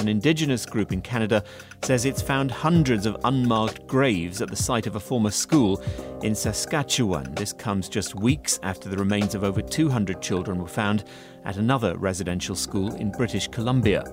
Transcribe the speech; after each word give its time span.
An 0.00 0.08
Indigenous 0.08 0.64
group 0.64 0.92
in 0.92 1.02
Canada 1.02 1.44
says 1.82 2.06
it's 2.06 2.22
found 2.22 2.50
hundreds 2.50 3.04
of 3.04 3.18
unmarked 3.24 3.86
graves 3.86 4.40
at 4.40 4.48
the 4.48 4.56
site 4.56 4.86
of 4.86 4.96
a 4.96 5.00
former 5.00 5.30
school 5.30 5.82
in 6.22 6.34
Saskatchewan. 6.34 7.34
This 7.34 7.52
comes 7.52 7.86
just 7.86 8.14
weeks 8.14 8.58
after 8.62 8.88
the 8.88 8.96
remains 8.96 9.34
of 9.34 9.44
over 9.44 9.60
200 9.60 10.22
children 10.22 10.58
were 10.58 10.68
found 10.68 11.04
at 11.44 11.58
another 11.58 11.98
residential 11.98 12.56
school 12.56 12.94
in 12.94 13.10
British 13.10 13.48
Columbia. 13.48 14.10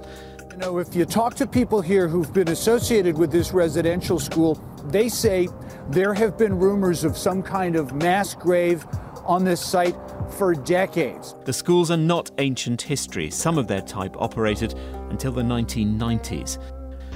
You 0.52 0.58
know, 0.58 0.78
if 0.80 0.94
you 0.94 1.06
talk 1.06 1.36
to 1.36 1.48
people 1.48 1.80
here 1.80 2.10
who've 2.10 2.34
been 2.34 2.50
associated 2.50 3.18
with 3.18 3.32
this 3.32 3.54
residential 3.54 4.20
school, 4.20 4.62
they 4.88 5.08
say 5.08 5.48
there 5.90 6.14
have 6.14 6.38
been 6.38 6.60
rumors 6.60 7.06
of 7.06 7.18
some 7.18 7.42
kind 7.42 7.78
of 7.78 7.94
mass 7.94 8.36
grave 8.36 8.86
on 9.28 9.44
this 9.44 9.62
site 9.62 9.96
for 10.32 10.56
decades. 10.56 11.36
The 11.46 11.54
schools 11.54 11.92
are 11.92 11.98
not 11.98 12.32
ancient 12.38 12.82
history. 12.82 13.30
Some 13.30 13.58
of 13.58 13.68
their 13.68 13.82
type 13.82 14.16
operated 14.20 14.74
until 15.10 15.32
the 15.32 15.42
1990s. 15.42 16.58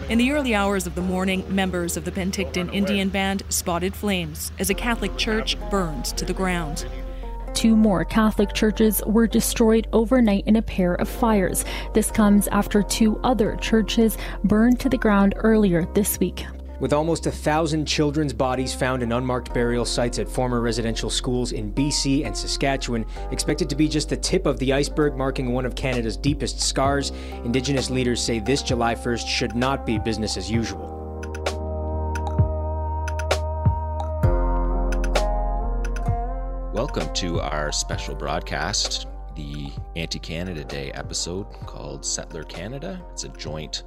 In 0.09 0.17
the 0.17 0.31
early 0.31 0.53
hours 0.53 0.87
of 0.87 0.95
the 0.95 1.01
morning, 1.01 1.43
members 1.47 1.95
of 1.95 2.05
the 2.05 2.11
Penticton 2.11 2.73
Indian 2.73 3.09
Band 3.09 3.43
spotted 3.49 3.95
flames 3.95 4.51
as 4.59 4.69
a 4.69 4.73
Catholic 4.73 5.15
church 5.15 5.57
burned 5.69 6.05
to 6.05 6.25
the 6.25 6.33
ground. 6.33 6.85
Two 7.53 7.75
more 7.75 8.03
Catholic 8.03 8.53
churches 8.53 9.01
were 9.05 9.27
destroyed 9.27 9.87
overnight 9.93 10.47
in 10.47 10.55
a 10.55 10.61
pair 10.61 10.95
of 10.95 11.07
fires. 11.07 11.65
This 11.93 12.09
comes 12.09 12.47
after 12.47 12.81
two 12.81 13.19
other 13.23 13.55
churches 13.57 14.17
burned 14.43 14.79
to 14.79 14.89
the 14.89 14.97
ground 14.97 15.33
earlier 15.37 15.85
this 15.93 16.19
week. 16.19 16.45
With 16.81 16.93
almost 16.93 17.27
a 17.27 17.31
thousand 17.31 17.85
children's 17.85 18.33
bodies 18.33 18.73
found 18.73 19.03
in 19.03 19.11
unmarked 19.11 19.53
burial 19.53 19.85
sites 19.85 20.17
at 20.17 20.27
former 20.27 20.61
residential 20.61 21.11
schools 21.11 21.51
in 21.51 21.71
BC 21.71 22.25
and 22.25 22.35
Saskatchewan, 22.35 23.05
expected 23.29 23.69
to 23.69 23.75
be 23.75 23.87
just 23.87 24.09
the 24.09 24.17
tip 24.17 24.47
of 24.47 24.57
the 24.57 24.73
iceberg 24.73 25.15
marking 25.15 25.53
one 25.53 25.67
of 25.67 25.75
Canada's 25.75 26.17
deepest 26.17 26.59
scars, 26.59 27.11
Indigenous 27.45 27.91
leaders 27.91 28.19
say 28.19 28.39
this 28.39 28.63
July 28.63 28.95
1st 28.95 29.27
should 29.27 29.55
not 29.55 29.85
be 29.85 29.99
business 29.99 30.37
as 30.37 30.49
usual. 30.49 30.97
Welcome 36.73 37.13
to 37.13 37.41
our 37.41 37.71
special 37.71 38.15
broadcast, 38.15 39.05
the 39.35 39.69
Anti 39.95 40.17
Canada 40.17 40.63
Day 40.63 40.91
episode 40.93 41.45
called 41.67 42.03
Settler 42.03 42.43
Canada. 42.43 42.99
It's 43.11 43.23
a 43.23 43.29
joint 43.29 43.83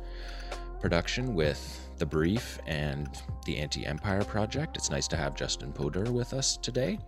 production 0.81 1.35
with 1.35 1.84
the 1.99 2.07
Brief 2.07 2.59
and 2.67 3.09
the 3.47 3.59
Anti 3.59 3.87
Empire 3.87 4.25
Project. 4.25 4.77
It's 4.77 4.91
nice 4.91 5.09
to 5.09 5.17
have 5.17 5.35
Justin 5.35 5.73
Podur 5.73 6.11
with 6.11 6.33
us 6.33 6.57
today. 6.57 6.99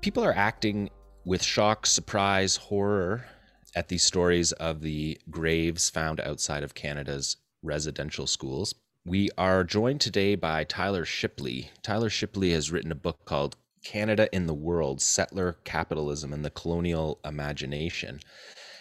People 0.00 0.24
are 0.24 0.34
acting 0.34 0.90
with 1.24 1.42
shock, 1.42 1.86
surprise, 1.86 2.56
horror 2.56 3.24
at 3.74 3.88
these 3.88 4.02
stories 4.02 4.52
of 4.52 4.80
the 4.80 5.18
graves 5.30 5.90
found 5.90 6.20
outside 6.20 6.62
of 6.62 6.74
Canada's 6.74 7.36
residential 7.62 8.26
schools. 8.26 8.74
We 9.04 9.30
are 9.36 9.64
joined 9.64 10.00
today 10.00 10.34
by 10.34 10.64
Tyler 10.64 11.04
Shipley. 11.04 11.70
Tyler 11.82 12.10
Shipley 12.10 12.52
has 12.52 12.70
written 12.70 12.92
a 12.92 12.96
book 12.96 13.24
called 13.24 13.56
Canada 13.84 14.28
in 14.34 14.46
the 14.46 14.54
World 14.54 15.00
Settler 15.00 15.58
Capitalism 15.64 16.32
and 16.32 16.44
the 16.44 16.50
Colonial 16.50 17.20
Imagination. 17.24 18.20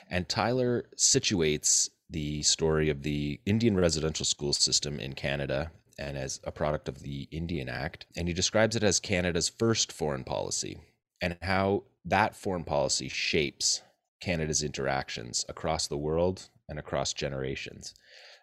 And 0.10 0.28
Tyler 0.28 0.86
situates 0.98 1.90
the 2.10 2.42
story 2.44 2.90
of 2.90 3.04
the 3.04 3.40
Indian 3.46 3.76
residential 3.76 4.26
school 4.26 4.54
system 4.54 5.00
in 5.00 5.14
Canada 5.14 5.72
and 6.00 6.18
as 6.18 6.40
a 6.44 6.52
product 6.52 6.88
of 6.88 7.00
the 7.00 7.28
Indian 7.32 7.68
Act. 7.70 8.06
And 8.16 8.28
he 8.28 8.34
describes 8.34 8.76
it 8.76 8.84
as 8.84 9.00
Canada's 9.00 9.50
first 9.50 9.92
foreign 9.92 10.24
policy 10.24 10.80
and 11.22 11.38
how 11.42 11.84
that 12.06 12.36
foreign 12.36 12.64
policy 12.64 13.10
shapes 13.10 13.82
Canada's 14.22 14.64
interactions 14.64 15.46
across 15.50 15.88
the 15.88 15.98
world 15.98 16.50
and 16.70 16.80
across 16.80 17.14
generations. 17.14 17.94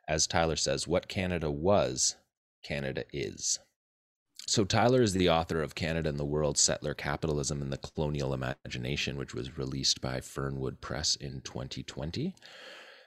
As 0.08 0.26
Tyler 0.26 0.56
says, 0.56 0.86
what 0.86 1.08
Canada 1.08 1.50
was, 1.50 2.16
Canada 2.62 3.04
is. 3.12 3.58
So, 4.46 4.64
Tyler 4.64 5.00
is 5.00 5.14
the 5.14 5.30
author 5.30 5.62
of 5.62 5.74
Canada 5.74 6.10
and 6.10 6.18
the 6.18 6.24
World 6.24 6.58
Settler 6.58 6.92
Capitalism 6.92 7.62
and 7.62 7.72
the 7.72 7.78
Colonial 7.78 8.34
Imagination, 8.34 9.16
which 9.16 9.34
was 9.34 9.56
released 9.56 10.02
by 10.02 10.20
Fernwood 10.20 10.82
Press 10.82 11.16
in 11.16 11.40
2020 11.40 12.34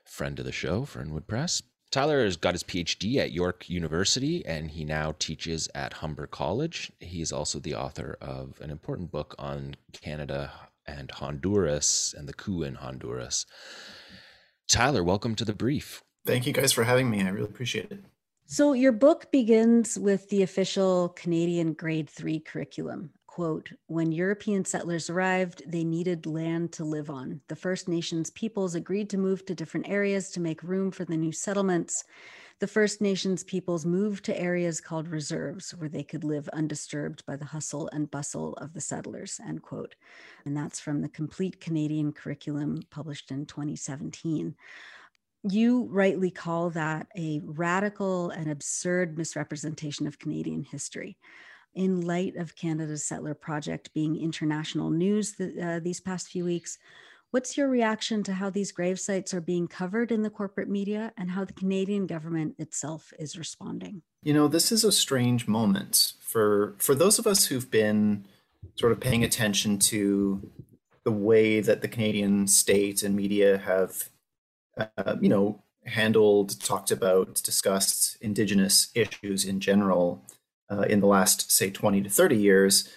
friend 0.08 0.40
of 0.40 0.46
the 0.46 0.52
show, 0.52 0.86
Fernwood 0.86 1.28
Press. 1.28 1.62
Tyler 1.90 2.24
has 2.24 2.36
got 2.36 2.54
his 2.54 2.64
PhD 2.64 3.18
at 3.18 3.32
York 3.32 3.70
University 3.70 4.46
and 4.46 4.72
he 4.72 4.84
now 4.84 5.16
teaches 5.20 5.70
at 5.74 5.94
Humber 5.94 6.28
College. 6.28 6.92
He 7.00 7.22
is 7.22 7.32
also 7.32 7.60
the 7.60 7.76
author 7.76 8.18
of 8.20 8.60
an 8.60 8.70
important 8.70 9.10
book 9.10 9.36
on 9.40 9.76
Canada 9.94 10.52
and 10.86 11.12
Honduras 11.12 12.14
and 12.18 12.28
the 12.28 12.34
coup 12.34 12.64
in 12.64 12.76
Honduras. 12.76 13.46
Tyler, 14.68 15.04
welcome 15.04 15.36
to 15.36 15.46
the 15.46 15.54
brief. 15.54 16.04
Thank 16.26 16.46
you 16.46 16.52
guys 16.52 16.74
for 16.74 16.84
having 16.84 17.10
me. 17.10 17.24
I 17.24 17.30
really 17.30 17.48
appreciate 17.48 17.92
it. 17.92 18.04
So, 18.50 18.72
your 18.72 18.94
book 18.94 19.30
begins 19.30 20.00
with 20.00 20.30
the 20.30 20.42
official 20.42 21.10
Canadian 21.10 21.74
grade 21.74 22.10
three 22.10 22.40
curriculum 22.40 23.12
quote, 23.38 23.70
when 23.86 24.12
European 24.12 24.66
settlers 24.66 25.12
arrived, 25.12 25.62
they 25.68 25.84
needed 25.84 26.26
land 26.26 26.72
to 26.72 26.84
live 26.84 27.12
on. 27.12 27.40
The 27.50 27.56
First 27.56 27.88
Nations 27.88 28.32
peoples 28.32 28.74
agreed 28.74 29.12
to 29.12 29.20
move 29.20 29.46
to 29.46 29.54
different 29.54 29.88
areas 29.88 30.32
to 30.32 30.40
make 30.40 30.64
room 30.64 30.90
for 30.90 31.06
the 31.06 31.18
new 31.18 31.32
settlements. 31.32 32.04
The 32.58 32.66
First 32.66 33.00
Nations 33.00 33.44
peoples 33.44 33.86
moved 33.86 34.26
to 34.26 34.42
areas 34.42 34.82
called 34.82 35.08
reserves 35.08 35.70
where 35.76 35.88
they 35.88 36.02
could 36.02 36.24
live 36.24 36.50
undisturbed 36.52 37.24
by 37.28 37.36
the 37.36 37.46
hustle 37.46 37.88
and 37.94 38.10
bustle 38.10 38.56
of 38.56 38.74
the 38.74 38.82
settlers, 38.82 39.40
end 39.48 39.62
quote. 39.62 39.94
And 40.46 40.58
that's 40.58 40.80
from 40.80 41.04
the 41.04 41.10
Complete 41.10 41.62
Canadian 41.62 42.14
Curriculum 42.14 42.82
published 42.90 43.30
in 43.30 43.46
2017 43.46 44.56
you 45.50 45.88
rightly 45.92 46.32
call 46.32 46.72
that 46.72 47.08
a 47.16 47.40
radical 47.46 48.32
and 48.32 48.50
absurd 48.50 49.18
misrepresentation 49.18 50.08
of 50.08 50.20
Canadian 50.20 50.64
history 50.64 51.16
in 51.74 52.02
light 52.02 52.36
of 52.36 52.56
Canada's 52.56 53.04
Settler 53.04 53.34
Project 53.34 53.94
being 53.94 54.16
international 54.16 54.90
news 54.90 55.40
uh, 55.40 55.80
these 55.82 56.00
past 56.00 56.30
few 56.30 56.46
weeks. 56.46 56.78
What's 57.32 57.58
your 57.58 57.68
reaction 57.68 58.24
to 58.24 58.34
how 58.34 58.50
these 58.50 58.72
grave 58.72 59.00
sites 59.00 59.34
are 59.34 59.42
being 59.42 59.68
covered 59.68 60.12
in 60.12 60.22
the 60.22 60.30
corporate 60.30 60.70
media 60.70 61.12
and 61.18 61.32
how 61.32 61.44
the 61.44 61.54
Canadian 61.54 62.08
government 62.08 62.56
itself 62.58 63.12
is 63.20 63.38
responding? 63.38 64.02
You 64.24 64.34
know, 64.34 64.48
this 64.48 64.72
is 64.72 64.84
a 64.84 64.92
strange 64.92 65.48
moment 65.48 66.14
for 66.22 66.76
for 66.80 66.96
those 66.96 67.20
of 67.20 67.28
us 67.28 67.46
who've 67.46 67.70
been 67.70 68.26
sort 68.76 68.92
of 68.92 69.00
paying 69.00 69.24
attention 69.24 69.78
to 69.80 70.50
the 71.04 71.12
way 71.12 71.60
that 71.60 71.82
the 71.82 71.88
Canadian 71.88 72.48
state 72.48 73.04
and 73.04 73.16
media 73.16 73.58
have, 73.58 74.10
uh, 74.78 75.16
you 75.22 75.30
know, 75.30 75.64
handled, 75.86 76.60
talked 76.62 76.92
about, 76.92 77.42
discussed 77.44 78.18
Indigenous 78.22 78.90
issues 78.94 79.46
in 79.46 79.60
general 79.60 80.26
uh, 80.70 80.82
in 80.82 81.00
the 81.00 81.08
last, 81.08 81.52
say, 81.52 81.70
20 81.70 82.02
to 82.02 82.10
30 82.10 82.36
years, 82.36 82.90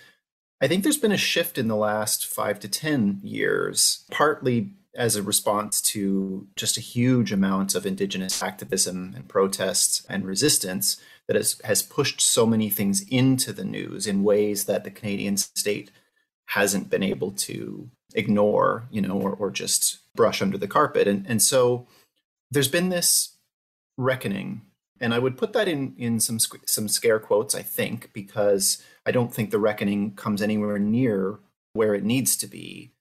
I 0.61 0.69
think 0.69 0.83
there's 0.83 0.99
been 0.99 1.13
a 1.13 1.17
shift 1.17 1.57
in 1.57 1.69
the 1.69 1.77
last 1.77 2.27
five 2.27 2.61
to 2.61 2.69
10 2.69 3.21
years, 3.23 4.05
partly 4.11 4.73
as 4.95 5.17
a 5.17 5.23
response 5.23 5.81
to 5.81 6.49
just 6.57 6.77
a 6.77 6.83
huge 6.83 7.33
amount 7.33 7.75
of 7.75 7.87
Indigenous 7.87 8.43
activism 8.43 9.13
and 9.15 9.29
protests 9.29 10.05
and 10.09 10.27
resistance 10.27 11.01
that 11.29 11.37
has, 11.37 11.61
has 11.65 11.83
pushed 11.83 12.21
so 12.21 12.45
many 12.45 12.69
things 12.69 13.03
into 13.09 13.53
the 13.53 13.65
news 13.65 14.07
in 14.07 14.25
ways 14.25 14.65
that 14.65 14.85
the 14.85 14.91
Canadian 14.91 15.37
state 15.37 15.91
hasn't 16.47 16.91
been 16.91 17.05
able 17.05 17.31
to 17.31 17.89
ignore, 18.15 18.89
you 18.91 19.01
know, 19.01 19.15
or, 19.15 19.33
or 19.33 19.51
just 19.51 19.99
brush 20.17 20.43
under 20.43 20.59
the 20.59 20.67
carpet. 20.67 21.07
And, 21.07 21.25
and 21.29 21.41
so 21.41 21.87
there's 22.51 22.69
been 22.69 22.89
this 22.89 23.37
reckoning 23.97 24.63
and 25.00 25.15
I 25.15 25.19
would 25.19 25.38
put 25.38 25.53
that 25.55 25.69
in 25.69 25.94
in 25.97 26.21
some 26.21 26.38
some 26.66 26.88
scare 26.88 27.19
quotes. 27.19 27.55
I 27.55 27.62
think 27.62 28.12
because 28.12 28.83
I 29.06 29.11
don't 29.11 29.34
think 29.34 29.50
the 29.50 29.59
reckoning 29.59 30.15
comes 30.15 30.42
anywhere 30.42 30.78
near 30.78 31.39
where 31.72 31.95
it 31.95 32.04
needs 32.04 32.36
to 32.39 32.47
be. 32.47 32.92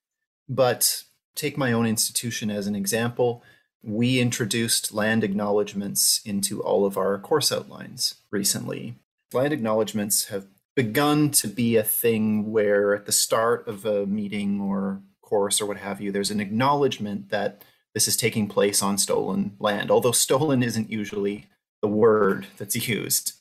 But 0.48 1.04
take 1.36 1.58
my 1.58 1.72
own 1.72 1.86
institution 1.86 2.50
as 2.50 2.68
an 2.68 2.76
example. 2.76 3.44
We 3.82 4.20
introduced 4.20 4.94
land 4.94 5.24
acknowledgements 5.24 6.22
into 6.26 6.62
all 6.62 6.86
of 6.86 6.98
our 6.98 7.18
course 7.18 7.52
outlines 7.52 8.16
recently. 8.32 8.96
Land 9.34 9.54
acknowledgements 9.54 10.26
have 10.26 10.48
begun 10.76 11.30
to 11.30 11.48
be 11.48 11.76
a 11.76 11.84
thing 11.84 12.52
where 12.52 12.96
at 12.96 13.06
the 13.06 13.12
start 13.12 13.68
of 13.68 13.86
a 13.86 14.06
meeting 14.06 14.60
or 14.62 15.02
course 15.22 15.62
or 15.62 15.66
what 15.66 15.78
have 15.78 16.02
you, 16.02 16.12
there's 16.12 16.32
an 16.32 16.40
acknowledgement 16.40 17.30
that 17.30 17.64
this 17.94 18.08
is 18.08 18.18
taking 18.18 18.48
place 18.48 18.82
on 18.82 18.98
stolen 18.98 19.56
land, 19.60 19.92
although 19.92 20.12
stolen 20.12 20.64
isn't 20.64 20.92
usually 20.92 21.46
the 21.82 21.88
word 21.88 22.48
that's 22.58 22.88
used. 22.88 23.34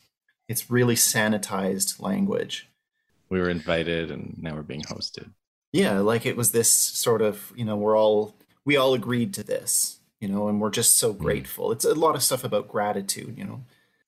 It's 0.49 0.70
really 0.70 0.94
sanitized 0.94 2.00
language. 2.00 2.69
We 3.29 3.40
were 3.40 3.50
invited 3.50 4.11
and 4.11 4.37
now 4.40 4.55
we're 4.55 4.62
being 4.62 4.82
hosted. 4.82 5.31
Yeah, 5.73 5.99
like 5.99 6.25
it 6.25 6.37
was 6.37 6.52
this 6.52 6.73
sort 6.73 7.20
of, 7.20 7.52
you 7.55 7.64
know, 7.64 7.76
we're 7.76 7.99
all 7.99 8.35
we 8.64 8.76
all 8.76 8.94
agreed 8.94 9.35
to 9.35 9.43
this, 9.43 9.99
you 10.20 10.29
know, 10.29 10.49
and 10.49 10.61
we're 10.61 10.70
just 10.70 10.99
so 10.99 11.12
hmm. 11.12 11.23
grateful. 11.23 11.73
It's 11.73 11.85
a 11.85 11.94
lot 11.94 12.14
of 12.14 12.23
stuff 12.23 12.44
about 12.44 12.69
gratitude, 12.69 13.37
you 13.37 13.44
know. 13.44 13.62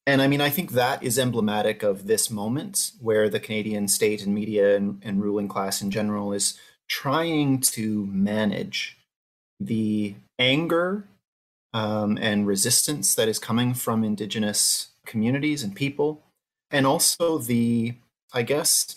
And 0.07 0.23
I 0.23 0.27
mean, 0.27 0.41
I 0.41 0.49
think 0.49 0.73
that 0.73 1.03
is 1.03 1.19
emblematic 1.19 1.83
of 1.83 2.07
this 2.07 2.31
moment 2.31 2.93
where 3.01 3.29
the 3.29 3.39
Canadian 3.39 3.87
state 3.87 4.25
and 4.25 4.35
media 4.35 4.77
and, 4.77 5.01
and 5.05 5.23
ruling 5.23 5.47
class 5.47 5.83
in 5.83 5.91
general 5.91 6.33
is 6.33 6.59
trying 6.89 7.61
to 7.61 8.07
manage 8.07 8.99
the 9.61 10.15
anger 10.39 11.05
um, 11.73 12.19
and 12.21 12.47
resistance 12.47 13.15
that 13.15 13.29
is 13.29 13.39
coming 13.39 13.75
from 13.75 14.05
Indigenous 14.05 14.89
communities 15.07 15.63
and 15.63 15.75
people, 15.75 16.23
and 16.71 16.87
also 16.87 17.39
the, 17.39 17.95
I 18.33 18.43
guess, 18.43 18.97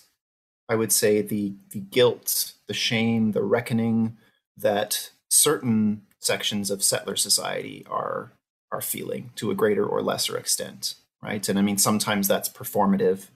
I 0.70 0.76
would 0.76 0.92
say 0.92 1.22
the 1.22 1.54
the 1.70 1.80
guilt, 1.80 2.54
the 2.68 2.74
shame, 2.74 3.32
the 3.32 3.44
reckoning 3.44 4.18
that 4.58 5.12
certain 5.30 6.04
sections 6.20 6.72
of 6.72 6.84
settler 6.84 7.16
society 7.16 7.86
are 7.90 8.32
are 8.72 8.82
feeling 8.82 9.32
to 9.36 9.52
a 9.52 9.56
greater 9.56 9.86
or 9.86 10.02
lesser 10.02 10.38
extent, 10.38 10.96
right? 11.22 11.48
And 11.48 11.60
I 11.60 11.62
mean, 11.62 11.78
sometimes 11.78 12.28
that's 12.28 12.50
performative. 12.50 13.30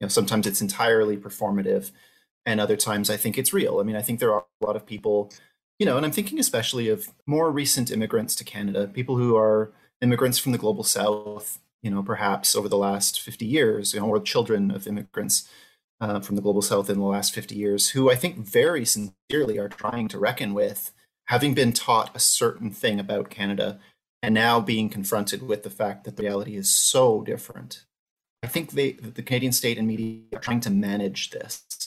You 0.00 0.04
know, 0.04 0.08
sometimes 0.08 0.46
it's 0.46 0.60
entirely 0.60 1.16
performative, 1.16 1.90
and 2.44 2.60
other 2.60 2.76
times 2.76 3.10
I 3.10 3.16
think 3.16 3.38
it's 3.38 3.52
real. 3.52 3.80
I 3.80 3.82
mean, 3.82 3.96
I 3.96 4.02
think 4.02 4.20
there 4.20 4.32
are 4.34 4.44
a 4.60 4.66
lot 4.66 4.76
of 4.76 4.86
people, 4.86 5.32
you 5.78 5.86
know, 5.86 5.96
and 5.96 6.06
I'm 6.06 6.12
thinking 6.12 6.38
especially 6.38 6.88
of 6.88 7.08
more 7.26 7.50
recent 7.50 7.90
immigrants 7.90 8.34
to 8.36 8.44
Canada, 8.44 8.88
people 8.88 9.16
who 9.16 9.36
are 9.36 9.72
immigrants 10.00 10.38
from 10.38 10.52
the 10.52 10.58
global 10.58 10.84
south, 10.84 11.58
you 11.82 11.90
know, 11.90 12.02
perhaps 12.02 12.54
over 12.54 12.68
the 12.68 12.78
last 12.78 13.20
50 13.20 13.44
years, 13.44 13.92
you 13.92 14.00
know, 14.00 14.06
or 14.06 14.20
children 14.20 14.70
of 14.70 14.86
immigrants 14.86 15.48
uh, 16.00 16.20
from 16.20 16.36
the 16.36 16.42
global 16.42 16.62
south 16.62 16.90
in 16.90 16.98
the 16.98 17.04
last 17.04 17.34
50 17.34 17.54
years, 17.54 17.90
who 17.90 18.10
I 18.10 18.14
think 18.14 18.38
very 18.38 18.84
sincerely 18.84 19.58
are 19.58 19.68
trying 19.68 20.08
to 20.08 20.18
reckon 20.18 20.54
with 20.54 20.92
having 21.26 21.54
been 21.54 21.72
taught 21.72 22.14
a 22.14 22.20
certain 22.20 22.70
thing 22.70 23.00
about 23.00 23.30
Canada 23.30 23.78
and 24.22 24.34
now 24.34 24.60
being 24.60 24.88
confronted 24.88 25.42
with 25.42 25.62
the 25.62 25.70
fact 25.70 26.04
that 26.04 26.16
the 26.16 26.22
reality 26.22 26.56
is 26.56 26.70
so 26.70 27.22
different. 27.22 27.84
I 28.42 28.46
think 28.46 28.72
they, 28.72 28.92
the 28.92 29.22
Canadian 29.22 29.52
state 29.52 29.78
and 29.78 29.88
media 29.88 30.20
are 30.34 30.40
trying 30.40 30.60
to 30.60 30.70
manage 30.70 31.30
this 31.30 31.85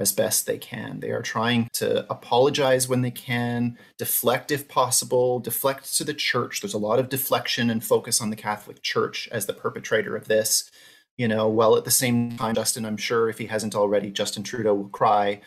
as 0.00 0.12
best 0.12 0.46
they 0.46 0.58
can. 0.58 1.00
They 1.00 1.10
are 1.10 1.22
trying 1.22 1.68
to 1.74 2.10
apologize 2.10 2.88
when 2.88 3.02
they 3.02 3.10
can, 3.10 3.78
deflect 3.98 4.50
if 4.50 4.66
possible, 4.66 5.38
deflect 5.38 5.96
to 5.98 6.04
the 6.04 6.14
church. 6.14 6.60
There's 6.60 6.74
a 6.74 6.78
lot 6.78 6.98
of 6.98 7.08
deflection 7.08 7.70
and 7.70 7.84
focus 7.84 8.20
on 8.20 8.30
the 8.30 8.36
Catholic 8.36 8.82
Church 8.82 9.28
as 9.30 9.46
the 9.46 9.52
perpetrator 9.52 10.16
of 10.16 10.26
this 10.26 10.70
you 11.20 11.28
know, 11.28 11.48
while 11.48 11.76
at 11.76 11.84
the 11.84 11.90
same 11.90 12.34
time, 12.38 12.54
Justin, 12.54 12.86
I'm 12.86 12.96
sure 12.96 13.28
if 13.28 13.36
he 13.36 13.44
hasn't 13.44 13.74
already, 13.74 14.10
Justin 14.10 14.42
Trudeau 14.42 14.72
will 14.72 14.88
cry 14.88 15.42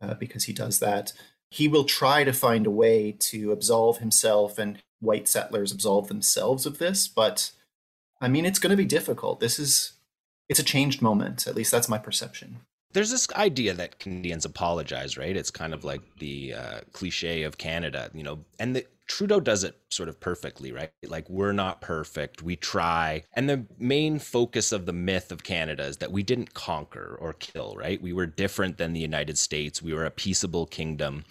uh, 0.00 0.14
because 0.14 0.44
he 0.44 0.54
does 0.54 0.78
that. 0.78 1.12
He 1.50 1.68
will 1.68 1.84
try 1.84 2.24
to 2.24 2.32
find 2.32 2.66
a 2.66 2.70
way 2.70 3.14
to 3.30 3.52
absolve 3.52 3.98
himself 3.98 4.58
and 4.58 4.78
white 5.00 5.28
settlers 5.28 5.70
absolve 5.70 6.08
themselves 6.08 6.64
of 6.64 6.78
this. 6.78 7.08
But 7.08 7.52
I 8.22 8.28
mean, 8.28 8.46
it's 8.46 8.58
going 8.58 8.70
to 8.70 8.76
be 8.76 8.86
difficult. 8.86 9.38
This 9.38 9.58
is, 9.58 9.92
it's 10.48 10.60
a 10.60 10.64
changed 10.64 11.02
moment. 11.02 11.46
At 11.46 11.54
least 11.54 11.70
that's 11.70 11.90
my 11.90 11.98
perception 11.98 12.60
there's 12.92 13.10
this 13.10 13.28
idea 13.34 13.74
that 13.74 13.98
Canadians 13.98 14.44
apologize, 14.44 15.16
right? 15.18 15.36
It's 15.36 15.50
kind 15.50 15.74
of 15.74 15.84
like 15.84 16.00
the 16.18 16.54
uh, 16.54 16.80
cliche 16.92 17.42
of 17.42 17.58
Canada, 17.58 18.10
you 18.14 18.22
know, 18.22 18.44
and 18.58 18.76
the, 18.76 18.86
Trudeau 19.08 19.40
does 19.40 19.64
it 19.64 19.74
sort 19.88 20.10
of 20.10 20.20
perfectly, 20.20 20.70
right? 20.70 20.90
Like, 21.02 21.28
we're 21.30 21.52
not 21.52 21.80
perfect, 21.80 22.42
we 22.42 22.56
try. 22.56 23.24
And 23.32 23.48
the 23.48 23.64
main 23.78 24.18
focus 24.18 24.70
of 24.70 24.84
the 24.84 24.92
myth 24.92 25.32
of 25.32 25.42
Canada 25.42 25.84
is 25.84 25.96
that 25.96 26.12
we 26.12 26.22
didn't 26.22 26.52
conquer 26.52 27.16
or 27.18 27.32
kill, 27.32 27.74
right? 27.76 28.00
We 28.00 28.12
were 28.12 28.26
different 28.26 28.76
than 28.76 28.92
the 28.92 29.00
United 29.00 29.38
States, 29.38 29.82
we 29.82 29.94
were 29.94 30.04
a 30.04 30.10
peaceable 30.10 30.66
kingdom. 30.66 31.24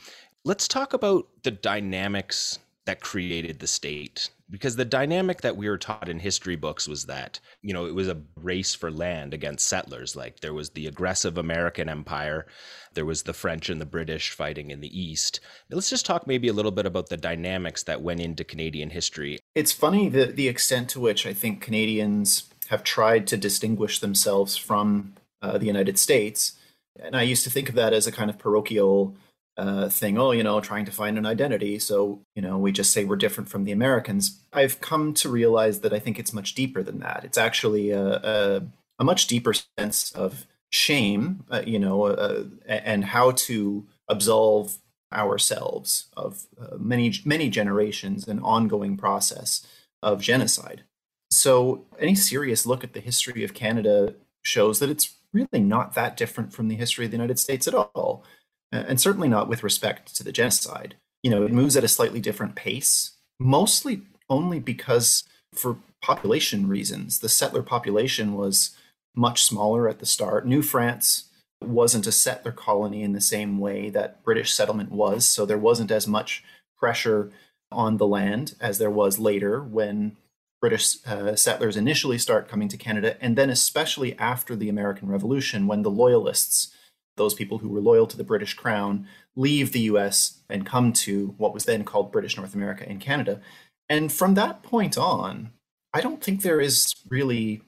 Let's 0.44 0.68
talk 0.68 0.94
about 0.94 1.27
the 1.44 1.51
dynamics 1.51 2.57
that 2.86 3.00
created 3.01 3.59
the 3.59 3.68
state 3.68 4.30
because 4.49 4.75
the 4.75 4.85
dynamic 4.85 5.41
that 5.41 5.57
we 5.57 5.69
were 5.69 5.77
taught 5.77 6.09
in 6.09 6.19
history 6.19 6.55
books 6.55 6.88
was 6.88 7.05
that 7.05 7.39
you 7.61 7.73
know 7.73 7.85
it 7.85 7.95
was 7.95 8.07
a 8.07 8.21
race 8.35 8.73
for 8.73 8.91
land 8.91 9.33
against 9.33 9.67
settlers. 9.67 10.15
Like 10.15 10.39
there 10.39 10.53
was 10.53 10.71
the 10.71 10.88
aggressive 10.88 11.38
american 11.38 11.89
empire 11.89 12.45
there 12.94 13.05
was 13.05 13.23
the 13.23 13.33
french 13.33 13.69
and 13.69 13.79
the 13.79 13.85
british 13.85 14.31
fighting 14.31 14.71
in 14.71 14.81
the 14.81 14.99
east. 14.99 15.39
Let's 15.69 15.89
just 15.89 16.05
talk 16.05 16.25
maybe 16.25 16.47
a 16.47 16.53
little 16.53 16.71
bit 16.71 16.85
about 16.85 17.09
the 17.09 17.17
dynamics 17.17 17.83
that 17.83 18.01
went 18.01 18.21
into 18.21 18.44
canadian 18.44 18.89
history. 18.89 19.39
It's 19.55 19.71
funny 19.71 20.09
the, 20.09 20.25
the 20.25 20.47
extent 20.47 20.89
to 20.89 20.99
which 20.99 21.25
i 21.25 21.33
think 21.33 21.61
canadians 21.61 22.49
have 22.69 22.83
tried 22.83 23.27
to 23.27 23.38
distinguish 23.38 23.99
themselves 23.99 24.57
from 24.57 25.13
uh, 25.41 25.57
the 25.57 25.65
united 25.65 25.99
states. 25.99 26.53
And 26.99 27.15
i 27.15 27.21
used 27.21 27.44
to 27.44 27.51
think 27.51 27.69
of 27.69 27.75
that 27.75 27.94
as 27.94 28.07
a 28.07 28.11
kind 28.11 28.29
of 28.29 28.39
parochial 28.39 29.15
uh, 29.57 29.89
thing, 29.89 30.18
oh, 30.18 30.31
you 30.31 30.44
know, 30.44 30.62
trying 30.62 30.86
to 30.86 30.92
find 30.92 31.18
an 31.18 31.25
identity. 31.25 31.80
So, 31.80 32.21
you 32.36 32.42
know, 32.42 32.57
we 32.57 32.71
just 32.71 32.94
say 32.94 33.06
we're 33.06 33.15
different 33.15 33.50
from 33.50 33.63
the 33.63 33.71
Americans. 33.71 34.39
I've 34.54 34.80
come 34.81 35.13
to 35.15 35.30
realize 35.30 35.80
that 35.81 35.94
I 35.94 36.00
think 36.00 36.19
it's 36.19 36.33
much 36.33 36.54
deeper 36.54 36.83
than 36.83 37.00
that. 37.00 37.24
It's 37.24 37.38
actually 37.38 37.89
a, 37.89 38.06
a, 38.06 38.62
a 39.00 39.04
much 39.04 39.25
deeper 39.25 39.54
sense 39.80 40.12
of 40.12 40.45
shame, 40.69 41.44
uh, 41.50 41.63
you 41.65 41.80
know, 41.80 42.04
uh, 42.04 42.44
and 42.68 43.06
how 43.06 43.31
to 43.31 43.88
absolve 44.07 44.77
ourselves 45.12 46.09
of 46.15 46.45
uh, 46.62 46.77
many, 46.77 47.13
many 47.25 47.50
generations 47.50 48.27
and 48.27 48.39
ongoing 48.42 48.95
process 48.95 49.65
of 50.04 50.21
genocide. 50.21 50.83
So, 51.31 51.86
any 52.00 52.15
serious 52.15 52.65
look 52.65 52.83
at 52.83 52.94
the 52.94 53.00
history 53.00 53.44
of 53.44 53.54
Canada 53.54 54.15
shows 54.44 54.80
that 54.80 54.89
it's 54.89 55.15
really 55.33 55.63
not 55.63 55.94
that 55.95 56.15
different 56.15 56.54
from 56.54 56.68
the 56.68 56.75
history 56.75 57.06
of 57.06 57.12
the 57.12 57.18
United 57.18 57.39
States 57.39 57.68
at 57.68 57.74
all 57.74 58.24
and 58.71 58.99
certainly 58.99 59.27
not 59.27 59.47
with 59.47 59.63
respect 59.63 60.15
to 60.15 60.23
the 60.23 60.31
genocide. 60.31 60.95
You 61.23 61.31
know, 61.31 61.43
it 61.43 61.51
moves 61.51 61.75
at 61.75 61.83
a 61.83 61.89
slightly 61.89 62.19
different 62.19 62.55
pace, 62.55 63.11
mostly 63.39 64.01
only 64.29 64.59
because, 64.59 65.23
for 65.53 65.77
population 66.01 66.67
reasons, 66.67 67.19
the 67.19 67.29
settler 67.29 67.63
population 67.63 68.35
was 68.35 68.75
much 69.15 69.43
smaller 69.43 69.89
at 69.89 69.99
the 69.99 70.05
start. 70.05 70.45
New 70.45 70.61
France 70.61 71.29
wasn't 71.63 72.07
a 72.07 72.11
settler 72.11 72.51
colony 72.51 73.01
in 73.01 73.13
the 73.13 73.21
same 73.21 73.57
way 73.57 73.89
that 73.89 74.23
British 74.23 74.53
settlement 74.53 74.91
was, 74.91 75.27
so 75.27 75.45
there 75.45 75.57
wasn't 75.57 75.91
as 75.91 76.07
much 76.07 76.43
pressure 76.77 77.31
on 77.71 77.97
the 77.97 78.07
land 78.07 78.55
as 78.61 78.77
there 78.77 78.91
was 78.91 79.17
later 79.17 79.61
when 79.61 80.15
British 80.61 80.97
uh, 81.05 81.35
settlers 81.35 81.77
initially 81.77 82.17
start 82.17 82.47
coming 82.47 82.67
to 82.67 82.77
Canada, 82.77 83.17
and 83.21 83.35
then 83.35 83.49
especially 83.49 84.17
after 84.17 84.55
the 84.55 84.69
American 84.69 85.07
Revolution 85.07 85.67
when 85.67 85.81
the 85.81 85.91
Loyalists 85.91 86.73
those 87.17 87.33
people 87.33 87.57
who 87.57 87.69
were 87.69 87.81
loyal 87.81 88.07
to 88.07 88.17
the 88.17 88.23
British 88.23 88.53
Crown 88.53 89.07
leave 89.35 89.71
the 89.71 89.81
US 89.81 90.39
and 90.49 90.65
come 90.65 90.93
to 90.93 91.35
what 91.37 91.53
was 91.53 91.65
then 91.65 91.83
called 91.83 92.11
British 92.11 92.37
North 92.37 92.55
America 92.55 92.87
and 92.87 93.01
Canada. 93.01 93.41
And 93.89 94.11
from 94.11 94.33
that 94.35 94.63
point 94.63 94.97
on, 94.97 95.51
I 95.93 96.01
don't 96.01 96.23
think 96.23 96.41
there 96.41 96.61
is 96.61 96.95
really 97.09 97.61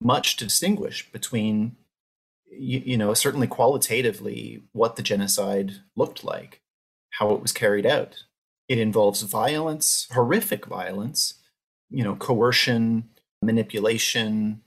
much 0.00 0.36
to 0.36 0.44
distinguish 0.44 1.10
between, 1.10 1.76
you, 2.50 2.82
you 2.84 2.96
know, 2.96 3.14
certainly 3.14 3.46
qualitatively 3.46 4.62
what 4.72 4.96
the 4.96 5.02
genocide 5.02 5.72
looked 5.96 6.24
like, 6.24 6.60
how 7.10 7.34
it 7.34 7.42
was 7.42 7.52
carried 7.52 7.86
out. 7.86 8.24
It 8.68 8.78
involves 8.78 9.22
violence, 9.22 10.06
horrific 10.12 10.66
violence, 10.66 11.34
you 11.90 12.04
know, 12.04 12.14
coercion, 12.14 13.08
manipulation, 13.42 14.62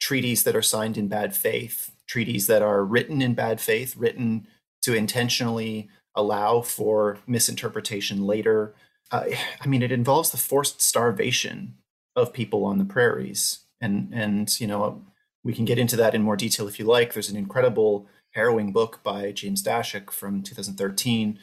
treaties 0.00 0.44
that 0.44 0.56
are 0.56 0.62
signed 0.62 0.96
in 0.96 1.08
bad 1.08 1.36
faith, 1.36 1.92
treaties 2.08 2.48
that 2.48 2.62
are 2.62 2.84
written 2.84 3.22
in 3.22 3.34
bad 3.34 3.60
faith, 3.60 3.96
written 3.96 4.48
to 4.82 4.94
intentionally 4.94 5.88
allow 6.14 6.62
for 6.62 7.18
misinterpretation 7.26 8.26
later. 8.26 8.74
Uh, 9.12 9.26
I 9.60 9.66
mean, 9.66 9.82
it 9.82 9.92
involves 9.92 10.30
the 10.30 10.36
forced 10.36 10.80
starvation 10.82 11.76
of 12.16 12.32
people 12.32 12.64
on 12.64 12.78
the 12.78 12.84
prairies, 12.84 13.60
and 13.80 14.12
and 14.12 14.60
you 14.60 14.66
know 14.66 15.04
we 15.44 15.54
can 15.54 15.64
get 15.64 15.78
into 15.78 15.96
that 15.96 16.14
in 16.14 16.22
more 16.22 16.36
detail 16.36 16.66
if 16.66 16.78
you 16.78 16.84
like. 16.84 17.12
There's 17.12 17.30
an 17.30 17.36
incredible, 17.36 18.08
harrowing 18.32 18.72
book 18.72 19.00
by 19.04 19.30
James 19.32 19.62
Daschuk 19.62 20.10
from 20.10 20.42
2013 20.42 21.38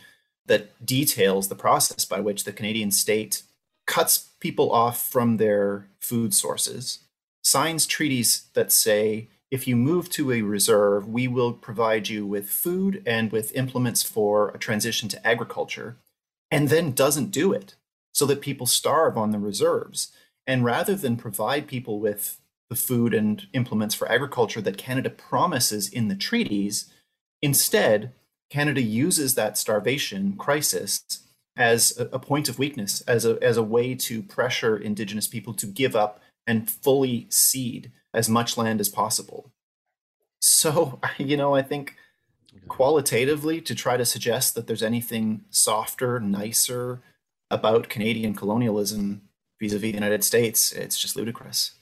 that 0.47 0.85
details 0.85 1.47
the 1.47 1.55
process 1.55 2.05
by 2.05 2.19
which 2.19 2.43
the 2.43 2.53
Canadian 2.53 2.91
state 2.91 3.43
cuts 3.87 4.29
people 4.39 4.71
off 4.71 5.09
from 5.09 5.37
their 5.37 5.87
food 5.99 6.33
sources, 6.33 6.99
signs 7.41 7.85
treaties 7.85 8.47
that 8.53 8.71
say 8.71 9.29
if 9.51 9.67
you 9.67 9.75
move 9.75 10.09
to 10.11 10.31
a 10.31 10.41
reserve, 10.41 11.07
we 11.07 11.27
will 11.27 11.53
provide 11.53 12.09
you 12.09 12.25
with 12.25 12.49
food 12.49 13.01
and 13.05 13.31
with 13.31 13.55
implements 13.55 14.03
for 14.03 14.49
a 14.49 14.57
transition 14.57 15.07
to 15.09 15.27
agriculture, 15.27 15.97
and 16.51 16.69
then 16.69 16.91
doesn't 16.91 17.31
do 17.31 17.53
it 17.53 17.75
so 18.13 18.25
that 18.25 18.41
people 18.41 18.65
starve 18.65 19.17
on 19.17 19.31
the 19.31 19.39
reserves. 19.39 20.11
And 20.47 20.63
rather 20.63 20.95
than 20.95 21.17
provide 21.17 21.67
people 21.67 21.99
with 21.99 22.39
the 22.69 22.75
food 22.75 23.13
and 23.13 23.47
implements 23.53 23.93
for 23.93 24.11
agriculture 24.11 24.61
that 24.61 24.77
Canada 24.77 25.09
promises 25.09 25.89
in 25.89 26.07
the 26.07 26.15
treaties, 26.15 26.91
instead, 27.41 28.13
Canada 28.49 28.81
uses 28.81 29.35
that 29.35 29.57
starvation 29.57 30.35
crisis 30.37 31.03
as 31.57 31.97
a, 31.97 32.19
point 32.19 32.49
of 32.49 32.59
weakness, 32.59 33.01
as 33.01 33.25
a, 33.25 33.41
as 33.41 33.57
a 33.57 33.63
way 33.63 33.95
to 33.95 34.21
pressure 34.21 34.77
Indigenous 34.77 35.27
people 35.27 35.53
to 35.53 35.65
give 35.65 35.95
up 35.95 36.19
and 36.45 36.69
fully 36.69 37.27
cede 37.29 37.91
as 38.15 38.29
much 38.29 38.57
land 38.57 38.79
as 38.79 38.89
possible. 38.89 39.51
So, 40.39 40.99
you 41.17 41.37
know, 41.37 41.53
I 41.53 41.61
think 41.61 41.95
qualitatively 42.67 43.61
to 43.61 43.75
try 43.75 43.97
to 43.97 44.05
suggest 44.05 44.55
that 44.55 44.65
there's 44.65 44.81
anything 44.81 45.43
softer, 45.49 46.19
nicer 46.19 47.01
about 47.51 47.89
Canadian 47.89 48.33
colonialism 48.33 49.21
vis-a-vis 49.61 49.91
the 49.91 49.91
United 49.91 50.23
States, 50.23 50.71
it's 50.71 50.99
just 50.99 51.15
ludicrous. 51.15 51.75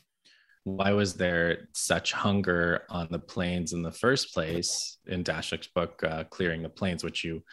Why 0.65 0.91
was 0.91 1.15
there 1.15 1.67
such 1.73 2.13
hunger 2.13 2.83
on 2.89 3.07
the 3.11 3.19
plains 3.19 3.73
in 3.73 3.81
the 3.81 3.91
first 3.91 4.33
place 4.33 4.97
in 5.05 5.23
Daschuk's 5.23 5.67
book, 5.67 6.01
uh, 6.03 6.23
Clearing 6.25 6.63
the 6.63 6.69
Plains, 6.69 7.03
which 7.03 7.23
you 7.23 7.43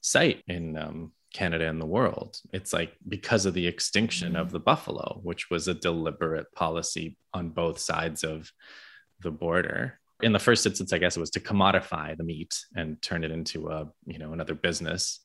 cite 0.00 0.42
in 0.48 0.76
um, 0.76 1.12
Canada 1.38 1.68
and 1.68 1.80
the 1.80 1.86
world. 1.86 2.36
It's 2.52 2.72
like 2.72 2.92
because 3.06 3.46
of 3.46 3.54
the 3.54 3.68
extinction 3.68 4.34
of 4.34 4.50
the 4.50 4.58
buffalo, 4.58 5.20
which 5.22 5.50
was 5.50 5.68
a 5.68 5.74
deliberate 5.88 6.50
policy 6.52 7.16
on 7.32 7.50
both 7.50 7.78
sides 7.78 8.24
of 8.24 8.50
the 9.20 9.30
border. 9.30 10.00
In 10.20 10.32
the 10.32 10.40
first 10.40 10.66
instance, 10.66 10.92
I 10.92 10.98
guess 10.98 11.16
it 11.16 11.20
was 11.20 11.30
to 11.30 11.40
commodify 11.40 12.16
the 12.16 12.24
meat 12.24 12.52
and 12.74 13.00
turn 13.00 13.22
it 13.22 13.30
into 13.30 13.68
a 13.68 13.86
you 14.04 14.18
know 14.18 14.32
another 14.32 14.54
business. 14.54 15.20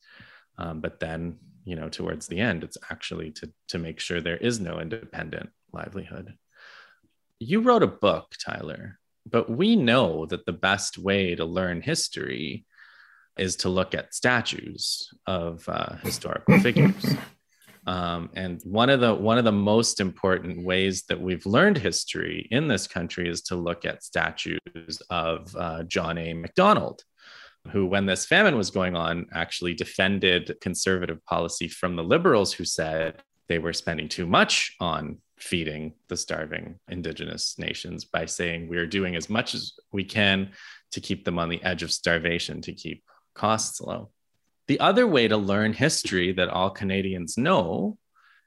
Um, 0.56 0.80
but 0.80 1.00
then 1.00 1.38
you 1.64 1.74
know 1.74 1.88
towards 1.88 2.28
the 2.28 2.38
end, 2.38 2.62
it's 2.62 2.78
actually 2.92 3.32
to 3.38 3.50
to 3.70 3.78
make 3.78 3.98
sure 3.98 4.20
there 4.20 4.36
is 4.36 4.60
no 4.60 4.78
independent 4.78 5.50
livelihood. 5.72 6.34
You 7.40 7.60
wrote 7.62 7.82
a 7.82 7.98
book, 8.06 8.26
Tyler, 8.38 9.00
but 9.28 9.50
we 9.50 9.74
know 9.74 10.26
that 10.26 10.46
the 10.46 10.60
best 10.70 10.96
way 10.96 11.34
to 11.34 11.44
learn 11.44 11.80
history 11.82 12.66
is 13.36 13.56
to 13.56 13.68
look 13.68 13.94
at 13.94 14.14
statues 14.14 15.10
of 15.26 15.68
uh, 15.68 15.96
historical 16.02 16.58
figures. 16.60 17.14
Um, 17.86 18.30
and 18.34 18.62
one 18.62 18.88
of 18.88 19.00
the 19.00 19.14
one 19.14 19.36
of 19.36 19.44
the 19.44 19.52
most 19.52 20.00
important 20.00 20.64
ways 20.64 21.02
that 21.08 21.20
we've 21.20 21.44
learned 21.44 21.76
history 21.76 22.48
in 22.50 22.66
this 22.66 22.86
country 22.86 23.28
is 23.28 23.42
to 23.42 23.56
look 23.56 23.84
at 23.84 24.02
statues 24.02 25.02
of 25.10 25.54
uh, 25.54 25.82
John 25.82 26.16
A. 26.16 26.32
Macdonald, 26.32 27.02
who, 27.70 27.86
when 27.86 28.06
this 28.06 28.24
famine 28.24 28.56
was 28.56 28.70
going 28.70 28.96
on, 28.96 29.26
actually 29.34 29.74
defended 29.74 30.56
conservative 30.60 31.22
policy 31.26 31.68
from 31.68 31.96
the 31.96 32.04
liberals 32.04 32.52
who 32.52 32.64
said 32.64 33.22
they 33.48 33.58
were 33.58 33.74
spending 33.74 34.08
too 34.08 34.26
much 34.26 34.74
on 34.80 35.18
feeding 35.38 35.92
the 36.08 36.16
starving 36.16 36.78
indigenous 36.88 37.58
nations 37.58 38.04
by 38.04 38.24
saying 38.24 38.68
we 38.68 38.78
are 38.78 38.86
doing 38.86 39.14
as 39.14 39.28
much 39.28 39.54
as 39.54 39.74
we 39.92 40.04
can 40.04 40.50
to 40.92 41.00
keep 41.00 41.24
them 41.24 41.38
on 41.38 41.50
the 41.50 41.62
edge 41.62 41.82
of 41.82 41.92
starvation, 41.92 42.62
to 42.62 42.72
keep 42.72 43.02
costs 43.34 43.80
low. 43.80 44.10
The 44.66 44.80
other 44.80 45.06
way 45.06 45.28
to 45.28 45.36
learn 45.36 45.72
history 45.72 46.32
that 46.32 46.48
all 46.48 46.70
Canadians 46.70 47.36
know 47.36 47.98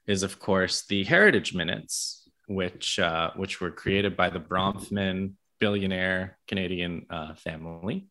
is, 0.06 0.22
of 0.22 0.40
course, 0.40 0.84
the 0.86 1.04
Heritage 1.04 1.54
Minutes, 1.54 2.28
which 2.48 2.98
uh, 2.98 3.30
which 3.36 3.60
were 3.60 3.70
created 3.70 4.16
by 4.16 4.30
the 4.30 4.40
Bronfman 4.40 5.32
billionaire 5.60 6.38
Canadian 6.46 7.06
uh, 7.10 7.34
family 7.34 8.08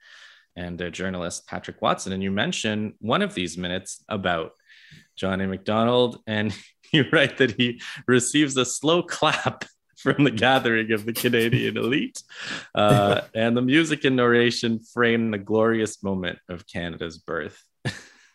and 0.56 0.80
a 0.82 0.92
journalist 0.92 1.48
Patrick 1.48 1.82
Watson. 1.82 2.14
And 2.14 2.24
you 2.24 2.32
mentioned 2.32 2.94
one 3.00 3.22
of 3.22 3.34
these 3.34 3.58
minutes 3.58 4.04
about 4.10 4.52
John 5.16 5.42
A. 5.42 5.48
Macdonald, 5.48 6.22
and 6.28 6.56
you 6.92 7.06
write 7.12 7.38
that 7.38 7.52
he 7.52 7.82
receives 8.08 8.58
a 8.58 8.66
slow 8.66 9.04
clap 9.04 9.66
from 10.04 10.24
the 10.24 10.32
gathering 10.32 10.92
of 10.92 11.06
the 11.06 11.14
Canadian 11.14 11.78
elite. 11.86 12.22
Uh, 12.76 13.22
and 13.34 13.58
the 13.58 13.62
music 13.62 14.06
and 14.06 14.16
narration 14.16 14.80
frame 14.80 15.32
the 15.32 15.38
glorious 15.38 16.04
moment 16.04 16.40
of 16.50 16.68
Canada's 16.68 17.18
birth. 17.18 17.64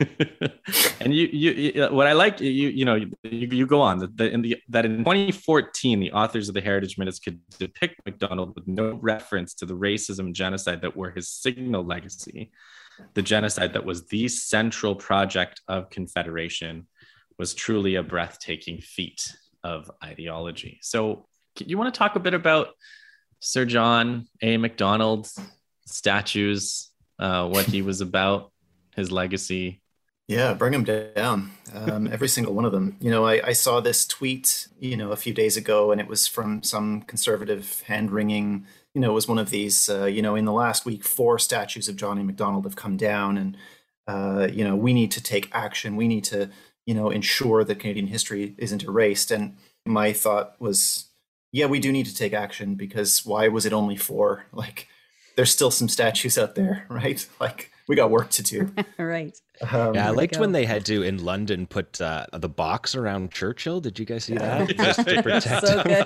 and 1.01 1.15
you, 1.15 1.27
you, 1.29 1.89
what 1.91 2.09
I 2.09 2.13
like, 2.13 2.41
you, 2.41 2.49
you 2.51 2.85
know, 2.85 2.97
you, 2.97 3.11
you 3.23 3.67
go 3.67 3.81
on 3.81 4.01
that 4.01 4.33
in 4.33 4.43
the 4.43 4.57
that 4.69 4.85
in 4.85 4.99
2014, 4.99 6.01
the 6.01 6.11
authors 6.11 6.49
of 6.49 6.55
the 6.55 6.61
Heritage 6.61 6.99
Minutes 6.99 7.21
could 7.21 7.39
depict 7.59 8.01
Macdonald 8.05 8.57
with 8.57 8.67
no 8.67 8.95
reference 8.95 9.55
to 9.55 9.67
the 9.67 9.77
racism 9.77 10.21
and 10.21 10.35
genocide 10.35 10.83
that 10.83 10.97
were 10.97 11.11
his 11.11 11.29
signal 11.29 11.85
legacy. 11.85 12.51
The 13.15 13.23
genocide 13.23 13.75
that 13.75 13.85
was 13.85 14.07
the 14.07 14.27
central 14.27 14.97
project 14.97 15.61
of 15.69 15.91
Confederation 15.91 16.89
was 17.39 17.55
truly 17.55 17.95
a 17.95 18.03
breathtaking 18.03 18.81
feat 18.81 19.33
of 19.63 19.91
ideology. 20.03 20.79
So, 20.83 21.27
you 21.59 21.79
want 21.79 21.93
to 21.93 21.99
talk 21.99 22.17
a 22.17 22.21
bit 22.21 22.35
about 22.35 22.69
Sir 23.41 23.65
John 23.65 24.27
A. 24.41 24.57
Macdonald 24.57 25.29
statues, 25.87 26.91
uh, 27.19 27.49
what 27.49 27.67
he 27.67 27.83
was 27.83 28.01
about, 28.01 28.53
his 28.97 29.11
legacy? 29.11 29.83
Yeah, 30.29 30.55
bring 30.55 30.73
them 30.73 30.85
down. 30.85 31.51
Um, 31.75 32.07
every 32.07 32.29
single 32.37 32.55
one 32.55 32.65
of 32.65 32.73
them. 32.73 32.97
You 33.01 33.11
know, 33.11 33.27
I, 33.27 33.49
I, 33.49 33.53
saw 33.53 33.81
this 33.81 34.07
tweet, 34.07 34.69
you 34.79 34.97
know, 34.97 35.11
a 35.11 35.17
few 35.17 35.35
days 35.35 35.57
ago, 35.57 35.91
and 35.93 36.01
it 36.01 36.07
was 36.07 36.27
from 36.27 36.63
some 36.63 37.03
conservative 37.03 37.83
hand 37.83 38.11
wringing. 38.11 38.67
You 38.95 39.01
know, 39.01 39.11
it 39.11 39.15
was 39.15 39.29
one 39.29 39.39
of 39.39 39.51
these. 39.51 39.91
Uh, 39.91 40.07
you 40.07 40.23
know, 40.23 40.35
in 40.37 40.45
the 40.45 40.53
last 40.53 40.87
week, 40.87 41.05
four 41.05 41.39
statues 41.39 41.89
of 41.89 41.97
John 41.97 42.19
A. 42.19 42.25
Macdonald 42.25 42.65
have 42.65 42.77
come 42.77 42.97
down, 42.97 43.37
and 43.37 43.57
uh, 44.07 44.49
you 44.53 44.65
know, 44.65 44.77
we 44.77 44.95
need 44.95 45.11
to 45.13 45.23
take 45.23 45.51
action. 45.53 45.97
We 45.97 46.09
need 46.09 46.25
to, 46.25 46.51
you 46.87 46.95
know, 46.95 47.11
ensure 47.11 47.65
that 47.65 47.79
Canadian 47.81 48.07
history 48.07 48.55
isn't 48.59 48.85
erased. 48.85 49.31
And 49.31 49.57
my 49.85 50.13
thought 50.13 50.55
was, 50.61 51.07
yeah, 51.53 51.67
we 51.67 51.79
do 51.79 51.93
need 51.93 52.07
to 52.07 52.15
take 52.15 52.33
action 52.33 52.75
because 52.75 53.25
why 53.25 53.49
was 53.49 53.67
it 53.67 53.73
only 53.73 53.97
four? 53.97 54.47
Like, 54.53 54.89
there's 55.35 55.51
still 55.51 55.71
some 55.71 55.89
statues 55.89 56.37
out 56.37 56.55
there, 56.55 56.87
right? 56.91 57.27
Like, 57.41 57.71
we 57.89 57.97
got 57.97 58.11
work 58.11 58.31
to 58.31 58.43
do. 58.43 58.73
right. 58.99 59.37
Um, 59.71 59.95
yeah, 59.95 60.09
I 60.09 60.11
liked 60.11 60.39
when 60.39 60.53
they 60.53 60.65
had 60.65 60.85
to 60.87 61.03
in 61.03 61.25
London 61.25 61.67
put 61.67 62.01
uh, 62.01 62.27
the 62.33 62.49
box 62.49 62.95
around 62.95 63.33
Churchill. 63.33 63.81
Did 63.81 63.99
you 63.99 64.05
guys 64.05 64.25
see 64.25 64.35
that? 64.35 64.69
Just 64.77 65.07
to 65.07 65.23
protect 65.23 65.67
so 65.67 65.83
good. 65.83 66.05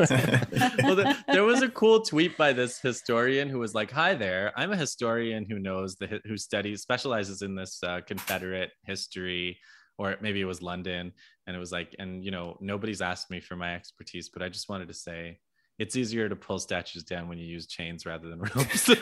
well, 0.83 0.97
the, 0.97 1.17
there 1.29 1.45
was 1.45 1.62
a 1.62 1.69
cool 1.69 2.00
tweet 2.00 2.37
by 2.37 2.53
this 2.53 2.81
historian 2.81 3.49
who 3.49 3.59
was 3.59 3.75
like, 3.75 3.91
"Hi 3.91 4.15
there, 4.15 4.53
I'm 4.57 4.73
a 4.73 4.76
historian 4.76 5.47
who 5.49 5.59
knows 5.59 5.97
the 5.97 6.21
who 6.25 6.37
studies 6.37 6.83
specializes 6.83 7.43
in 7.43 7.55
this 7.55 7.83
uh, 7.83 8.00
Confederate 8.07 8.71
history." 8.85 9.59
Or 9.99 10.17
maybe 10.21 10.43
it 10.43 10.45
was 10.45 10.61
London, 10.61 11.12
and 11.47 11.55
it 11.55 11.59
was 11.59 11.73
like, 11.73 11.95
and 11.99 12.25
you 12.25 12.31
know, 12.31 12.57
nobody's 12.61 13.00
asked 13.00 13.31
me 13.31 13.41
for 13.41 13.57
my 13.57 13.75
expertise, 13.75 14.29
but 14.29 14.43
I 14.43 14.49
just 14.49 14.69
wanted 14.69 14.88
to 14.88 14.95
say 14.95 15.38
it's 15.79 15.97
easier 15.97 16.29
to 16.29 16.37
pull 16.37 16.59
statues 16.59 17.05
down 17.05 17.29
when 17.29 17.38
you 17.38 17.47
use 17.47 17.67
chains 17.67 18.07
rather 18.07 18.29
than 18.29 18.41
ropes. 18.57 18.88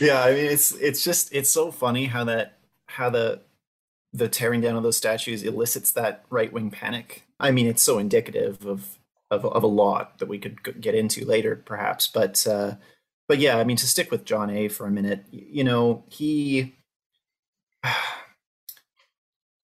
yeah, 0.00 0.22
I 0.22 0.32
mean 0.32 0.46
it's 0.46 0.72
it's 0.72 1.02
just 1.02 1.32
it's 1.32 1.50
so 1.50 1.70
funny 1.70 2.06
how 2.06 2.24
that 2.24 2.58
how 2.86 3.10
the 3.10 3.42
the 4.12 4.28
tearing 4.28 4.60
down 4.60 4.76
of 4.76 4.82
those 4.82 4.96
statues 4.96 5.42
elicits 5.42 5.92
that 5.92 6.24
right 6.30 6.52
wing 6.52 6.70
panic. 6.70 7.24
I 7.38 7.50
mean, 7.50 7.66
it's 7.66 7.82
so 7.82 7.98
indicative 7.98 8.66
of 8.66 8.98
of, 9.30 9.44
of 9.44 9.62
a 9.62 9.68
lot 9.68 10.18
that 10.18 10.28
we 10.28 10.38
could 10.38 10.80
get 10.80 10.94
into 10.94 11.24
later, 11.24 11.56
perhaps. 11.56 12.08
But 12.08 12.46
uh, 12.46 12.74
but 13.28 13.38
yeah, 13.38 13.58
I 13.58 13.64
mean, 13.64 13.76
to 13.76 13.86
stick 13.86 14.10
with 14.10 14.24
John 14.24 14.50
A. 14.50 14.68
for 14.68 14.86
a 14.86 14.90
minute, 14.90 15.24
you 15.30 15.64
know, 15.64 16.04
he 16.08 16.74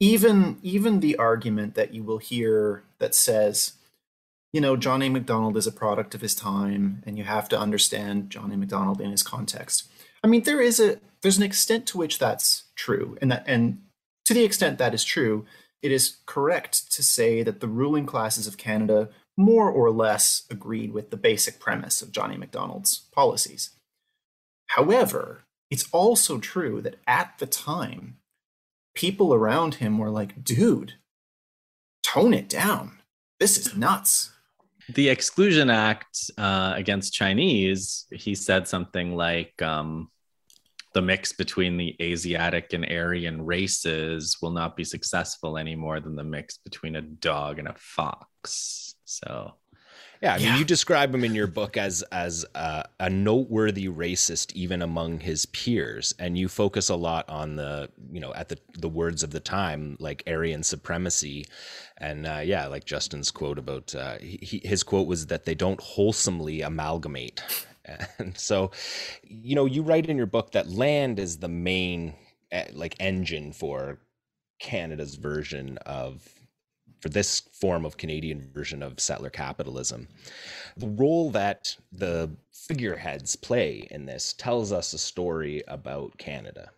even 0.00 0.58
even 0.62 1.00
the 1.00 1.16
argument 1.16 1.74
that 1.74 1.94
you 1.94 2.02
will 2.02 2.18
hear 2.18 2.84
that 2.98 3.14
says 3.14 3.72
you 4.52 4.60
know 4.60 4.76
john 4.76 5.02
a 5.02 5.08
macdonald 5.08 5.56
is 5.56 5.66
a 5.66 5.72
product 5.72 6.14
of 6.14 6.20
his 6.20 6.34
time 6.34 7.02
and 7.06 7.16
you 7.18 7.24
have 7.24 7.48
to 7.48 7.58
understand 7.58 8.30
john 8.30 8.52
a 8.52 8.56
macdonald 8.56 9.00
in 9.00 9.10
his 9.10 9.22
context. 9.22 9.88
I 10.22 10.26
mean 10.26 10.42
there 10.42 10.60
is 10.60 10.80
a 10.80 11.00
there's 11.22 11.38
an 11.38 11.42
extent 11.42 11.86
to 11.88 11.98
which 11.98 12.18
that's 12.18 12.64
true 12.74 13.16
and 13.20 13.30
that 13.32 13.44
and 13.46 13.78
to 14.24 14.34
the 14.34 14.44
extent 14.44 14.78
that 14.78 14.94
is 14.94 15.04
true 15.04 15.46
it 15.82 15.92
is 15.92 16.16
correct 16.24 16.90
to 16.92 17.02
say 17.02 17.42
that 17.42 17.60
the 17.60 17.68
ruling 17.68 18.06
classes 18.06 18.46
of 18.46 18.56
canada 18.56 19.10
more 19.36 19.70
or 19.70 19.90
less 19.90 20.44
agreed 20.50 20.92
with 20.92 21.10
the 21.10 21.16
basic 21.16 21.58
premise 21.58 22.02
of 22.02 22.12
john 22.12 22.32
a 22.32 22.38
macdonald's 22.38 23.06
policies. 23.12 23.70
However 24.68 25.43
it's 25.74 25.88
also 25.90 26.38
true 26.38 26.80
that 26.80 26.94
at 27.04 27.36
the 27.40 27.46
time 27.46 28.18
people 28.94 29.34
around 29.34 29.74
him 29.74 29.98
were 29.98 30.08
like, 30.08 30.44
dude, 30.44 30.94
tone 32.04 32.32
it 32.32 32.48
down. 32.48 33.00
This 33.40 33.58
is 33.58 33.76
nuts. 33.76 34.30
The 34.94 35.08
Exclusion 35.08 35.70
Act 35.70 36.30
uh, 36.38 36.74
against 36.76 37.12
Chinese, 37.12 38.06
he 38.12 38.36
said 38.36 38.68
something 38.68 39.16
like, 39.16 39.60
um, 39.62 40.12
the 40.92 41.02
mix 41.02 41.32
between 41.32 41.76
the 41.76 41.96
Asiatic 42.00 42.72
and 42.72 42.84
Aryan 42.88 43.44
races 43.44 44.36
will 44.40 44.52
not 44.52 44.76
be 44.76 44.84
successful 44.84 45.58
any 45.58 45.74
more 45.74 45.98
than 45.98 46.14
the 46.14 46.22
mix 46.22 46.56
between 46.58 46.94
a 46.94 47.02
dog 47.02 47.58
and 47.58 47.66
a 47.66 47.74
fox. 47.76 48.94
So 49.04 49.54
yeah, 50.24 50.34
I 50.34 50.38
mean, 50.38 50.46
yeah. 50.46 50.56
you 50.56 50.64
describe 50.64 51.14
him 51.14 51.22
in 51.22 51.34
your 51.34 51.46
book 51.46 51.76
as 51.76 52.02
as 52.10 52.46
uh, 52.54 52.84
a 52.98 53.10
noteworthy 53.10 53.88
racist, 53.88 54.54
even 54.54 54.80
among 54.80 55.20
his 55.20 55.44
peers, 55.44 56.14
and 56.18 56.38
you 56.38 56.48
focus 56.48 56.88
a 56.88 56.96
lot 56.96 57.28
on 57.28 57.56
the 57.56 57.90
you 58.10 58.20
know 58.20 58.32
at 58.32 58.48
the 58.48 58.58
the 58.78 58.88
words 58.88 59.22
of 59.22 59.32
the 59.32 59.40
time, 59.40 59.98
like 60.00 60.22
Aryan 60.26 60.62
supremacy, 60.62 61.44
and 61.98 62.26
uh, 62.26 62.40
yeah, 62.42 62.66
like 62.68 62.86
Justin's 62.86 63.30
quote 63.30 63.58
about 63.58 63.94
uh, 63.94 64.16
he, 64.18 64.62
his 64.64 64.82
quote 64.82 65.06
was 65.06 65.26
that 65.26 65.44
they 65.44 65.54
don't 65.54 65.80
wholesomely 65.82 66.62
amalgamate, 66.62 67.42
and 68.18 68.38
so 68.38 68.70
you 69.24 69.54
know 69.54 69.66
you 69.66 69.82
write 69.82 70.08
in 70.08 70.16
your 70.16 70.24
book 70.24 70.52
that 70.52 70.70
land 70.70 71.18
is 71.18 71.36
the 71.36 71.48
main 71.48 72.14
eh, 72.50 72.68
like 72.72 72.96
engine 72.98 73.52
for 73.52 73.98
Canada's 74.58 75.16
version 75.16 75.76
of 75.84 76.33
for 77.04 77.10
this 77.10 77.40
form 77.52 77.84
of 77.84 77.98
Canadian 77.98 78.48
version 78.54 78.82
of 78.82 78.98
settler 78.98 79.28
capitalism. 79.28 80.08
The 80.74 80.88
role 80.88 81.30
that 81.32 81.76
the 81.92 82.30
figureheads 82.50 83.36
play 83.36 83.86
in 83.90 84.06
this 84.06 84.32
tells 84.32 84.72
us 84.72 84.94
a 84.94 84.98
story 84.98 85.62
about 85.68 86.16
Canada. 86.16 86.70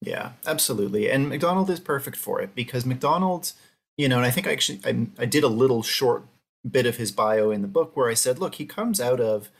Yeah, 0.00 0.32
absolutely. 0.46 1.10
And 1.10 1.28
Macdonald 1.28 1.68
is 1.68 1.80
perfect 1.80 2.16
for 2.16 2.40
it 2.40 2.54
because 2.54 2.86
Macdonald, 2.86 3.52
you 3.98 4.08
know, 4.08 4.16
and 4.16 4.24
I 4.24 4.30
think 4.30 4.46
I 4.46 4.52
actually 4.52 4.80
I, 4.86 5.22
I 5.22 5.26
did 5.26 5.44
a 5.44 5.48
little 5.48 5.82
short 5.82 6.24
bit 6.66 6.86
of 6.86 6.96
his 6.96 7.12
bio 7.12 7.50
in 7.50 7.60
the 7.60 7.68
book 7.68 7.94
where 7.94 8.08
I 8.08 8.14
said, 8.14 8.38
look, 8.38 8.54
he 8.54 8.64
comes 8.64 9.02
out 9.02 9.20
of, 9.20 9.50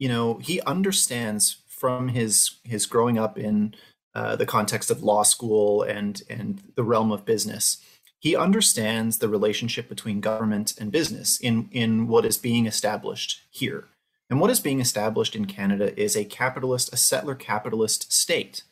you 0.00 0.08
know, 0.08 0.38
he 0.38 0.60
understands 0.62 1.58
from 1.68 2.08
his 2.08 2.56
his 2.64 2.86
growing 2.86 3.20
up 3.20 3.38
in 3.38 3.76
uh, 4.16 4.34
the 4.34 4.46
context 4.46 4.90
of 4.90 5.04
law 5.04 5.22
school 5.22 5.84
and 5.84 6.24
and 6.28 6.60
the 6.74 6.82
realm 6.82 7.12
of 7.12 7.24
business, 7.24 7.76
he 8.24 8.34
understands 8.34 9.18
the 9.18 9.28
relationship 9.28 9.86
between 9.86 10.22
government 10.22 10.72
and 10.80 10.90
business 10.90 11.38
in 11.38 11.68
in 11.70 12.08
what 12.08 12.24
is 12.24 12.38
being 12.38 12.64
established 12.66 13.42
here. 13.50 13.84
And 14.30 14.40
what 14.40 14.48
is 14.48 14.60
being 14.60 14.80
established 14.80 15.36
in 15.36 15.44
Canada 15.44 15.96
is 16.00 16.16
a 16.16 16.24
capitalist, 16.24 16.90
a 16.90 16.96
settler 16.96 17.34
capitalist 17.34 18.10
state. 18.10 18.62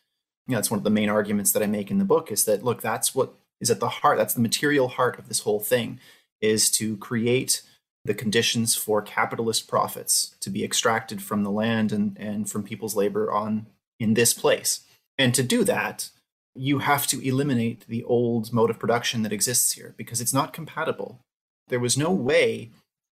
You 0.47 0.53
know, 0.53 0.57
that's 0.57 0.71
one 0.71 0.79
of 0.79 0.85
the 0.85 0.91
main 0.91 1.11
arguments 1.11 1.53
that 1.53 1.63
I 1.63 1.67
make 1.67 1.91
in 1.91 1.99
the 1.99 2.07
book 2.07 2.33
is 2.33 2.47
that 2.47 2.65
look, 2.65 2.81
that's 2.81 3.15
what 3.15 3.35
is 3.61 3.71
at 3.71 3.79
the 3.79 3.91
heart, 4.01 4.17
that's 4.17 4.33
the 4.33 4.41
material 4.41 4.89
heart 4.89 5.19
of 5.19 5.29
this 5.29 5.41
whole 5.41 5.61
thing, 5.61 6.01
is 6.41 6.71
to 6.71 6.97
create 6.97 7.61
the 8.07 8.15
conditions 8.15 8.75
for 8.75 9.03
capitalist 9.03 9.69
profits 9.69 10.35
to 10.41 10.49
be 10.49 10.65
extracted 10.65 11.23
from 11.23 11.45
the 11.45 11.51
land 11.51 11.93
and, 11.93 12.17
and 12.19 12.51
from 12.51 12.63
people's 12.63 12.97
labor 12.97 13.31
on 13.31 13.67
in 14.01 14.15
this 14.15 14.33
place. 14.33 14.81
And 15.19 15.35
to 15.35 15.43
do 15.43 15.63
that, 15.65 16.09
you 16.55 16.81
have 16.81 17.07
to 17.09 17.27
eliminate 17.27 17.87
the 17.89 18.05
old 18.05 18.53
mode 18.53 18.71
of 18.71 18.79
production 18.79 19.23
that 19.23 19.33
exists 19.33 19.73
here 19.73 19.95
because 19.97 20.21
it's 20.21 20.35
not 20.35 20.53
compatible. 20.53 21.21
There 21.69 21.81
was 21.81 21.97
no 21.97 22.11
way 22.11 22.71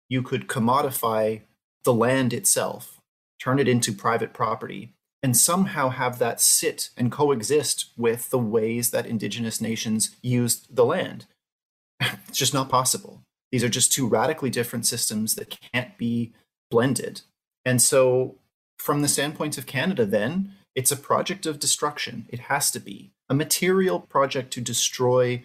you 0.09 0.23
could 0.23 0.49
commodify 0.49 1.43
the 1.85 1.95
land 1.95 2.33
itself, 2.33 3.01
turn 3.41 3.59
it 3.59 3.69
into 3.69 3.93
private 3.93 4.35
property, 4.35 4.93
and 5.23 5.37
somehow 5.37 5.91
have 5.91 6.19
that 6.19 6.41
sit 6.41 6.91
and 6.97 7.13
coexist 7.13 7.87
with 7.97 8.31
the 8.31 8.39
ways 8.39 8.91
that 8.91 9.07
indigenous 9.07 9.61
nations 9.61 10.17
used 10.23 10.75
the 10.75 10.85
land. 10.85 11.27
it's 12.01 12.39
just 12.39 12.55
not 12.55 12.69
possible. 12.69 13.23
These 13.53 13.65
are 13.65 13.69
just 13.69 13.93
two 13.93 14.07
radically 14.07 14.51
different 14.51 14.87
systems 14.87 15.35
that 15.35 15.57
can't 15.73 15.97
be 15.99 16.33
blended. 16.71 17.23
And 17.65 17.83
so, 17.83 18.37
from 18.79 19.03
the 19.03 19.09
standpoint 19.09 19.59
of 19.59 19.67
Canada, 19.67 20.07
then, 20.07 20.55
it's 20.75 20.93
a 20.93 20.97
project 20.97 21.47
of 21.47 21.59
destruction. 21.59 22.27
It 22.31 22.41
has 22.41 22.71
to 22.71 22.81
be 22.81 23.11
a 23.31 23.35
material 23.35 24.01
project 24.01 24.53
to 24.53 24.61
destroy 24.61 25.43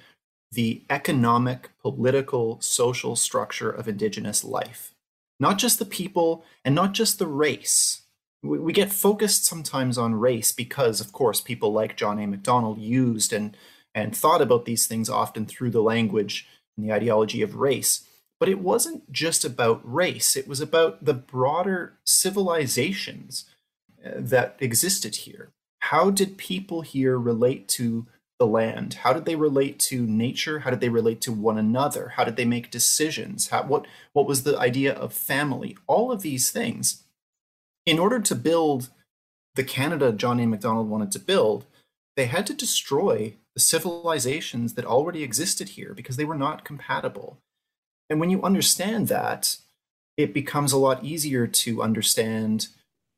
the 0.51 0.83
economic, 0.89 1.69
political, 1.79 2.59
social 2.59 3.15
structure 3.15 3.69
of 3.69 3.87
Indigenous 3.87 4.43
life. 4.43 4.93
Not 5.39 5.59
just 5.59 5.79
the 5.79 5.85
people 5.85 6.43
and 6.63 6.73
not 6.73 6.93
just 6.93 7.19
the 7.19 7.27
race. 7.27 8.01
We, 8.41 8.57
we 8.57 8.73
get 8.73 8.91
focused 8.91 9.45
sometimes 9.45 9.97
on 9.97 10.15
race 10.15 10.51
because, 10.51 10.99
of 10.99 11.13
course, 11.13 11.41
people 11.41 11.71
like 11.71 11.95
John 11.95 12.19
A. 12.19 12.25
Macdonald 12.25 12.79
used 12.79 13.31
and, 13.31 13.55
and 13.93 14.15
thought 14.15 14.41
about 14.41 14.65
these 14.65 14.87
things 14.87 15.09
often 15.09 15.45
through 15.45 15.69
the 15.69 15.83
language 15.83 16.47
and 16.75 16.85
the 16.85 16.93
ideology 16.93 17.41
of 17.41 17.55
race. 17.55 18.07
But 18.39 18.49
it 18.49 18.59
wasn't 18.59 19.11
just 19.11 19.45
about 19.45 19.81
race, 19.83 20.35
it 20.35 20.47
was 20.47 20.59
about 20.59 21.05
the 21.05 21.13
broader 21.13 21.99
civilizations 22.05 23.45
uh, 24.03 24.11
that 24.15 24.57
existed 24.59 25.17
here. 25.17 25.51
How 25.89 26.09
did 26.09 26.39
people 26.39 26.81
here 26.81 27.15
relate 27.15 27.67
to 27.77 28.07
the 28.39 28.47
land? 28.47 28.95
How 28.95 29.13
did 29.13 29.25
they 29.25 29.35
relate 29.35 29.77
to 29.91 30.07
nature? 30.07 30.59
How 30.59 30.71
did 30.71 30.81
they 30.81 30.89
relate 30.89 31.21
to 31.21 31.31
one 31.31 31.59
another? 31.59 32.13
How 32.15 32.23
did 32.23 32.37
they 32.37 32.43
make 32.43 32.71
decisions? 32.71 33.49
How, 33.49 33.61
what, 33.61 33.85
what 34.11 34.25
was 34.25 34.41
the 34.41 34.57
idea 34.57 34.95
of 34.95 35.13
family? 35.13 35.77
All 35.85 36.11
of 36.11 36.23
these 36.23 36.49
things. 36.49 37.03
In 37.85 37.99
order 37.99 38.19
to 38.19 38.33
build 38.33 38.89
the 39.53 39.63
Canada 39.63 40.11
John 40.11 40.39
A. 40.39 40.47
Macdonald 40.47 40.89
wanted 40.89 41.11
to 41.11 41.19
build, 41.19 41.67
they 42.15 42.25
had 42.25 42.47
to 42.47 42.55
destroy 42.55 43.35
the 43.53 43.59
civilizations 43.59 44.73
that 44.73 44.85
already 44.85 45.21
existed 45.21 45.69
here 45.69 45.93
because 45.93 46.17
they 46.17 46.25
were 46.25 46.33
not 46.33 46.65
compatible. 46.65 47.37
And 48.09 48.19
when 48.19 48.31
you 48.31 48.41
understand 48.41 49.07
that, 49.09 49.57
it 50.17 50.33
becomes 50.33 50.71
a 50.71 50.79
lot 50.79 51.03
easier 51.03 51.45
to 51.45 51.83
understand 51.83 52.69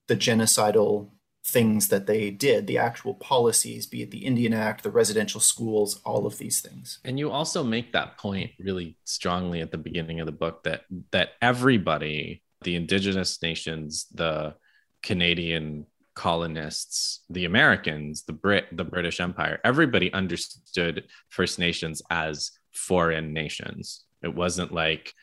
the 0.10 0.18
genocidal 0.18 1.12
things 1.48 1.88
that 1.88 2.08
they 2.08 2.30
did, 2.30 2.68
the 2.68 2.78
actual 2.78 3.14
policies, 3.14 3.88
be 3.88 4.02
it 4.02 4.12
the 4.12 4.26
Indian 4.26 4.54
Act, 4.54 4.84
the 4.84 4.92
residential 4.92 5.40
schools, 5.40 6.02
all 6.04 6.26
of 6.26 6.38
these 6.38 6.60
things. 6.60 7.00
And 7.06 7.18
you 7.18 7.32
also 7.32 7.64
make 7.64 7.94
that 7.94 8.18
point 8.18 8.52
really 8.60 8.98
strongly 9.06 9.62
at 9.62 9.72
the 9.72 9.78
beginning 9.78 10.20
of 10.20 10.26
the 10.26 10.34
book 10.34 10.64
that 10.64 10.84
that 11.12 11.30
everybody, 11.42 12.44
the 12.64 12.76
indigenous 12.76 13.42
nations, 13.42 14.08
the 14.14 14.56
Canadian 15.02 15.86
colonists, 16.16 17.22
the 17.30 17.46
Americans, 17.46 18.24
the 18.24 18.34
Brit, 18.34 18.66
the 18.76 18.84
British 18.84 19.22
Empire, 19.22 19.62
everybody 19.64 20.12
understood 20.12 21.06
First 21.30 21.60
Nations 21.60 22.02
as 22.10 22.52
foreign 22.74 23.32
nations. 23.34 24.04
It 24.22 24.36
wasn't 24.36 24.74
like 24.74 25.14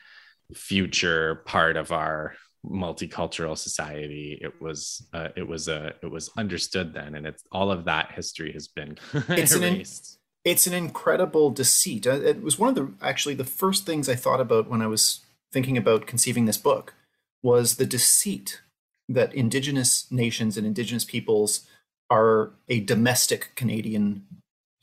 future 0.53 1.43
part 1.45 1.77
of 1.77 1.91
our 1.91 2.33
multicultural 2.69 3.57
society. 3.57 4.37
It 4.41 4.61
was 4.61 5.05
uh, 5.13 5.29
it 5.35 5.47
was 5.47 5.67
a 5.67 5.93
it 6.01 6.11
was 6.11 6.29
understood 6.37 6.93
then 6.93 7.15
and 7.15 7.25
it's 7.25 7.43
all 7.51 7.71
of 7.71 7.85
that 7.85 8.11
history 8.11 8.51
has 8.53 8.67
been 8.67 8.97
it's 9.13 9.55
erased. 9.55 10.13
an 10.13 10.51
it's 10.51 10.67
an 10.67 10.73
incredible 10.73 11.49
deceit. 11.49 12.05
Uh, 12.05 12.21
it 12.21 12.41
was 12.41 12.59
one 12.59 12.69
of 12.69 12.75
the 12.75 12.91
actually 13.01 13.35
the 13.35 13.43
first 13.43 13.85
things 13.85 14.09
i 14.09 14.15
thought 14.15 14.41
about 14.41 14.69
when 14.69 14.81
i 14.81 14.87
was 14.87 15.21
thinking 15.51 15.77
about 15.77 16.07
conceiving 16.07 16.45
this 16.45 16.57
book 16.57 16.93
was 17.43 17.75
the 17.75 17.85
deceit 17.85 18.61
that 19.07 19.33
indigenous 19.33 20.11
nations 20.11 20.57
and 20.57 20.65
indigenous 20.65 21.05
peoples 21.05 21.67
are 22.09 22.53
a 22.67 22.79
domestic 22.81 23.51
canadian 23.55 24.25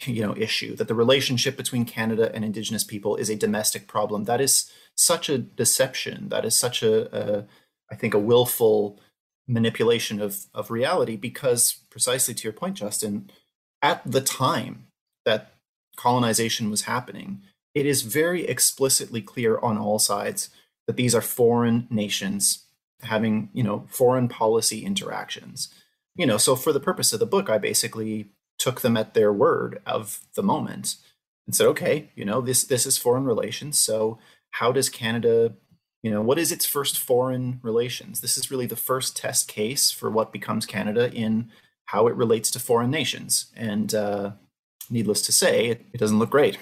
you 0.06 0.24
know 0.26 0.34
issue 0.36 0.74
that 0.76 0.88
the 0.88 0.94
relationship 0.94 1.56
between 1.56 1.84
canada 1.84 2.30
and 2.34 2.44
indigenous 2.44 2.84
people 2.84 3.16
is 3.16 3.30
a 3.30 3.36
domestic 3.36 3.86
problem. 3.86 4.24
That 4.24 4.40
is 4.40 4.70
such 4.96 5.28
a 5.28 5.38
deception. 5.38 6.28
That 6.28 6.44
is 6.44 6.56
such 6.56 6.82
a, 6.82 7.16
a 7.16 7.46
I 7.92 7.94
think 7.94 8.14
a 8.14 8.18
willful 8.18 8.98
manipulation 9.46 10.20
of 10.20 10.46
of 10.54 10.70
reality 10.70 11.16
because 11.16 11.72
precisely 11.90 12.32
to 12.34 12.44
your 12.44 12.52
point 12.52 12.76
Justin 12.76 13.30
at 13.82 14.00
the 14.10 14.20
time 14.20 14.86
that 15.24 15.54
colonization 15.96 16.70
was 16.70 16.82
happening 16.82 17.42
it 17.74 17.86
is 17.86 18.02
very 18.02 18.46
explicitly 18.46 19.20
clear 19.20 19.58
on 19.58 19.78
all 19.78 19.98
sides 19.98 20.50
that 20.86 20.96
these 20.96 21.14
are 21.14 21.20
foreign 21.20 21.86
nations 21.90 22.66
having 23.02 23.50
you 23.52 23.62
know 23.62 23.86
foreign 23.88 24.28
policy 24.28 24.84
interactions. 24.84 25.68
You 26.16 26.26
know 26.26 26.38
so 26.38 26.56
for 26.56 26.72
the 26.72 26.80
purpose 26.80 27.12
of 27.12 27.20
the 27.20 27.26
book 27.26 27.48
i 27.50 27.58
basically 27.58 28.30
took 28.58 28.82
them 28.82 28.96
at 28.96 29.14
their 29.14 29.32
word 29.32 29.80
of 29.86 30.20
the 30.34 30.42
moment 30.42 30.96
and 31.46 31.56
said 31.56 31.66
okay 31.68 32.10
you 32.14 32.24
know 32.24 32.40
this 32.40 32.64
this 32.64 32.86
is 32.86 32.98
foreign 32.98 33.24
relations 33.24 33.78
so 33.78 34.18
how 34.52 34.70
does 34.72 34.90
canada 34.90 35.54
you 36.02 36.10
know 36.10 36.20
what 36.20 36.38
is 36.38 36.52
its 36.52 36.66
first 36.66 36.98
foreign 36.98 37.60
relations? 37.62 38.20
This 38.20 38.36
is 38.36 38.50
really 38.50 38.66
the 38.66 38.76
first 38.76 39.16
test 39.16 39.48
case 39.48 39.90
for 39.90 40.10
what 40.10 40.32
becomes 40.32 40.66
canada 40.66 41.12
in 41.12 41.50
how 41.86 42.06
it 42.06 42.14
relates 42.14 42.50
to 42.52 42.58
foreign 42.58 42.90
nations. 42.90 43.52
And 43.56 43.94
uh, 43.94 44.32
needless 44.90 45.22
to 45.22 45.32
say 45.32 45.66
it, 45.66 45.84
it 45.92 45.98
doesn't 45.98 46.18
look 46.18 46.30
great. 46.30 46.58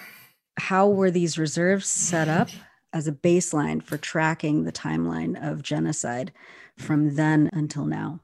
How 0.58 0.88
were 0.88 1.10
these 1.10 1.38
reserves 1.38 1.88
set 1.88 2.28
up 2.28 2.48
as 2.92 3.06
a 3.06 3.12
baseline 3.12 3.82
for 3.82 3.96
tracking 3.96 4.64
the 4.64 4.72
timeline 4.72 5.40
of 5.40 5.62
genocide 5.62 6.32
from 6.76 7.14
then 7.14 7.48
until 7.52 7.86
now? 7.86 8.20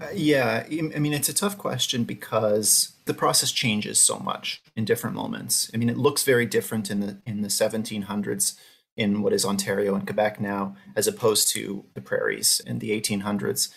Uh, 0.00 0.06
yeah 0.14 0.64
i 0.70 0.98
mean 0.98 1.12
it's 1.12 1.28
a 1.28 1.34
tough 1.34 1.58
question 1.58 2.04
because 2.04 2.92
the 3.06 3.14
process 3.14 3.50
changes 3.50 3.98
so 3.98 4.18
much 4.20 4.62
in 4.76 4.84
different 4.84 5.16
moments. 5.16 5.70
I 5.74 5.76
mean 5.76 5.88
it 5.88 5.96
looks 5.96 6.22
very 6.22 6.46
different 6.46 6.90
in 6.90 7.00
the 7.00 7.18
in 7.26 7.42
the 7.42 7.48
1700s 7.48 8.56
in 8.98 9.22
what 9.22 9.32
is 9.32 9.44
Ontario 9.44 9.94
and 9.94 10.04
Quebec 10.04 10.40
now, 10.40 10.76
as 10.96 11.06
opposed 11.06 11.48
to 11.52 11.84
the 11.94 12.00
prairies 12.00 12.60
in 12.66 12.80
the 12.80 12.90
1800s. 12.90 13.72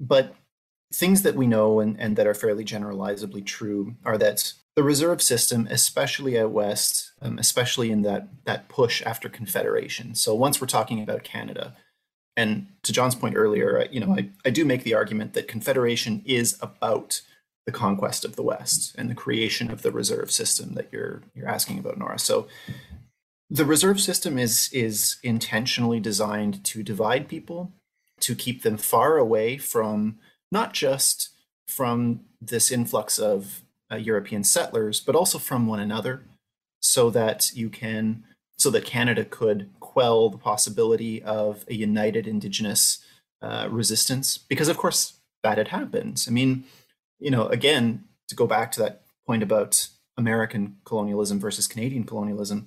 But 0.00 0.34
things 0.92 1.22
that 1.22 1.36
we 1.36 1.46
know 1.46 1.78
and, 1.78 1.98
and 1.98 2.16
that 2.16 2.26
are 2.26 2.34
fairly 2.34 2.64
generalizably 2.64 3.40
true 3.40 3.94
are 4.04 4.18
that 4.18 4.52
the 4.74 4.82
reserve 4.82 5.22
system, 5.22 5.68
especially 5.70 6.38
out 6.38 6.50
west, 6.50 7.12
um, 7.22 7.38
especially 7.38 7.92
in 7.92 8.02
that 8.02 8.28
that 8.44 8.68
push 8.68 9.00
after 9.02 9.28
Confederation. 9.28 10.16
So 10.16 10.34
once 10.34 10.60
we're 10.60 10.66
talking 10.66 11.00
about 11.00 11.22
Canada, 11.22 11.76
and 12.36 12.66
to 12.82 12.92
John's 12.92 13.14
point 13.14 13.36
earlier, 13.36 13.86
you 13.92 14.00
know, 14.00 14.16
I, 14.18 14.30
I 14.44 14.50
do 14.50 14.64
make 14.64 14.82
the 14.82 14.94
argument 14.94 15.34
that 15.34 15.46
Confederation 15.46 16.20
is 16.24 16.58
about 16.60 17.22
the 17.66 17.72
conquest 17.72 18.24
of 18.24 18.34
the 18.34 18.42
West 18.42 18.96
and 18.98 19.08
the 19.08 19.14
creation 19.14 19.70
of 19.70 19.82
the 19.82 19.92
reserve 19.92 20.32
system 20.32 20.74
that 20.74 20.88
you're 20.90 21.22
you're 21.32 21.48
asking 21.48 21.78
about, 21.78 21.96
Nora. 21.96 22.18
So 22.18 22.48
the 23.54 23.64
reserve 23.64 24.00
system 24.00 24.36
is 24.36 24.68
is 24.72 25.16
intentionally 25.22 26.00
designed 26.00 26.64
to 26.64 26.82
divide 26.82 27.28
people 27.28 27.72
to 28.18 28.34
keep 28.34 28.62
them 28.62 28.76
far 28.76 29.16
away 29.16 29.56
from 29.56 30.18
not 30.50 30.72
just 30.72 31.30
from 31.68 32.20
this 32.40 32.72
influx 32.72 33.16
of 33.18 33.62
uh, 33.92 33.96
European 33.96 34.42
settlers, 34.42 34.98
but 34.98 35.14
also 35.14 35.38
from 35.38 35.68
one 35.68 35.78
another, 35.78 36.22
so 36.82 37.10
that 37.10 37.52
you 37.54 37.70
can 37.70 38.24
so 38.58 38.70
that 38.70 38.84
Canada 38.84 39.24
could 39.24 39.70
quell 39.78 40.30
the 40.30 40.38
possibility 40.38 41.22
of 41.22 41.64
a 41.68 41.74
united 41.74 42.26
Indigenous 42.26 43.04
uh, 43.40 43.68
resistance, 43.70 44.36
because 44.36 44.68
of 44.68 44.78
course 44.78 45.20
that 45.44 45.58
had 45.58 45.68
happened. 45.68 46.24
I 46.26 46.32
mean, 46.32 46.64
you 47.20 47.30
know, 47.30 47.46
again 47.46 48.02
to 48.26 48.34
go 48.34 48.48
back 48.48 48.72
to 48.72 48.80
that 48.80 49.02
point 49.28 49.44
about 49.44 49.86
American 50.16 50.78
colonialism 50.84 51.38
versus 51.38 51.68
Canadian 51.68 52.02
colonialism 52.02 52.66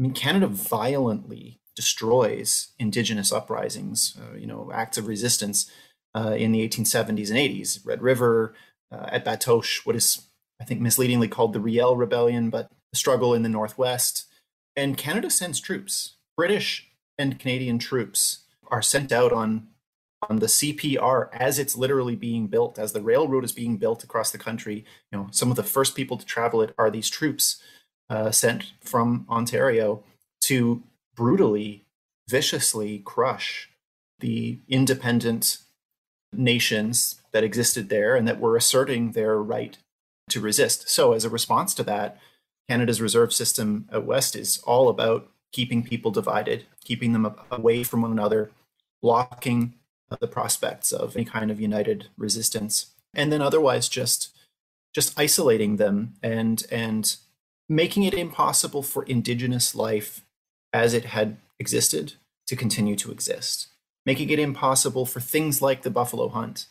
I 0.00 0.02
mean, 0.02 0.12
Canada 0.14 0.46
violently 0.46 1.60
destroys 1.76 2.72
indigenous 2.78 3.32
uprisings, 3.32 4.16
uh, 4.18 4.34
you 4.34 4.46
know, 4.46 4.70
acts 4.72 4.96
of 4.96 5.06
resistance 5.06 5.70
uh, 6.14 6.34
in 6.38 6.52
the 6.52 6.66
1870s 6.66 7.28
and 7.28 7.38
80s. 7.38 7.80
Red 7.84 8.00
River, 8.00 8.54
uh, 8.90 9.08
at 9.12 9.26
Batoche, 9.26 9.84
what 9.84 9.94
is, 9.94 10.26
I 10.58 10.64
think, 10.64 10.80
misleadingly 10.80 11.28
called 11.28 11.52
the 11.52 11.60
Riel 11.60 11.96
Rebellion, 11.96 12.48
but 12.48 12.70
the 12.92 12.98
struggle 12.98 13.34
in 13.34 13.42
the 13.42 13.50
Northwest. 13.50 14.24
And 14.74 14.96
Canada 14.96 15.28
sends 15.28 15.60
troops. 15.60 16.16
British 16.34 16.88
and 17.18 17.38
Canadian 17.38 17.78
troops 17.78 18.46
are 18.68 18.82
sent 18.82 19.12
out 19.12 19.32
on 19.34 19.66
on 20.28 20.38
the 20.38 20.46
CPR 20.46 21.28
as 21.32 21.58
it's 21.58 21.78
literally 21.78 22.14
being 22.14 22.46
built, 22.46 22.78
as 22.78 22.92
the 22.92 23.00
railroad 23.02 23.42
is 23.42 23.52
being 23.52 23.78
built 23.78 24.04
across 24.04 24.30
the 24.30 24.38
country. 24.38 24.84
You 25.10 25.18
know, 25.18 25.28
some 25.30 25.50
of 25.50 25.56
the 25.56 25.62
first 25.62 25.94
people 25.94 26.18
to 26.18 26.26
travel 26.26 26.60
it 26.60 26.74
are 26.76 26.90
these 26.90 27.08
troops 27.08 27.62
uh, 28.10 28.30
sent 28.32 28.72
from 28.80 29.24
Ontario 29.30 30.02
to 30.42 30.82
brutally, 31.14 31.84
viciously 32.28 32.98
crush 32.98 33.70
the 34.18 34.58
independent 34.68 35.58
nations 36.32 37.22
that 37.32 37.44
existed 37.44 37.88
there 37.88 38.16
and 38.16 38.28
that 38.28 38.40
were 38.40 38.56
asserting 38.56 39.12
their 39.12 39.38
right 39.38 39.78
to 40.28 40.40
resist. 40.40 40.88
So, 40.88 41.12
as 41.12 41.24
a 41.24 41.30
response 41.30 41.72
to 41.74 41.82
that, 41.84 42.18
Canada's 42.68 43.00
reserve 43.00 43.32
system 43.32 43.88
out 43.92 44.04
west 44.04 44.36
is 44.36 44.58
all 44.64 44.88
about 44.88 45.28
keeping 45.52 45.82
people 45.82 46.10
divided, 46.10 46.66
keeping 46.84 47.12
them 47.12 47.34
away 47.50 47.82
from 47.82 48.02
one 48.02 48.12
another, 48.12 48.50
blocking 49.02 49.74
the 50.20 50.28
prospects 50.28 50.92
of 50.92 51.16
any 51.16 51.24
kind 51.24 51.50
of 51.50 51.60
united 51.60 52.08
resistance, 52.16 52.92
and 53.14 53.32
then 53.32 53.42
otherwise 53.42 53.88
just 53.88 54.36
just 54.92 55.18
isolating 55.18 55.76
them 55.76 56.14
and 56.22 56.64
and 56.70 57.16
making 57.70 58.02
it 58.02 58.12
impossible 58.12 58.82
for 58.82 59.04
indigenous 59.04 59.74
life 59.74 60.22
as 60.72 60.92
it 60.92 61.06
had 61.06 61.38
existed 61.58 62.14
to 62.46 62.54
continue 62.54 62.96
to 62.96 63.10
exist 63.10 63.70
making 64.06 64.30
it 64.30 64.38
impossible 64.38 65.06
for 65.06 65.20
things 65.20 65.60
like 65.60 65.82
the 65.82 65.90
buffalo 65.90 66.28
hunt 66.28 66.66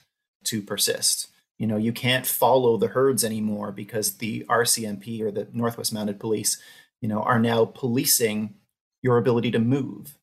to 0.45 0.61
persist. 0.61 1.27
You 1.57 1.67
know, 1.67 1.77
you 1.77 1.91
can't 1.91 2.25
follow 2.25 2.77
the 2.77 2.87
herds 2.87 3.23
anymore 3.23 3.71
because 3.71 4.17
the 4.17 4.45
RCMP 4.49 5.21
or 5.21 5.31
the 5.31 5.47
Northwest 5.51 5.93
Mounted 5.93 6.19
Police, 6.19 6.61
you 7.01 7.09
know, 7.09 7.21
are 7.21 7.39
now 7.39 7.65
policing 7.65 8.55
your 9.01 9.17
ability 9.17 9.51
to 9.51 9.59
move. 9.59 10.17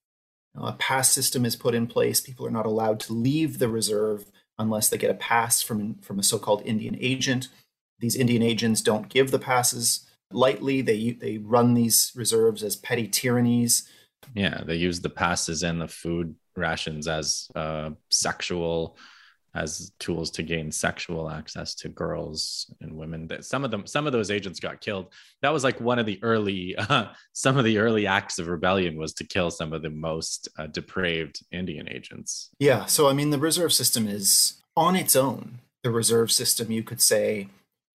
You 0.54 0.60
know, 0.60 0.66
a 0.66 0.72
pass 0.72 1.12
system 1.12 1.44
is 1.44 1.56
put 1.56 1.74
in 1.74 1.86
place. 1.86 2.20
People 2.20 2.46
are 2.46 2.50
not 2.50 2.66
allowed 2.66 3.00
to 3.00 3.12
leave 3.12 3.58
the 3.58 3.68
reserve 3.68 4.24
unless 4.58 4.88
they 4.88 4.96
get 4.96 5.10
a 5.10 5.14
pass 5.14 5.60
from 5.60 5.96
from 5.96 6.18
a 6.18 6.22
so-called 6.22 6.62
Indian 6.64 6.96
agent. 6.98 7.48
These 7.98 8.16
Indian 8.16 8.42
agents 8.42 8.80
don't 8.80 9.10
give 9.10 9.30
the 9.30 9.38
passes 9.38 10.06
lightly. 10.30 10.82
They 10.82 11.10
they 11.12 11.38
run 11.38 11.74
these 11.74 12.12
reserves 12.14 12.62
as 12.62 12.76
petty 12.76 13.08
tyrannies. 13.08 13.88
Yeah, 14.34 14.62
they 14.64 14.76
use 14.76 15.00
the 15.00 15.10
passes 15.10 15.62
and 15.62 15.80
the 15.80 15.88
food 15.88 16.34
rations 16.56 17.06
as 17.06 17.48
uh, 17.54 17.90
sexual 18.10 18.98
as 19.56 19.90
tools 19.98 20.30
to 20.30 20.42
gain 20.42 20.70
sexual 20.70 21.30
access 21.30 21.74
to 21.74 21.88
girls 21.88 22.70
and 22.82 22.94
women 22.94 23.26
that 23.26 23.44
some 23.44 23.64
of 23.64 23.70
them 23.70 23.86
some 23.86 24.06
of 24.06 24.12
those 24.12 24.30
agents 24.30 24.60
got 24.60 24.80
killed 24.80 25.12
that 25.40 25.52
was 25.52 25.64
like 25.64 25.80
one 25.80 25.98
of 25.98 26.04
the 26.04 26.22
early 26.22 26.76
uh, 26.76 27.06
some 27.32 27.56
of 27.56 27.64
the 27.64 27.78
early 27.78 28.06
acts 28.06 28.38
of 28.38 28.48
rebellion 28.48 28.96
was 28.96 29.14
to 29.14 29.24
kill 29.24 29.50
some 29.50 29.72
of 29.72 29.82
the 29.82 29.90
most 29.90 30.48
uh, 30.58 30.66
depraved 30.66 31.40
indian 31.50 31.88
agents 31.88 32.50
yeah 32.58 32.84
so 32.84 33.08
i 33.08 33.12
mean 33.12 33.30
the 33.30 33.38
reserve 33.38 33.72
system 33.72 34.06
is 34.06 34.62
on 34.76 34.94
its 34.94 35.16
own 35.16 35.60
the 35.82 35.90
reserve 35.90 36.30
system 36.30 36.70
you 36.70 36.82
could 36.82 37.00
say 37.00 37.48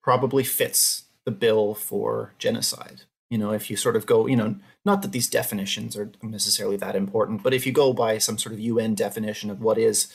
probably 0.02 0.44
fits 0.44 1.04
the 1.28 1.32
bill 1.32 1.74
for 1.74 2.32
genocide. 2.38 3.02
You 3.28 3.36
know 3.36 3.52
if 3.52 3.68
you 3.68 3.76
sort 3.76 3.96
of 3.96 4.06
go 4.06 4.26
you 4.26 4.36
know 4.36 4.56
not 4.86 5.02
that 5.02 5.12
these 5.12 5.28
definitions 5.28 5.94
are 5.94 6.10
necessarily 6.22 6.78
that 6.78 6.96
important 6.96 7.42
but 7.42 7.52
if 7.52 7.66
you 7.66 7.72
go 7.72 7.92
by 7.92 8.16
some 8.16 8.38
sort 8.38 8.54
of 8.54 8.60
un 8.60 8.94
definition 8.94 9.50
of 9.50 9.60
what 9.60 9.76
is 9.76 10.10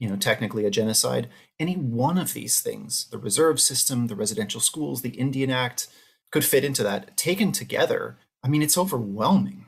you 0.00 0.08
know 0.08 0.16
technically 0.16 0.64
a 0.64 0.70
genocide 0.70 1.28
any 1.60 1.74
one 1.74 2.16
of 2.16 2.32
these 2.32 2.62
things 2.62 3.04
the 3.10 3.18
reserve 3.18 3.60
system 3.60 4.06
the 4.06 4.16
residential 4.16 4.62
schools 4.62 5.02
the 5.02 5.10
indian 5.10 5.50
act 5.50 5.88
could 6.32 6.44
fit 6.44 6.64
into 6.64 6.82
that. 6.82 7.14
Taken 7.18 7.52
together 7.52 8.16
i 8.42 8.48
mean 8.48 8.62
it's 8.62 8.78
overwhelming. 8.78 9.66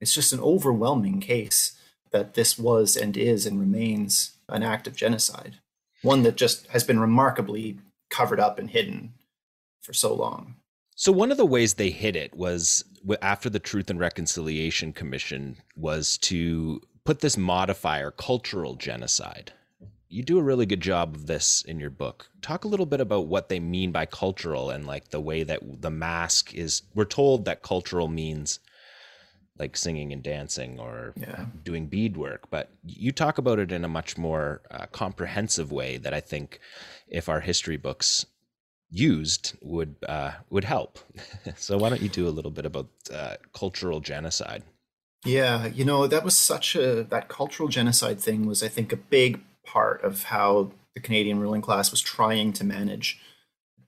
It's 0.00 0.14
just 0.14 0.32
an 0.32 0.40
overwhelming 0.40 1.20
case 1.20 1.78
that 2.10 2.34
this 2.34 2.58
was 2.58 2.96
and 2.96 3.16
is 3.16 3.46
and 3.46 3.60
remains 3.60 4.36
an 4.48 4.64
act 4.64 4.88
of 4.88 4.96
genocide. 4.96 5.60
One 6.02 6.24
that 6.24 6.36
just 6.36 6.66
has 6.74 6.82
been 6.82 6.98
remarkably 6.98 7.78
covered 8.10 8.40
up 8.40 8.58
and 8.58 8.70
hidden 8.70 9.14
for 9.84 9.92
so 9.92 10.14
long 10.14 10.56
so 10.96 11.10
one 11.10 11.32
of 11.32 11.36
the 11.36 11.46
ways 11.46 11.74
they 11.74 11.90
hid 11.90 12.14
it 12.14 12.34
was 12.34 12.84
after 13.20 13.50
the 13.50 13.58
Truth 13.58 13.90
and 13.90 13.98
Reconciliation 13.98 14.92
Commission 14.92 15.56
was 15.76 16.16
to 16.18 16.80
put 17.04 17.20
this 17.20 17.36
modifier 17.36 18.10
cultural 18.10 18.76
genocide. 18.76 19.52
You 20.08 20.22
do 20.22 20.38
a 20.38 20.42
really 20.42 20.66
good 20.66 20.80
job 20.80 21.16
of 21.16 21.26
this 21.26 21.62
in 21.62 21.80
your 21.80 21.90
book. 21.90 22.28
Talk 22.40 22.64
a 22.64 22.68
little 22.68 22.86
bit 22.86 23.00
about 23.00 23.26
what 23.26 23.48
they 23.48 23.58
mean 23.58 23.90
by 23.90 24.06
cultural 24.06 24.70
and 24.70 24.86
like 24.86 25.08
the 25.08 25.20
way 25.20 25.42
that 25.42 25.60
the 25.82 25.90
mask 25.90 26.54
is 26.54 26.82
we're 26.94 27.04
told 27.04 27.44
that 27.44 27.62
cultural 27.62 28.06
means 28.06 28.60
like 29.58 29.76
singing 29.76 30.12
and 30.12 30.22
dancing 30.22 30.78
or 30.78 31.12
yeah. 31.16 31.46
doing 31.62 31.86
beadwork, 31.86 32.48
but 32.50 32.70
you 32.84 33.12
talk 33.12 33.38
about 33.38 33.58
it 33.58 33.72
in 33.72 33.84
a 33.84 33.88
much 33.88 34.16
more 34.16 34.62
uh, 34.70 34.86
comprehensive 34.86 35.70
way 35.70 35.96
that 35.96 36.14
I 36.14 36.20
think 36.20 36.60
if 37.08 37.28
our 37.28 37.40
history 37.40 37.76
books 37.76 38.26
used 38.94 39.56
would 39.60 39.96
uh, 40.08 40.32
would 40.50 40.64
help. 40.64 40.98
so 41.56 41.76
why 41.76 41.88
don't 41.88 42.02
you 42.02 42.08
do 42.08 42.28
a 42.28 42.30
little 42.30 42.50
bit 42.50 42.64
about 42.64 42.88
uh, 43.12 43.34
cultural 43.52 44.00
genocide? 44.00 44.62
Yeah, 45.24 45.66
you 45.66 45.84
know 45.84 46.06
that 46.06 46.24
was 46.24 46.36
such 46.36 46.76
a 46.76 47.04
that 47.04 47.28
cultural 47.28 47.68
genocide 47.68 48.20
thing 48.20 48.46
was 48.46 48.62
I 48.62 48.68
think 48.68 48.92
a 48.92 48.96
big 48.96 49.40
part 49.64 50.02
of 50.04 50.24
how 50.24 50.70
the 50.94 51.00
Canadian 51.00 51.40
ruling 51.40 51.62
class 51.62 51.90
was 51.90 52.00
trying 52.00 52.52
to 52.54 52.64
manage 52.64 53.20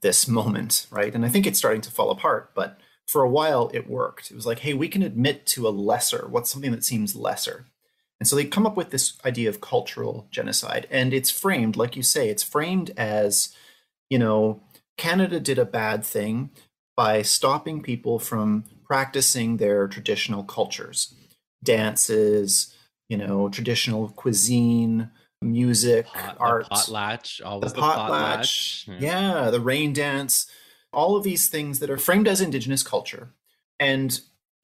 this 0.02 0.26
moment, 0.26 0.86
right? 0.90 1.14
And 1.14 1.24
I 1.24 1.28
think 1.28 1.46
it's 1.46 1.58
starting 1.58 1.82
to 1.82 1.90
fall 1.90 2.10
apart, 2.10 2.50
but 2.54 2.78
for 3.06 3.22
a 3.22 3.30
while 3.30 3.70
it 3.72 3.88
worked. 3.88 4.30
It 4.30 4.34
was 4.34 4.46
like, 4.46 4.60
hey, 4.60 4.74
we 4.74 4.88
can 4.88 5.02
admit 5.02 5.46
to 5.46 5.68
a 5.68 5.70
lesser, 5.70 6.26
what's 6.28 6.50
something 6.50 6.72
that 6.72 6.84
seems 6.84 7.14
lesser. 7.14 7.66
And 8.18 8.26
so 8.26 8.34
they 8.34 8.44
come 8.44 8.66
up 8.66 8.76
with 8.76 8.90
this 8.90 9.18
idea 9.24 9.48
of 9.48 9.60
cultural 9.60 10.26
genocide. 10.30 10.86
And 10.90 11.12
it's 11.12 11.30
framed, 11.30 11.76
like 11.76 11.96
you 11.96 12.02
say, 12.02 12.28
it's 12.28 12.42
framed 12.42 12.90
as, 12.96 13.54
you 14.08 14.18
know, 14.18 14.60
Canada 14.96 15.40
did 15.40 15.58
a 15.58 15.64
bad 15.64 16.04
thing 16.04 16.50
by 16.96 17.22
stopping 17.22 17.82
people 17.82 18.18
from 18.18 18.64
practicing 18.84 19.58
their 19.58 19.86
traditional 19.88 20.42
cultures, 20.42 21.14
dances, 21.62 22.74
you 23.08 23.16
know, 23.16 23.48
traditional 23.48 24.08
cuisine, 24.08 25.10
music, 25.42 26.06
pot, 26.06 26.36
art, 26.40 26.68
potlatch, 26.70 27.44
all 27.44 27.60
the, 27.60 27.68
the 27.68 27.74
potlatch, 27.74 28.86
potlatch. 28.86 28.88
Yeah. 29.00 29.42
yeah, 29.44 29.50
the 29.50 29.60
rain 29.60 29.92
dance, 29.92 30.46
all 30.92 31.16
of 31.16 31.24
these 31.24 31.48
things 31.48 31.78
that 31.80 31.90
are 31.90 31.98
framed 31.98 32.26
as 32.26 32.40
Indigenous 32.40 32.82
culture. 32.82 33.30
And 33.78 34.18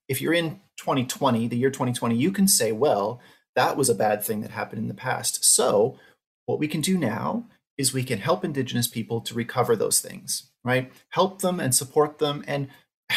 if 0.08 0.20
you're 0.20 0.32
in 0.32 0.60
2020, 0.78 1.48
the 1.48 1.56
year 1.56 1.70
2020, 1.70 2.16
you 2.16 2.32
can 2.32 2.48
say, 2.48 2.72
well, 2.72 3.20
that 3.54 3.76
was 3.76 3.90
a 3.90 3.94
bad 3.94 4.24
thing 4.24 4.40
that 4.40 4.50
happened 4.50 4.80
in 4.80 4.88
the 4.88 4.94
past. 4.94 5.44
So, 5.44 5.98
what 6.46 6.58
we 6.58 6.68
can 6.68 6.80
do 6.80 6.98
now 6.98 7.46
is 7.78 7.92
we 7.92 8.04
can 8.04 8.18
help 8.18 8.44
indigenous 8.44 8.87
people 8.87 9.20
to 9.20 9.35
recover 9.35 9.74
those 9.76 10.00
things 10.00 10.52
right? 10.64 10.92
Help 11.11 11.40
them 11.40 11.61
and 11.61 11.74
support 11.74 12.18
them. 12.18 12.44
And 12.46 12.68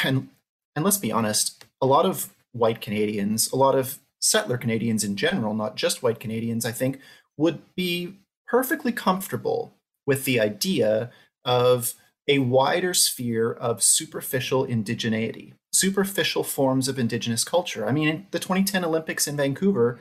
and 0.03 0.29
and 0.75 0.83
let's 0.83 0.97
be 0.97 1.11
honest 1.11 1.63
a 1.81 1.85
lot 1.85 2.05
of 2.05 2.33
white 2.51 2.81
canadians 2.81 3.51
a 3.51 3.55
lot 3.55 3.75
of 3.75 3.99
settler 4.19 4.57
canadians 4.57 5.03
in 5.03 5.15
general 5.15 5.53
not 5.53 5.75
just 5.75 6.03
white 6.03 6.19
canadians 6.19 6.65
i 6.65 6.71
think 6.71 6.99
would 7.37 7.61
be 7.75 8.17
perfectly 8.47 8.91
comfortable 8.91 9.73
with 10.05 10.25
the 10.25 10.39
idea 10.39 11.11
of 11.45 11.93
a 12.27 12.39
wider 12.39 12.93
sphere 12.93 13.53
of 13.53 13.81
superficial 13.83 14.65
indigeneity 14.65 15.53
superficial 15.71 16.43
forms 16.43 16.87
of 16.87 16.97
indigenous 16.97 17.43
culture. 17.43 17.87
I 17.87 17.91
mean 17.91 18.07
in 18.09 18.27
the 18.31 18.39
2010 18.39 18.83
olympics 18.83 19.27
in 19.27 19.37
vancouver 19.37 19.99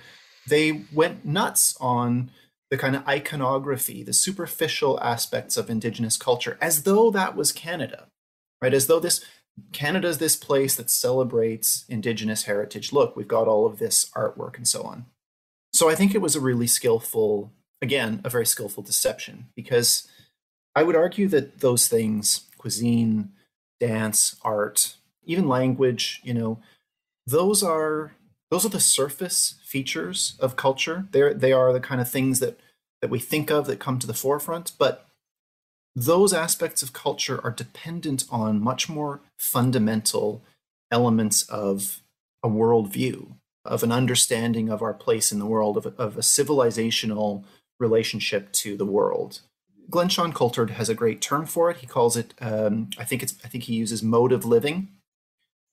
they 0.49 0.85
went 0.93 1.25
nuts 1.25 1.77
on 1.81 2.31
the 2.71 2.79
kind 2.79 2.97
of 2.97 3.07
iconography, 3.07 4.03
the 4.03 4.13
superficial 4.13 4.99
aspects 5.01 5.57
of 5.57 5.71
Indigenous 5.71 6.17
culture, 6.17 6.59
as 6.61 6.83
though 6.83 7.11
that 7.11 7.37
was 7.37 7.53
Canada, 7.53 8.09
right? 8.61 8.75
As 8.75 8.87
though 8.87 9.01
this 9.01 9.25
Canada 9.73 10.09
is 10.09 10.19
this 10.19 10.37
place 10.37 10.75
that 10.77 10.91
celebrates 10.91 11.85
Indigenous 11.89 12.45
heritage. 12.45 12.93
Look, 12.93 13.17
we've 13.17 13.29
got 13.29 13.47
all 13.47 13.67
of 13.67 13.79
this 13.79 14.11
artwork 14.17 14.57
and 14.57 14.67
so 14.67 14.83
on. 14.83 15.07
So 15.73 15.89
I 15.89 15.95
think 15.95 16.15
it 16.15 16.23
was 16.23 16.37
a 16.37 16.41
really 16.41 16.67
skillful, 16.67 17.53
again, 17.81 18.21
a 18.25 18.31
very 18.31 18.47
skillful 18.47 18.83
deception 18.83 19.47
because 19.55 20.09
I 20.75 20.83
would 20.83 20.97
argue 20.97 21.29
that 21.29 21.61
those 21.61 21.89
things, 21.89 22.49
cuisine, 22.59 23.31
dance, 23.81 24.37
art, 24.43 24.97
even 25.25 25.49
language, 25.49 26.21
you 26.25 26.35
know, 26.35 26.61
those 27.27 27.63
are 27.63 28.13
those 28.55 28.65
are 28.65 28.69
the 28.69 28.79
surface 28.79 29.57
features 29.65 30.37
of 30.39 30.55
culture. 30.55 31.09
They're, 31.11 31.35
they 31.35 31.53
are 31.53 31.73
the 31.73 31.81
kind 31.81 32.01
of 32.01 32.09
things 32.09 32.39
that, 32.39 32.61
that 33.03 33.11
we 33.11 33.19
think 33.19 33.51
of 33.51 33.67
that 33.67 33.81
come 33.81 33.99
to 33.99 34.07
the 34.07 34.15
forefront. 34.15 34.71
But 34.79 35.09
those 35.97 36.33
aspects 36.33 36.81
of 36.81 36.93
culture 36.93 37.41
are 37.43 37.51
dependent 37.51 38.27
on 38.31 38.63
much 38.63 38.89
more 38.89 39.23
fundamental 39.37 40.45
elements 40.93 41.43
of 41.49 42.01
a 42.45 42.49
worldview, 42.49 43.33
of 43.65 43.83
an 43.83 43.91
understanding 43.91 44.69
of 44.69 44.83
our 44.83 44.95
place 44.95 45.33
in 45.33 45.41
the 45.41 45.47
world, 45.47 45.77
of 45.77 45.87
a, 45.87 45.93
of 46.01 46.17
a 46.17 46.21
civilizational 46.21 47.43
relationship 47.81 48.53
to 48.53 48.77
the 48.77 48.87
world. 48.87 49.41
Glen 49.91 50.09
Sean 50.09 50.33
Coulthard 50.33 50.71
has 50.71 50.89
a 50.89 50.95
great 50.95 51.21
term 51.21 51.45
for 51.45 51.73
it. 51.73 51.79
He 51.79 51.89
calls 51.89 52.17
it, 52.17 52.35
um, 52.41 52.91
I 52.97 53.05
think 53.05 53.21
it's, 53.21 53.35
I 53.45 53.49
think 53.49 53.65
he 53.65 53.75
uses 53.75 54.01
mode 54.01 54.31
of 54.31 54.45
living, 54.45 54.91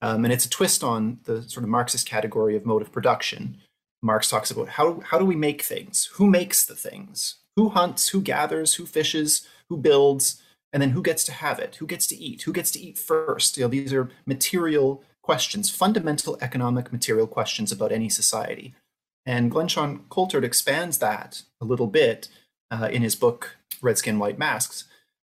um, 0.02 0.24
and 0.26 0.34
it's 0.34 0.46
a 0.46 0.50
twist 0.50 0.84
on 0.84 1.20
the 1.24 1.42
sort 1.44 1.64
of 1.64 1.70
Marxist 1.70 2.08
category 2.08 2.56
of 2.56 2.66
mode 2.66 2.82
of 2.82 2.92
production. 2.92 3.58
Marx 4.02 4.30
talks 4.30 4.50
about 4.50 4.70
how 4.70 5.02
how 5.02 5.20
do 5.20 5.26
we 5.26 5.36
make 5.36 5.62
things? 5.62 6.10
Who 6.14 6.28
makes 6.28 6.66
the 6.66 6.76
things? 6.76 7.36
Who 7.56 7.70
hunts? 7.70 8.10
Who 8.10 8.22
gathers? 8.22 8.76
Who 8.76 8.86
fishes? 8.86 9.48
Who 9.70 9.78
builds? 9.78 10.42
And 10.74 10.82
then 10.82 10.92
who 10.92 11.02
gets 11.02 11.24
to 11.26 11.32
have 11.32 11.60
it? 11.60 11.76
Who 11.76 11.86
gets 11.86 12.08
to 12.08 12.16
eat? 12.16 12.44
Who 12.44 12.54
gets 12.54 12.72
to 12.72 12.80
eat 12.80 12.98
first? 12.98 13.58
You 13.58 13.64
know, 13.64 13.70
these 13.70 13.94
are 13.94 14.10
material 14.26 15.04
questions, 15.22 15.70
fundamental 15.70 16.38
economic 16.42 16.92
material 16.92 17.28
questions 17.28 17.72
about 17.72 17.92
any 17.92 18.10
society. 18.10 18.74
And 19.26 19.52
Glen 19.52 19.68
Sean 19.68 20.00
Coulthard 20.10 20.44
expands 20.44 20.98
that 20.98 21.44
a 21.60 21.66
little 21.66 21.88
bit 21.88 22.28
uh, 22.72 22.90
in 22.92 23.02
his 23.02 23.16
book 23.16 23.58
Red 23.82 23.98
Skin, 23.98 24.18
White 24.18 24.40
Masks, 24.40 24.86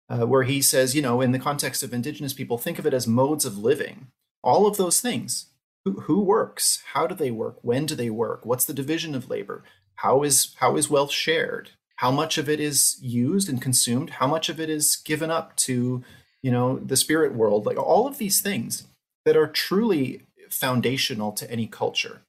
uh, 0.08 0.26
where 0.26 0.42
he 0.42 0.60
says, 0.60 0.96
you 0.96 1.02
know, 1.02 1.20
in 1.20 1.32
the 1.32 1.38
context 1.38 1.82
of 1.82 1.92
indigenous 1.92 2.32
people, 2.32 2.58
think 2.58 2.78
of 2.78 2.86
it 2.86 2.94
as 2.94 3.06
modes 3.06 3.44
of 3.44 3.58
living. 3.58 4.08
All 4.46 4.68
of 4.68 4.76
those 4.76 5.00
things. 5.00 5.46
Who, 5.84 6.00
who 6.02 6.20
works? 6.20 6.82
How 6.92 7.08
do 7.08 7.16
they 7.16 7.32
work? 7.32 7.58
When 7.62 7.84
do 7.84 7.96
they 7.96 8.10
work? 8.10 8.46
What's 8.46 8.64
the 8.64 8.72
division 8.72 9.16
of 9.16 9.28
labor? 9.28 9.64
How 9.96 10.22
is 10.22 10.54
how 10.60 10.76
is 10.76 10.88
wealth 10.88 11.10
shared? 11.10 11.70
How 11.96 12.12
much 12.12 12.38
of 12.38 12.48
it 12.48 12.60
is 12.60 12.96
used 13.00 13.48
and 13.48 13.60
consumed? 13.60 14.10
How 14.10 14.28
much 14.28 14.48
of 14.48 14.60
it 14.60 14.70
is 14.70 14.96
given 14.96 15.32
up 15.32 15.56
to, 15.56 16.04
you 16.42 16.50
know, 16.52 16.78
the 16.78 16.96
spirit 16.96 17.34
world? 17.34 17.66
Like 17.66 17.76
all 17.76 18.06
of 18.06 18.18
these 18.18 18.40
things 18.40 18.86
that 19.24 19.36
are 19.36 19.48
truly 19.48 20.22
foundational 20.48 21.32
to 21.32 21.50
any 21.50 21.66
culture. 21.66 22.22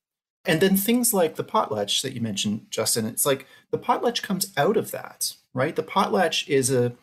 And 0.43 0.59
then 0.59 0.75
things 0.75 1.13
like 1.13 1.35
the 1.35 1.43
potlatch 1.43 2.01
that 2.01 2.13
you 2.13 2.21
mentioned, 2.21 2.67
Justin, 2.71 3.05
it's 3.05 3.25
like 3.25 3.45
the 3.69 3.77
potlatch 3.77 4.23
comes 4.23 4.51
out 4.57 4.77
of 4.77 4.89
that, 4.89 5.33
right? 5.53 5.75
The 5.75 5.83
potlatch 5.83 6.47
is 6.47 6.71
a, 6.71 6.93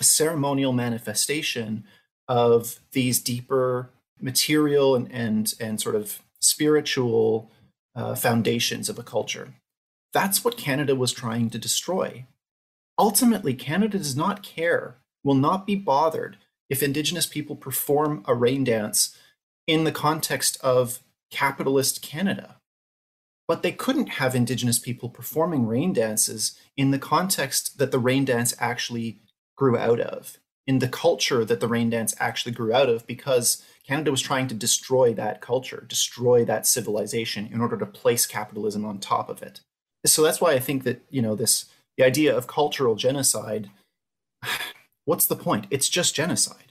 a 0.00 0.04
ceremonial 0.04 0.72
manifestation 0.72 1.84
of 2.26 2.80
these 2.92 3.20
deeper 3.20 3.90
material 4.24 4.96
and, 4.96 5.10
and, 5.12 5.54
and 5.60 5.80
sort 5.80 5.94
of 5.94 6.20
spiritual 6.40 7.50
uh, 7.94 8.14
foundations 8.14 8.88
of 8.88 8.98
a 8.98 9.02
culture. 9.02 9.54
That's 10.12 10.44
what 10.44 10.56
Canada 10.56 10.96
was 10.96 11.12
trying 11.12 11.50
to 11.50 11.58
destroy. 11.58 12.26
Ultimately, 12.98 13.54
Canada 13.54 13.98
does 13.98 14.16
not 14.16 14.42
care, 14.42 14.96
will 15.22 15.34
not 15.34 15.66
be 15.66 15.76
bothered 15.76 16.38
if 16.68 16.82
Indigenous 16.82 17.26
people 17.26 17.54
perform 17.54 18.24
a 18.26 18.34
rain 18.34 18.64
dance 18.64 19.16
in 19.66 19.84
the 19.84 19.92
context 19.92 20.58
of 20.62 21.00
capitalist 21.30 22.02
Canada 22.02 22.56
but 23.46 23.62
they 23.62 23.72
couldn't 23.72 24.08
have 24.08 24.34
indigenous 24.34 24.78
people 24.78 25.08
performing 25.08 25.66
rain 25.66 25.92
dances 25.92 26.58
in 26.76 26.90
the 26.90 26.98
context 26.98 27.78
that 27.78 27.90
the 27.90 27.98
rain 27.98 28.24
dance 28.24 28.54
actually 28.58 29.20
grew 29.56 29.76
out 29.76 30.00
of 30.00 30.38
in 30.66 30.78
the 30.78 30.88
culture 30.88 31.44
that 31.44 31.60
the 31.60 31.68
rain 31.68 31.90
dance 31.90 32.14
actually 32.18 32.52
grew 32.52 32.72
out 32.72 32.88
of 32.88 33.06
because 33.06 33.62
canada 33.86 34.10
was 34.10 34.20
trying 34.20 34.46
to 34.46 34.54
destroy 34.54 35.12
that 35.12 35.40
culture 35.40 35.84
destroy 35.88 36.44
that 36.44 36.66
civilization 36.66 37.48
in 37.52 37.60
order 37.60 37.76
to 37.76 37.86
place 37.86 38.26
capitalism 38.26 38.84
on 38.84 38.98
top 38.98 39.28
of 39.28 39.42
it 39.42 39.60
so 40.06 40.22
that's 40.22 40.40
why 40.40 40.52
i 40.52 40.58
think 40.58 40.84
that 40.84 41.02
you 41.10 41.22
know 41.22 41.34
this 41.34 41.66
the 41.96 42.04
idea 42.04 42.36
of 42.36 42.46
cultural 42.46 42.94
genocide 42.94 43.70
what's 45.04 45.26
the 45.26 45.36
point 45.36 45.66
it's 45.70 45.88
just 45.88 46.14
genocide 46.14 46.64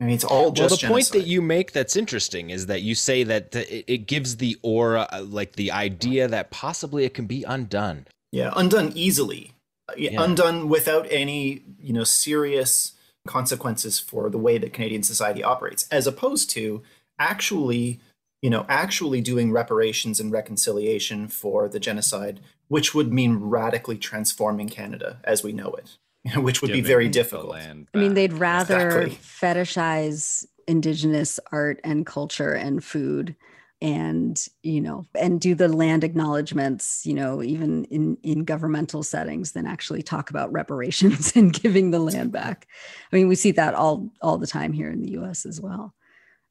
I 0.00 0.04
mean, 0.04 0.14
it's 0.14 0.24
all 0.24 0.50
just. 0.50 0.58
Well, 0.58 0.68
the 0.68 0.76
genocide. 0.76 0.90
point 0.90 1.24
that 1.24 1.28
you 1.28 1.40
make 1.40 1.72
that's 1.72 1.94
interesting 1.94 2.50
is 2.50 2.66
that 2.66 2.82
you 2.82 2.94
say 2.94 3.22
that 3.22 3.52
the, 3.52 3.92
it 3.92 4.06
gives 4.06 4.36
the 4.36 4.58
aura, 4.62 5.08
like 5.22 5.52
the 5.52 5.70
idea 5.70 6.26
that 6.26 6.50
possibly 6.50 7.04
it 7.04 7.14
can 7.14 7.26
be 7.26 7.44
undone. 7.44 8.06
Yeah, 8.32 8.52
undone 8.56 8.92
easily, 8.96 9.52
yeah. 9.96 10.20
undone 10.20 10.68
without 10.68 11.06
any 11.10 11.62
you 11.78 11.92
know 11.92 12.04
serious 12.04 12.93
consequences 13.26 13.98
for 13.98 14.28
the 14.30 14.38
way 14.38 14.58
that 14.58 14.72
Canadian 14.72 15.02
society 15.02 15.42
operates, 15.42 15.88
as 15.90 16.06
opposed 16.06 16.50
to 16.50 16.82
actually 17.18 18.00
you 18.42 18.50
know 18.50 18.66
actually 18.68 19.20
doing 19.20 19.52
reparations 19.52 20.20
and 20.20 20.32
reconciliation 20.32 21.28
for 21.28 21.68
the 21.68 21.80
genocide, 21.80 22.40
which 22.68 22.94
would 22.94 23.12
mean 23.12 23.36
radically 23.36 23.96
transforming 23.96 24.68
Canada 24.68 25.20
as 25.24 25.42
we 25.42 25.52
know 25.52 25.72
it. 25.72 25.98
which 26.36 26.62
would 26.62 26.72
be 26.72 26.80
very 26.80 27.08
difficult. 27.08 27.54
I 27.54 27.84
mean, 27.94 28.14
they'd 28.14 28.32
rather 28.32 29.02
exactly. 29.02 29.16
fetishize 29.16 30.46
indigenous 30.66 31.38
art 31.52 31.80
and 31.84 32.06
culture 32.06 32.52
and 32.52 32.82
food 32.82 33.36
and 33.84 34.46
you 34.62 34.80
know 34.80 35.04
and 35.14 35.42
do 35.42 35.54
the 35.54 35.68
land 35.68 36.04
acknowledgments 36.04 37.04
you 37.04 37.12
know 37.12 37.42
even 37.42 37.84
in 37.84 38.16
in 38.22 38.42
governmental 38.42 39.02
settings 39.02 39.52
than 39.52 39.66
actually 39.66 40.02
talk 40.02 40.30
about 40.30 40.50
reparations 40.50 41.32
and 41.36 41.52
giving 41.52 41.90
the 41.90 41.98
land 41.98 42.32
back. 42.32 42.66
I 43.12 43.16
mean 43.16 43.28
we 43.28 43.34
see 43.34 43.50
that 43.52 43.74
all 43.74 44.10
all 44.22 44.38
the 44.38 44.46
time 44.46 44.72
here 44.72 44.90
in 44.90 45.02
the 45.02 45.10
us 45.10 45.44
as 45.44 45.60
well. 45.60 45.94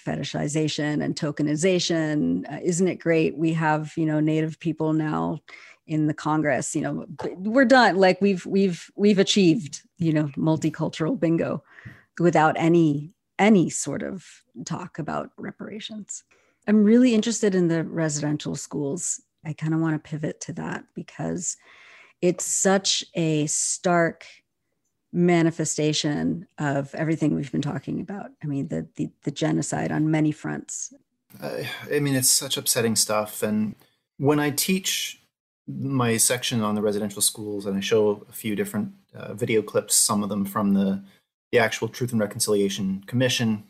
Fetishization 0.06 1.04
and 1.04 1.15
tokenization 1.15 2.46
uh, 2.54 2.60
isn't 2.62 2.88
it 2.88 3.00
great? 3.00 3.36
We 3.36 3.54
have 3.54 3.93
you 3.98 4.06
know 4.06 4.19
native 4.19 4.60
people 4.60 4.93
now 4.93 5.39
in 5.88 6.08
the 6.08 6.13
congress 6.13 6.76
you 6.76 6.82
know 6.82 7.08
we're 7.36 7.65
done. 7.65 7.96
Like 7.96 8.22
we've 8.22 8.46
we've 8.46 8.91
we've 8.96 9.19
achieved 9.19 9.82
you 9.98 10.13
know 10.13 10.26
multicultural 10.38 11.19
bingo 11.19 11.63
without 12.19 12.56
any 12.60 13.15
any 13.39 13.72
sort 13.72 14.04
of 14.04 14.24
talk 14.65 15.00
about 15.00 15.32
reparations 15.36 16.24
i'm 16.67 16.84
really 16.84 17.13
interested 17.13 17.56
in 17.56 17.67
the 17.67 17.84
residential 17.84 18.56
schools. 18.56 19.21
I 19.45 19.54
kind 19.54 19.73
of 19.73 19.82
want 19.82 20.02
to 20.02 20.10
pivot 20.10 20.39
to 20.41 20.54
that 20.54 20.86
because 20.95 21.58
it's 22.21 22.45
such 22.45 23.04
a 23.15 23.45
stark 23.47 24.26
manifestation 25.12 26.47
of 26.58 26.95
everything 26.95 27.36
we've 27.36 27.52
been 27.52 27.62
talking 27.62 27.99
about. 27.99 28.32
I 28.43 28.47
mean 28.47 28.67
the 28.69 28.88
the, 28.95 29.10
the 29.23 29.32
genocide 29.32 29.91
on 29.91 30.12
many 30.12 30.32
fronts. 30.32 30.93
I 31.41 31.99
mean 31.99 32.15
it's 32.15 32.30
such 32.30 32.58
upsetting 32.58 32.95
stuff. 32.95 33.43
And 33.43 33.76
when 34.17 34.39
i 34.39 34.49
teach 34.52 35.19
my 35.67 36.17
section 36.17 36.62
on 36.62 36.76
the 36.76 36.82
residential 36.82 37.21
schools, 37.21 37.65
and 37.65 37.78
I 37.78 37.80
show 37.80 38.26
a 38.30 38.34
few 38.34 38.56
different 38.56 38.91
uh, 39.15 39.34
video 39.34 39.62
clips, 39.62 39.95
some 39.95 40.23
of 40.23 40.30
them 40.30 40.45
from 40.45 40.73
the 40.73 41.04
the 41.52 41.60
actual 41.60 41.88
Truth 41.88 42.12
and 42.12 42.21
Reconciliation 42.21 43.04
Commission. 43.06 43.63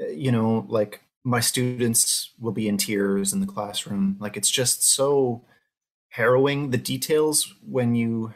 Uh, 0.00 0.08
you 0.08 0.30
know, 0.30 0.66
like 0.68 1.00
my 1.24 1.40
students 1.40 2.30
will 2.38 2.52
be 2.52 2.68
in 2.68 2.76
tears 2.76 3.32
in 3.32 3.40
the 3.40 3.46
classroom. 3.46 4.16
Like 4.20 4.36
it's 4.36 4.50
just 4.50 4.82
so 4.82 5.44
harrowing 6.10 6.70
the 6.70 6.78
details 6.78 7.54
when 7.66 7.94
you 7.94 8.34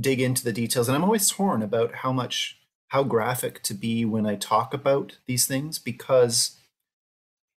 dig 0.00 0.20
into 0.20 0.44
the 0.44 0.52
details. 0.52 0.88
And 0.88 0.96
I'm 0.96 1.04
always 1.04 1.30
torn 1.30 1.62
about 1.62 1.96
how 1.96 2.12
much 2.12 2.58
how 2.88 3.02
graphic 3.02 3.62
to 3.62 3.74
be 3.74 4.04
when 4.04 4.26
I 4.26 4.36
talk 4.36 4.74
about 4.74 5.18
these 5.26 5.46
things 5.46 5.78
because 5.78 6.58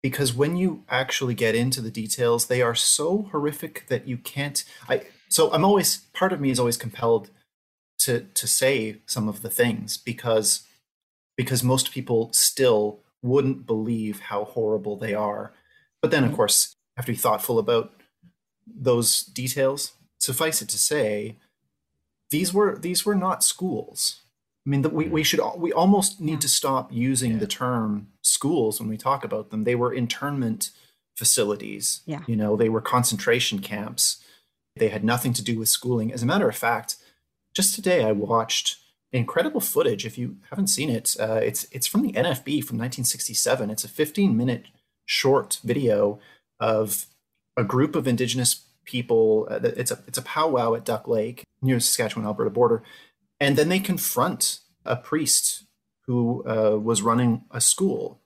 because 0.05 0.35
when 0.35 0.55
you 0.55 0.85
actually 0.91 1.35
get 1.35 1.55
into 1.55 1.81
the 1.81 1.91
details 1.91 2.47
they 2.47 2.61
are 2.61 2.75
so 2.75 3.29
horrific 3.33 3.87
that 3.89 4.07
you 4.07 4.19
can't 4.19 4.65
i 4.87 5.01
so 5.31 5.51
i'm 5.53 5.65
always 5.65 5.97
part 6.13 6.31
of 6.31 6.41
me 6.41 6.51
is 6.51 6.61
always 6.61 6.77
compelled 6.77 7.31
to 7.99 8.21
to 8.35 8.47
say 8.47 8.99
some 9.07 9.29
of 9.29 9.41
the 9.41 9.49
things 9.49 9.97
because 9.97 10.65
because 11.39 11.65
most 11.65 11.91
people 11.91 12.31
still 12.35 13.01
wouldn't 13.25 13.67
believe 13.67 14.21
how 14.21 14.45
horrible 14.45 14.97
they 14.97 15.15
are 15.15 15.53
but 16.01 16.11
then 16.11 16.23
of 16.23 16.29
mm-hmm. 16.29 16.37
course 16.37 16.77
have 16.97 17.07
to 17.07 17.13
be 17.13 17.19
thoughtful 17.19 17.59
about 17.59 17.93
those 18.67 19.23
details 19.23 19.93
suffice 20.19 20.63
it 20.63 20.69
to 20.69 20.79
say 20.79 21.37
these 22.31 22.55
were 22.55 22.79
these 22.79 23.05
were 23.05 23.15
not 23.15 23.43
schools 23.43 24.25
I 24.67 24.71
mean, 24.71 24.83
the, 24.83 24.89
we, 24.89 25.09
we 25.09 25.23
should 25.23 25.41
we 25.57 25.73
almost 25.73 26.21
need 26.21 26.41
to 26.41 26.49
stop 26.49 26.91
using 26.93 27.33
yeah. 27.33 27.39
the 27.39 27.47
term 27.47 28.09
schools 28.23 28.81
when 28.81 28.89
we 28.89 28.97
talk 28.97 29.25
about 29.25 29.51
them. 29.51 29.65
They 29.65 29.75
were 29.75 29.93
internment 29.93 30.71
facilities. 31.17 32.01
Yeah. 32.07 32.23
You 32.27 32.37
know, 32.37 32.57
they 32.57 32.69
were 32.69 32.81
concentration 32.81 33.59
camps. 33.59 34.23
They 34.77 34.89
had 34.89 35.05
nothing 35.05 35.33
to 35.35 35.43
do 35.43 35.59
with 35.59 35.69
schooling. 35.69 36.13
As 36.13 36.23
a 36.23 36.27
matter 36.27 36.49
of 36.49 36.57
fact, 36.57 36.97
just 37.55 37.75
today 37.75 38.05
I 38.05 38.13
watched 38.13 38.79
incredible 39.18 39.61
footage. 39.61 40.05
If 40.05 40.18
you 40.18 40.37
haven't 40.50 40.68
seen 40.68 40.90
it, 40.90 41.16
uh, 41.18 41.40
it's 41.42 41.66
it's 41.70 41.87
from 41.87 42.03
the 42.03 42.12
NFB 42.12 42.64
from 42.64 42.79
1967. 42.79 43.70
It's 43.70 43.85
a 43.85 43.88
15 43.88 44.37
minute 44.37 44.66
short 45.07 45.61
video 45.64 46.18
of 46.61 47.07
a 47.57 47.64
group 47.64 47.94
of 47.96 48.09
Indigenous 48.09 48.64
people. 48.85 49.48
Uh, 49.50 49.61
it's 49.62 49.90
a 49.90 49.98
it's 50.07 50.18
a 50.18 50.22
powwow 50.22 50.74
at 50.74 50.85
Duck 50.85 51.09
Lake 51.09 51.44
near 51.62 51.77
the 51.77 51.81
Saskatchewan 51.81 52.27
Alberta 52.27 52.50
border 52.50 52.83
and 53.40 53.57
then 53.57 53.68
they 53.68 53.79
confront 53.79 54.61
a 54.85 54.96
priest 54.96 55.64
who 56.07 56.44
uh, 56.46 56.79
was 56.79 57.03
running 57.03 57.44
a 57.50 57.61
school. 57.61 58.20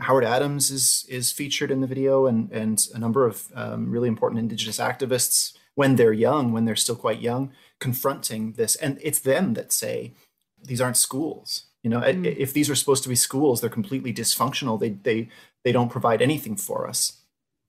Howard 0.00 0.24
Adams 0.24 0.70
is 0.70 1.04
is 1.08 1.32
featured 1.32 1.70
in 1.70 1.80
the 1.80 1.86
video, 1.86 2.26
and 2.26 2.50
and 2.52 2.78
a 2.94 2.98
number 2.98 3.26
of 3.26 3.48
um, 3.54 3.90
really 3.90 4.08
important 4.08 4.38
Indigenous 4.38 4.78
activists 4.78 5.56
when 5.74 5.96
they're 5.96 6.12
young, 6.12 6.52
when 6.52 6.64
they're 6.64 6.76
still 6.76 6.96
quite 6.96 7.20
young, 7.20 7.52
confronting 7.78 8.52
this, 8.52 8.76
and 8.76 8.98
it's 9.02 9.20
them 9.20 9.54
that 9.54 9.72
say 9.72 10.14
these 10.62 10.80
aren't 10.80 10.96
schools. 10.96 11.64
You 11.82 11.90
know, 11.90 12.00
mm. 12.00 12.24
if 12.36 12.52
these 12.52 12.68
are 12.68 12.74
supposed 12.74 13.02
to 13.04 13.08
be 13.08 13.14
schools, 13.14 13.60
they're 13.60 13.70
completely 13.70 14.12
dysfunctional. 14.12 14.78
They 14.78 14.90
they 14.90 15.28
they 15.64 15.72
don't 15.72 15.90
provide 15.90 16.22
anything 16.22 16.56
for 16.56 16.86
us, 16.86 17.20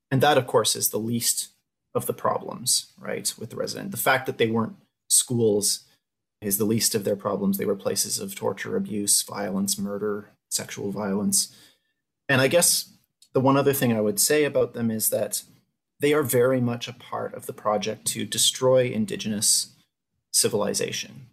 and 0.10 0.22
that, 0.22 0.38
of 0.38 0.48
course, 0.48 0.76
is 0.76 0.90
the 0.90 0.98
least 1.00 1.50
of 1.94 2.06
the 2.06 2.14
problems, 2.14 2.92
right, 3.00 3.34
with 3.38 3.50
the 3.50 3.56
resident. 3.56 3.92
The 3.92 3.98
fact 3.98 4.26
that 4.26 4.38
they 4.38 4.50
weren't 4.50 4.76
schools 5.10 5.82
is 6.42 6.58
the 6.58 6.66
least 6.66 6.96
of 6.96 7.04
their 7.04 7.16
problems. 7.16 7.58
They 7.58 7.66
were 7.66 7.76
places 7.76 8.20
of 8.20 8.36
torture, 8.36 8.76
abuse, 8.76 9.22
violence, 9.22 9.78
murder, 9.78 10.30
sexual 10.50 10.92
violence. 10.92 11.56
And 12.28 12.42
I 12.42 12.48
guess 12.48 12.90
the 13.34 13.42
one 13.42 13.58
other 13.58 13.74
thing 13.74 13.94
I 13.94 14.02
would 14.02 14.20
say 14.20 14.44
about 14.44 14.74
them 14.74 14.90
is 14.90 15.10
that 15.10 15.44
they 16.00 16.14
are 16.14 16.24
very 16.24 16.60
much 16.60 16.88
a 16.88 16.94
part 16.94 17.34
of 17.36 17.46
the 17.46 17.54
project 17.54 18.06
to 18.08 18.26
destroy 18.26 18.86
indigenous 18.86 19.76
civilization. 20.32 21.28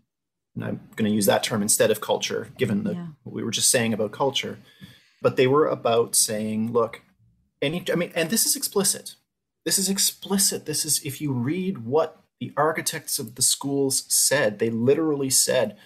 And 0.59 0.65
I'm 0.65 0.81
going 0.97 1.09
to 1.09 1.15
use 1.15 1.27
that 1.27 1.45
term 1.45 1.63
instead 1.63 1.93
of 1.93 2.01
culture, 2.01 2.49
given 2.59 2.83
the, 2.83 2.95
yeah. 2.95 3.07
what 3.23 3.33
we 3.33 3.45
were 3.45 3.53
just 3.53 3.71
saying 3.71 3.93
about 3.93 4.11
culture. 4.11 4.59
But 5.23 5.37
they 5.37 5.47
were 5.47 5.69
about 5.69 6.17
saying, 6.17 6.73
look, 6.73 7.03
any, 7.63 7.85
I 7.93 7.95
mean, 7.95 8.11
and 8.17 8.29
this 8.29 8.45
is 8.45 8.57
explicit. 8.57 9.15
This 9.65 9.79
is 9.79 9.89
explicit. 9.89 10.67
This 10.67 10.85
is, 10.85 11.01
if 11.05 11.21
you 11.21 11.33
read 11.33 11.87
what 11.87 12.25
the 12.41 12.53
architects 12.57 13.21
of 13.21 13.37
the 13.37 13.43
schools 13.43 14.05
said, 14.09 14.59
they 14.59 14.69
literally 14.69 15.31
said, 15.31 15.77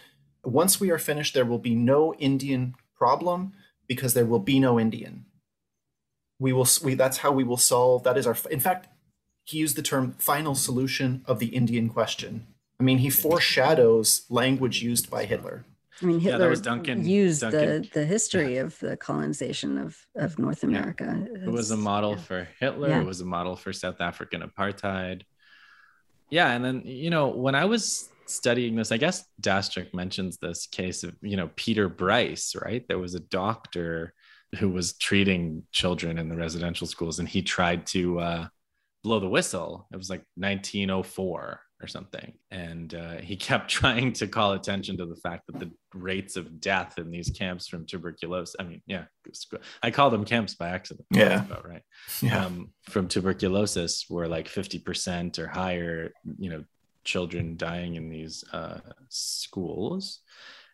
once 0.43 0.81
we 0.81 0.91
are 0.91 0.99
finished, 0.99 1.35
there 1.35 1.45
will 1.45 1.59
be 1.59 1.75
no 1.75 2.15
Indian 2.15 2.75
problem 2.97 3.53
because 3.87 4.15
there 4.15 4.27
will 4.27 4.39
be 4.39 4.59
no 4.59 4.81
Indian. 4.81 5.27
We 6.39 6.55
will, 6.55 6.67
we, 6.83 6.95
that's 6.95 7.19
how 7.19 7.31
we 7.31 7.45
will 7.45 7.59
solve, 7.59 8.05
that 8.05 8.17
is 8.17 8.27
our, 8.27 8.37
in 8.51 8.61
fact, 8.61 8.89
he 9.45 9.59
used 9.59 9.77
the 9.77 9.83
term 9.83 10.15
final 10.19 10.55
solution 10.55 11.25
of 11.27 11.41
the 11.41 11.49
Indian 11.49 11.91
question. 11.91 12.47
I 12.83 12.85
mean, 12.85 12.99
he 12.99 13.11
foreshadows 13.11 14.27
language 14.29 14.83
used 14.83 15.09
by 15.09 15.25
Hitler. 15.25 15.65
I 16.03 16.05
mean, 16.05 16.19
Hitler 16.19 16.53
yeah, 16.53 16.61
Duncan, 16.61 17.07
used 17.07 17.43
Duncan. 17.43 17.83
the 17.83 17.89
the 18.01 18.05
history 18.05 18.57
of 18.57 18.77
the 18.81 18.97
colonization 18.97 19.79
of 19.79 20.05
of 20.17 20.37
North 20.37 20.65
America. 20.65 21.25
Yeah. 21.33 21.45
It 21.45 21.53
was 21.53 21.71
a 21.71 21.77
model 21.77 22.15
yeah. 22.15 22.23
for 22.23 22.49
Hitler. 22.59 23.01
It 23.01 23.07
was 23.07 23.21
a 23.21 23.25
model 23.25 23.55
for 23.55 23.73
South 23.73 24.01
African 24.01 24.43
apartheid. 24.43 25.23
Yeah, 26.29 26.51
and 26.51 26.65
then 26.65 26.83
you 26.85 27.11
know 27.11 27.29
when 27.29 27.55
I 27.55 27.67
was 27.67 28.09
studying 28.27 28.75
this, 28.75 28.91
I 28.91 28.97
guess 28.97 29.27
Daschuk 29.41 29.95
mentions 29.95 30.39
this 30.39 30.67
case 30.67 31.05
of 31.05 31.15
you 31.23 31.37
know 31.37 31.51
Peter 31.55 31.89
Bryce, 31.89 32.57
right? 32.57 32.85
There 32.89 32.99
was 32.99 33.15
a 33.15 33.21
doctor 33.21 34.13
who 34.59 34.71
was 34.71 34.95
treating 34.95 35.63
children 35.71 36.19
in 36.19 36.29
the 36.29 36.37
residential 36.37 36.89
schools, 36.89 37.21
and 37.21 37.29
he 37.29 37.43
tried 37.43 37.87
to 37.95 38.19
uh, 38.19 38.47
blow 39.05 39.21
the 39.21 39.29
whistle. 39.29 39.87
It 39.93 39.97
was 39.99 40.11
like 40.11 40.25
1904 40.35 41.61
or 41.83 41.87
something. 41.87 42.33
And 42.51 42.95
uh, 42.95 43.17
he 43.17 43.37
kept 43.49 43.69
trying 43.69 44.13
to 44.15 44.27
call 44.27 44.53
attention 44.53 44.97
to 44.99 45.07
the 45.07 45.17
fact 45.17 45.47
that 45.47 45.59
the 45.59 45.71
rates 45.95 46.37
of 46.37 46.61
death 46.61 46.99
in 46.99 47.11
these 47.11 47.31
camps 47.31 47.69
from 47.69 47.87
tuberculosis, 47.87 48.57
I 48.59 48.65
mean, 48.65 48.83
yeah, 48.87 49.05
I 49.83 49.91
call 49.91 50.11
them 50.11 50.25
camps 50.25 50.55
by 50.55 50.71
accident. 50.71 51.07
Yeah. 51.11 51.45
About 51.45 51.69
right. 51.69 51.83
Yeah. 52.21 52.45
Um, 52.45 52.71
from 52.89 53.09
tuberculosis 53.09 54.07
were 54.09 54.29
like 54.29 54.49
50% 54.49 55.39
or 55.39 55.49
higher, 55.49 56.13
you 56.39 56.51
know, 56.51 56.65
children 57.05 57.57
dying 57.57 57.97
in 57.97 58.09
these 58.09 58.45
uh, 58.53 58.79
schools. 59.09 60.21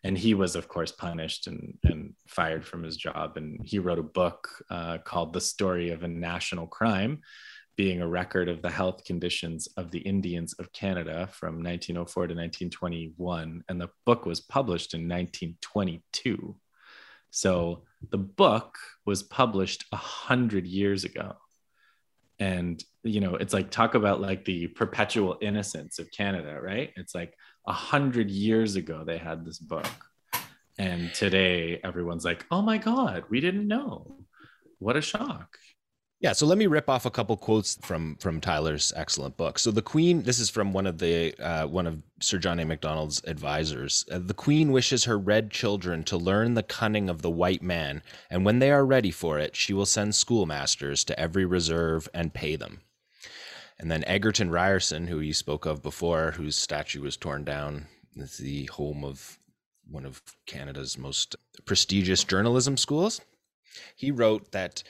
And 0.03 0.17
he 0.17 0.33
was, 0.33 0.55
of 0.55 0.69
course, 0.69 0.91
punished 0.91 1.47
and, 1.47 1.77
and 1.83 2.13
fired 2.27 2.65
from 2.65 2.83
his 2.83 2.95
job. 2.95 3.35
And 3.35 3.59
he 3.65 3.79
wrote 3.79 3.99
a 3.99 4.03
book 4.03 4.47
uh, 4.69 4.99
called 4.99 5.33
The 5.33 5.41
Story 5.41 5.89
of 5.89 6.03
a 6.03 6.07
National 6.07 6.67
Crime, 6.67 7.19
being 7.79 8.01
a 8.01 8.07
record 8.21 8.49
of 8.49 8.61
the 8.61 8.69
health 8.69 9.05
conditions 9.05 9.69
of 9.77 9.89
the 9.89 9.99
Indians 9.99 10.51
of 10.59 10.69
Canada 10.73 11.29
from 11.31 11.63
1904 11.63 12.27
to 12.27 12.33
1921. 12.33 13.63
And 13.69 13.79
the 13.79 13.87
book 14.05 14.25
was 14.25 14.41
published 14.41 14.93
in 14.93 15.07
1922. 15.07 16.57
So 17.31 17.83
the 18.11 18.17
book 18.17 18.77
was 19.05 19.23
published 19.23 19.85
a 19.93 19.95
hundred 19.95 20.67
years 20.67 21.05
ago. 21.05 21.37
And, 22.37 22.83
you 23.03 23.21
know, 23.21 23.35
it's 23.35 23.53
like 23.53 23.71
talk 23.71 23.95
about 23.95 24.19
like 24.19 24.43
the 24.43 24.67
perpetual 24.67 25.37
innocence 25.39 25.99
of 25.99 26.11
Canada, 26.11 26.59
right? 26.61 26.91
It's 26.97 27.15
like 27.15 27.33
a 27.65 27.71
hundred 27.71 28.29
years 28.29 28.75
ago 28.75 29.05
they 29.05 29.17
had 29.17 29.45
this 29.45 29.57
book. 29.57 29.87
And 30.77 31.13
today 31.13 31.79
everyone's 31.81 32.25
like, 32.25 32.45
oh 32.51 32.61
my 32.61 32.77
God, 32.77 33.23
we 33.29 33.39
didn't 33.39 33.69
know. 33.69 34.17
What 34.79 34.97
a 34.97 35.01
shock. 35.01 35.57
Yeah, 36.21 36.33
so 36.33 36.45
let 36.45 36.57
me 36.57 36.67
rip 36.67 36.89
off 36.89 37.05
a 37.05 37.11
couple 37.11 37.37
quotes 37.37 37.77
from 37.81 38.17
from 38.17 38.41
Tyler's 38.41 38.91
excellent 38.93 39.37
book. 39.37 39.57
So 39.57 39.71
the 39.71 39.81
Queen, 39.81 40.23
this 40.23 40.37
is 40.37 40.49
from 40.49 40.73
one 40.73 40.85
of 40.85 40.97
the 40.97 41.33
uh, 41.39 41.65
one 41.65 41.87
of 41.87 42.01
Sir 42.19 42.37
John 42.37 42.59
A. 42.59 42.65
Macdonald's 42.65 43.21
advisors. 43.25 44.03
Uh, 44.11 44.19
the 44.19 44.33
Queen 44.33 44.73
wishes 44.73 45.05
her 45.05 45.17
red 45.17 45.49
children 45.49 46.03
to 46.03 46.17
learn 46.17 46.55
the 46.55 46.63
cunning 46.63 47.09
of 47.09 47.21
the 47.21 47.29
white 47.29 47.61
man, 47.61 48.03
and 48.29 48.43
when 48.43 48.59
they 48.59 48.69
are 48.69 48.85
ready 48.85 49.11
for 49.11 49.39
it, 49.39 49.55
she 49.55 49.73
will 49.73 49.85
send 49.85 50.13
schoolmasters 50.13 51.05
to 51.05 51.17
every 51.17 51.45
reserve 51.45 52.09
and 52.13 52.33
pay 52.33 52.57
them. 52.57 52.81
And 53.79 53.89
then 53.89 54.03
Egerton 54.03 54.51
Ryerson, 54.51 55.07
who 55.07 55.21
you 55.21 55.33
spoke 55.33 55.65
of 55.65 55.81
before, 55.81 56.31
whose 56.31 56.57
statue 56.57 57.01
was 57.01 57.15
torn 57.15 57.45
down, 57.45 57.87
is 58.17 58.37
the 58.37 58.65
home 58.65 59.05
of 59.05 59.39
one 59.89 60.05
of 60.05 60.21
Canada's 60.45 60.97
most 60.97 61.37
prestigious 61.65 62.25
journalism 62.25 62.75
schools. 62.75 63.21
He 63.95 64.11
wrote 64.11 64.51
that 64.51 64.83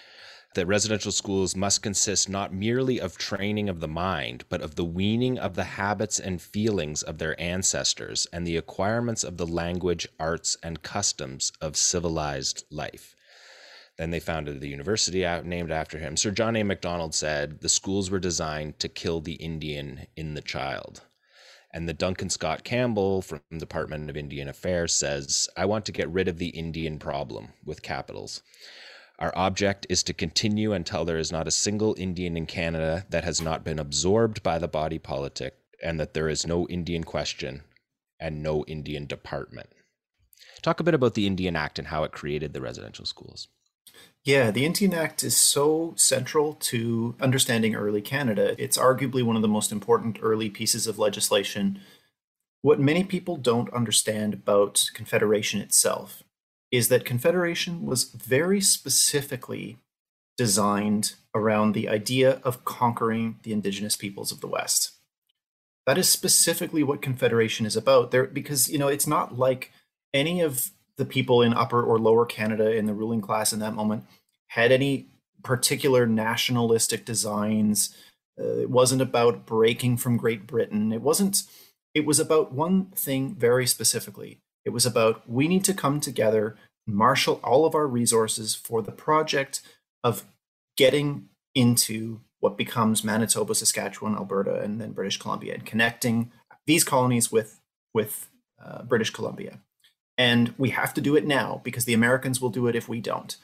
that 0.56 0.66
residential 0.66 1.12
schools 1.12 1.56
must 1.56 1.84
consist 1.84 2.28
not 2.28 2.54
merely 2.54 3.00
of 3.00 3.18
training 3.18 3.70
of 3.70 3.80
the 3.80 3.88
mind, 3.88 4.44
but 4.50 4.62
of 4.62 4.76
the 4.76 4.86
weaning 4.86 5.38
of 5.38 5.56
the 5.56 5.64
habits 5.64 6.20
and 6.20 6.42
feelings 6.42 7.04
of 7.04 7.20
their 7.20 7.40
ancestors 7.40 8.28
and 8.34 8.46
the 8.46 8.58
acquirements 8.58 9.24
of 9.24 9.38
the 9.38 9.46
language, 9.46 10.08
arts, 10.20 10.58
and 10.64 10.82
customs 10.82 11.52
of 11.62 11.78
civilized 11.78 12.64
life. 12.72 13.16
Then 13.98 14.12
they 14.12 14.20
founded 14.20 14.60
the 14.60 14.70
university 14.70 15.22
named 15.44 15.72
after 15.72 16.00
him. 16.00 16.16
Sir 16.16 16.32
John 16.32 16.56
A. 16.56 16.64
Macdonald 16.64 17.14
said 17.14 17.60
the 17.60 17.70
schools 17.70 18.10
were 18.10 18.20
designed 18.20 18.80
to 18.80 18.88
kill 18.88 19.20
the 19.20 19.34
Indian 19.34 20.08
in 20.16 20.34
the 20.34 20.42
child. 20.42 21.02
And 21.72 21.88
the 21.88 21.94
Duncan 21.94 22.30
Scott 22.30 22.64
Campbell 22.64 23.22
from 23.22 23.42
the 23.52 23.60
Department 23.60 24.10
of 24.10 24.18
Indian 24.18 24.48
Affairs 24.48 24.94
says, 24.94 25.48
I 25.56 25.66
want 25.66 25.86
to 25.86 25.92
get 25.92 26.10
rid 26.10 26.28
of 26.28 26.40
the 26.40 26.48
Indian 26.48 26.98
problem 26.98 27.50
with 27.64 27.84
capitals. 27.84 28.42
Our 29.20 29.34
object 29.36 29.86
is 29.90 30.02
to 30.04 30.14
continue 30.14 30.72
until 30.72 31.04
there 31.04 31.18
is 31.18 31.32
not 31.32 31.48
a 31.48 31.52
single 31.52 31.94
Indian 31.98 32.38
in 32.38 32.46
Canada 32.46 33.06
that 33.10 33.26
has 33.26 33.42
not 33.42 33.66
been 33.66 33.78
absorbed 33.78 34.42
by 34.42 34.58
the 34.58 34.68
body 34.70 34.98
politic 34.98 35.58
and 35.84 36.00
that 36.00 36.14
there 36.14 36.30
is 36.30 36.48
no 36.48 36.66
Indian 36.68 37.04
question 37.04 37.64
and 38.18 38.42
no 38.42 38.64
Indian 38.66 39.06
department. 39.06 39.70
Talk 40.62 40.80
a 40.80 40.84
bit 40.84 40.94
about 40.94 41.16
the 41.16 41.28
Indian 41.28 41.58
Act 41.58 41.78
and 41.78 41.90
how 41.90 42.04
it 42.04 42.14
created 42.14 42.54
the 42.54 42.62
residential 42.62 43.06
schools. 43.06 43.50
Yeah, 44.24 44.52
the 44.52 44.66
Indian 44.66 44.94
Act 44.94 45.24
is 45.24 45.36
so 45.36 45.94
central 45.98 46.54
to 46.54 47.16
understanding 47.20 47.76
early 47.76 48.02
Canada. 48.02 48.56
It's 48.58 48.78
arguably 48.78 49.24
one 49.24 49.36
of 49.36 49.42
the 49.42 49.48
most 49.50 49.72
important 49.72 50.20
early 50.22 50.50
pieces 50.50 50.88
of 50.88 50.98
legislation. 50.98 51.82
What 52.62 52.80
many 52.80 53.04
people 53.04 53.36
don't 53.36 53.74
understand 53.74 54.34
about 54.34 54.90
Confederation 54.94 55.60
itself 55.60 56.24
is 56.72 56.90
that 56.90 57.06
Confederation 57.06 57.86
was 57.86 58.06
very 58.06 58.62
specifically 58.62 59.78
designed 60.38 61.16
around 61.36 61.74
the 61.74 61.90
idea 61.90 62.40
of 62.44 62.64
conquering 62.64 63.40
the 63.44 63.52
indigenous 63.52 63.96
peoples 63.96 64.32
of 64.32 64.42
the 64.42 64.48
West. 64.48 64.92
That 65.86 65.98
is 65.98 66.08
specifically 66.08 66.84
what 66.84 67.02
Confederation 67.02 67.66
is 67.66 67.76
about. 67.76 68.12
There, 68.12 68.26
because 68.26 68.70
you 68.70 68.78
know, 68.78 68.88
it's 68.88 69.08
not 69.08 69.38
like 69.38 69.72
any 70.14 70.42
of 70.42 70.72
the 70.98 71.06
people 71.06 71.42
in 71.42 71.54
Upper 71.54 71.82
or 71.82 71.98
Lower 71.98 72.26
Canada 72.26 72.72
in 72.72 72.86
the 72.86 72.94
ruling 72.94 73.22
class 73.22 73.52
in 73.52 73.60
that 73.60 73.74
moment 73.74 74.06
had 74.48 74.72
any 74.72 75.08
particular 75.44 76.06
nationalistic 76.06 77.06
designs. 77.06 77.96
Uh, 78.40 78.60
it 78.60 78.70
wasn't 78.70 79.02
about 79.02 79.46
breaking 79.46 79.98
from 79.98 80.18
Great 80.18 80.46
Britain. 80.46 80.92
It 80.92 81.02
wasn't. 81.02 81.44
It 81.96 82.06
was 82.06 82.20
about 82.20 82.52
one 82.52 82.86
thing 82.92 83.34
very 83.36 83.66
specifically. 83.66 84.40
It 84.66 84.72
was 84.72 84.86
about 84.86 85.30
we 85.30 85.48
need 85.48 85.64
to 85.66 85.74
come 85.74 86.00
together, 86.00 86.56
marshal 86.86 87.40
all 87.44 87.66
of 87.66 87.76
our 87.76 87.88
resources 87.88 88.56
for 88.56 88.82
the 88.82 88.92
project 88.92 89.62
of 90.04 90.26
getting 90.78 91.30
into 91.56 92.22
what 92.40 92.58
becomes 92.58 93.04
Manitoba, 93.04 93.54
Saskatchewan, 93.54 94.16
Alberta, 94.16 94.62
and 94.62 94.80
then 94.80 94.92
British 94.92 95.18
Columbia, 95.18 95.54
and 95.56 95.66
connecting 95.66 96.32
these 96.66 96.84
colonies 96.84 97.32
with 97.32 97.60
with 97.94 98.30
uh, 98.64 98.84
British 98.84 99.10
Columbia. 99.10 99.60
And 100.18 100.54
we 100.58 100.70
have 100.72 100.94
to 100.96 101.02
do 101.02 101.16
it 101.16 101.26
now 101.26 101.62
because 101.64 101.86
the 101.86 101.94
Americans 101.94 102.42
will 102.42 102.50
do 102.50 102.68
it 102.68 102.76
if 102.76 102.90
we 102.90 103.00
don't. 103.00 103.38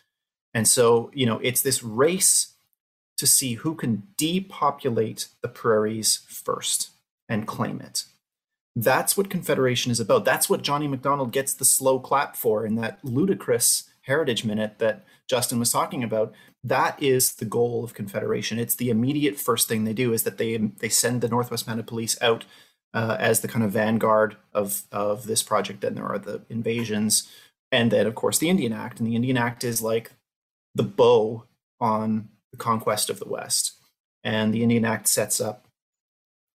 And 0.53 0.67
so, 0.67 1.09
you 1.13 1.25
know, 1.25 1.39
it's 1.39 1.61
this 1.61 1.81
race 1.83 2.53
to 3.17 3.25
see 3.25 3.53
who 3.55 3.75
can 3.75 4.07
depopulate 4.17 5.29
the 5.41 5.47
prairies 5.47 6.25
first 6.27 6.91
and 7.29 7.47
claim 7.47 7.79
it. 7.79 8.05
That's 8.75 9.15
what 9.15 9.29
Confederation 9.29 9.91
is 9.91 9.99
about. 9.99 10.25
That's 10.25 10.49
what 10.49 10.61
Johnny 10.61 10.87
Macdonald 10.87 11.31
gets 11.31 11.53
the 11.53 11.65
slow 11.65 11.99
clap 11.99 12.35
for 12.35 12.65
in 12.65 12.75
that 12.75 12.99
ludicrous 13.03 13.89
Heritage 14.01 14.43
Minute 14.43 14.79
that 14.79 15.05
Justin 15.27 15.59
was 15.59 15.71
talking 15.71 16.03
about. 16.03 16.33
That 16.63 17.01
is 17.01 17.35
the 17.35 17.45
goal 17.45 17.83
of 17.83 17.93
Confederation. 17.93 18.59
It's 18.59 18.75
the 18.75 18.89
immediate 18.89 19.39
first 19.39 19.67
thing 19.67 19.83
they 19.83 19.93
do 19.93 20.13
is 20.13 20.23
that 20.23 20.37
they 20.37 20.57
they 20.57 20.89
send 20.89 21.21
the 21.21 21.29
Northwest 21.29 21.67
Mounted 21.67 21.87
Police 21.87 22.21
out 22.21 22.45
uh, 22.93 23.17
as 23.19 23.39
the 23.39 23.47
kind 23.47 23.63
of 23.63 23.71
vanguard 23.71 24.37
of 24.53 24.83
of 24.91 25.25
this 25.25 25.41
project. 25.41 25.81
Then 25.81 25.95
there 25.95 26.07
are 26.07 26.19
the 26.19 26.41
invasions, 26.49 27.29
and 27.71 27.91
then 27.91 28.05
of 28.05 28.15
course 28.15 28.39
the 28.39 28.49
Indian 28.49 28.73
Act. 28.73 28.99
And 28.99 29.07
the 29.07 29.15
Indian 29.15 29.37
Act 29.37 29.63
is 29.63 29.81
like 29.81 30.11
the 30.73 30.83
bow 30.83 31.45
on 31.79 32.29
the 32.51 32.57
conquest 32.57 33.09
of 33.09 33.19
the 33.19 33.27
West. 33.27 33.73
And 34.23 34.53
the 34.53 34.63
Indian 34.63 34.85
Act 34.85 35.07
sets 35.07 35.39
up, 35.39 35.67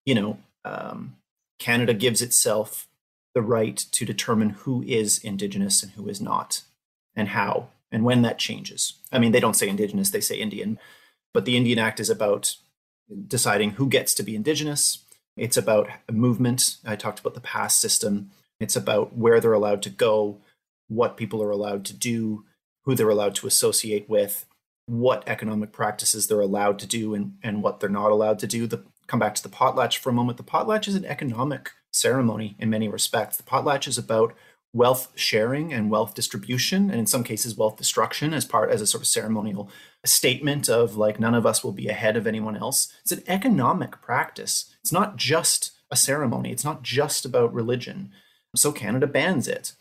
you 0.04 0.14
know, 0.14 0.38
um, 0.64 1.16
Canada 1.60 1.94
gives 1.94 2.20
itself 2.20 2.88
the 3.34 3.42
right 3.42 3.76
to 3.76 4.04
determine 4.04 4.50
who 4.50 4.82
is 4.82 5.18
Indigenous 5.18 5.84
and 5.84 5.92
who 5.92 6.08
is 6.08 6.20
not, 6.20 6.62
and 7.14 7.28
how, 7.28 7.68
and 7.92 8.04
when 8.04 8.22
that 8.22 8.38
changes. 8.38 8.94
I 9.12 9.20
mean, 9.20 9.30
they 9.30 9.38
don't 9.38 9.54
say 9.54 9.68
Indigenous, 9.68 10.10
they 10.10 10.20
say 10.20 10.36
Indian, 10.36 10.80
but 11.32 11.44
the 11.44 11.56
Indian 11.56 11.78
Act 11.78 12.00
is 12.00 12.10
about 12.10 12.56
deciding 13.28 13.72
who 13.72 13.88
gets 13.88 14.14
to 14.14 14.24
be 14.24 14.34
Indigenous. 14.34 15.04
It's 15.36 15.56
about 15.56 15.88
movement. 16.10 16.78
I 16.84 16.96
talked 16.96 17.20
about 17.20 17.34
the 17.34 17.40
pass 17.40 17.76
system. 17.76 18.30
It's 18.58 18.74
about 18.74 19.16
where 19.16 19.40
they're 19.40 19.52
allowed 19.52 19.82
to 19.82 19.90
go, 19.90 20.38
what 20.88 21.16
people 21.16 21.42
are 21.42 21.50
allowed 21.50 21.84
to 21.86 21.94
do, 21.94 22.44
who 22.84 22.94
they're 22.94 23.08
allowed 23.08 23.36
to 23.36 23.46
associate 23.46 24.08
with, 24.08 24.46
what 24.86 25.22
economic 25.26 25.72
practices 25.72 26.26
they're 26.26 26.40
allowed 26.40 26.78
to 26.80 26.86
do 26.86 27.14
and, 27.14 27.34
and 27.42 27.62
what 27.62 27.78
they're 27.78 27.88
not 27.88 28.10
allowed 28.10 28.38
to 28.40 28.46
do. 28.46 28.66
The, 28.66 28.82
come 29.10 29.18
back 29.18 29.34
to 29.34 29.42
the 29.42 29.48
potlatch 29.48 29.98
for 29.98 30.10
a 30.10 30.12
moment. 30.12 30.38
The 30.38 30.44
potlatch 30.44 30.86
is 30.86 30.94
an 30.94 31.04
economic 31.04 31.72
ceremony 31.92 32.54
in 32.60 32.70
many 32.70 32.88
respects. 32.88 33.36
The 33.36 33.42
potlatch 33.42 33.88
is 33.88 33.98
about 33.98 34.34
wealth 34.72 35.10
sharing 35.16 35.72
and 35.72 35.90
wealth 35.90 36.14
distribution, 36.14 36.90
and 36.90 37.00
in 37.00 37.06
some 37.06 37.24
cases, 37.24 37.56
wealth 37.56 37.76
destruction 37.76 38.32
as 38.32 38.44
part 38.44 38.70
as 38.70 38.80
a 38.80 38.86
sort 38.86 39.02
of 39.02 39.08
ceremonial 39.08 39.68
statement 40.06 40.68
of 40.68 40.96
like 40.96 41.18
none 41.18 41.34
of 41.34 41.44
us 41.44 41.64
will 41.64 41.72
be 41.72 41.88
ahead 41.88 42.16
of 42.16 42.26
anyone 42.26 42.56
else. 42.56 42.92
It's 43.02 43.10
an 43.10 43.24
economic 43.26 44.00
practice. 44.00 44.72
It's 44.80 44.92
not 44.92 45.16
just 45.16 45.72
a 45.90 45.96
ceremony. 45.96 46.52
It's 46.52 46.64
not 46.64 46.82
just 46.82 47.24
about 47.24 47.52
religion. 47.52 48.12
So 48.54 48.70
Canada 48.70 49.08
bans 49.08 49.48
it 49.48 49.72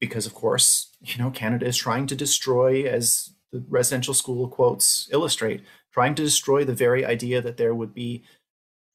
because, 0.00 0.26
of 0.26 0.34
course, 0.34 0.94
you 1.00 1.18
know 1.18 1.30
Canada 1.30 1.66
is 1.66 1.76
trying 1.76 2.06
to 2.06 2.14
destroy, 2.14 2.84
as 2.84 3.32
the 3.52 3.64
residential 3.68 4.14
school 4.14 4.46
quotes 4.48 5.08
illustrate, 5.10 5.62
trying 5.92 6.14
to 6.14 6.22
destroy 6.22 6.64
the 6.64 6.74
very 6.74 7.04
idea 7.04 7.40
that 7.40 7.56
there 7.56 7.74
would 7.74 7.94
be 7.94 8.22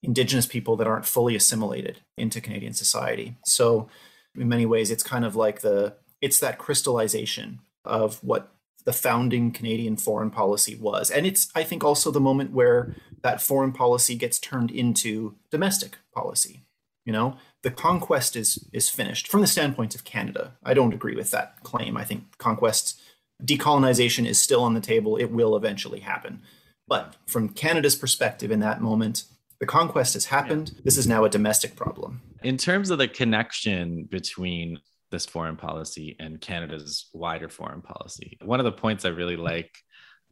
Indigenous 0.04 0.46
people 0.46 0.76
that 0.78 0.88
aren't 0.88 1.06
fully 1.06 1.36
assimilated 1.36 2.00
into 2.18 2.42
Canadian 2.42 2.74
society. 2.74 3.36
So, 3.46 3.88
in 4.36 4.48
many 4.48 4.66
ways, 4.66 4.90
it's 4.90 5.04
kind 5.04 5.26
of 5.26 5.36
like 5.36 5.62
the 5.62 5.96
it's 6.22 6.40
that 6.40 6.58
crystallization 6.58 7.60
of 7.84 8.24
what 8.24 8.52
the 8.86 8.94
founding 8.94 9.52
Canadian 9.52 9.98
foreign 9.98 10.32
policy 10.32 10.76
was. 10.76 11.12
And 11.12 11.26
it's, 11.26 11.50
I 11.56 11.64
think, 11.64 11.84
also 11.84 12.12
the 12.12 12.20
moment 12.20 12.52
where 12.52 12.96
that 13.22 13.42
foreign 13.42 13.72
policy 13.72 14.16
gets 14.16 14.40
turned 14.40 14.72
into 14.72 15.36
domestic 15.52 15.98
policy. 16.14 16.64
You 17.06 17.14
know, 17.14 17.38
the 17.64 17.72
conquest 17.72 18.36
is 18.36 18.68
is 18.72 18.90
finished 18.90 19.28
from 19.28 19.42
the 19.42 19.48
standpoint 19.48 19.96
of 19.96 20.04
Canada. 20.04 20.54
I 20.64 20.74
don't 20.74 20.94
agree 20.94 21.16
with 21.16 21.32
that 21.32 21.64
claim. 21.64 21.98
I 21.98 22.04
think 22.04 22.38
conquest 22.38 23.00
decolonization 23.44 24.28
is 24.28 24.40
still 24.40 24.64
on 24.64 24.76
the 24.76 24.82
table. 24.82 25.18
It 25.18 25.32
will 25.32 25.56
eventually 25.56 26.02
happen. 26.02 26.42
But 26.88 27.16
from 27.26 27.50
Canada's 27.50 27.96
perspective 27.96 28.52
in 28.52 28.60
that 28.60 28.82
moment, 28.82 29.24
the 29.62 29.68
conquest 29.68 30.16
has 30.16 30.26
happened. 30.26 30.74
This 30.84 30.98
is 30.98 31.08
now 31.08 31.24
a 31.24 31.30
domestic 31.30 31.76
problem. 31.76 32.22
In 32.44 32.58
terms 32.58 32.90
of 32.90 32.98
the 32.98 33.08
connection 33.08 34.06
between 34.06 34.80
this 35.12 35.26
foreign 35.26 35.56
policy 35.56 36.16
and 36.20 36.42
Canada's 36.42 37.10
wider 37.14 37.48
foreign 37.48 37.82
policy. 37.82 38.38
One 38.42 38.60
of 38.60 38.64
the 38.64 38.72
points 38.72 39.06
I 39.06 39.10
really 39.10 39.36
like 39.36 39.72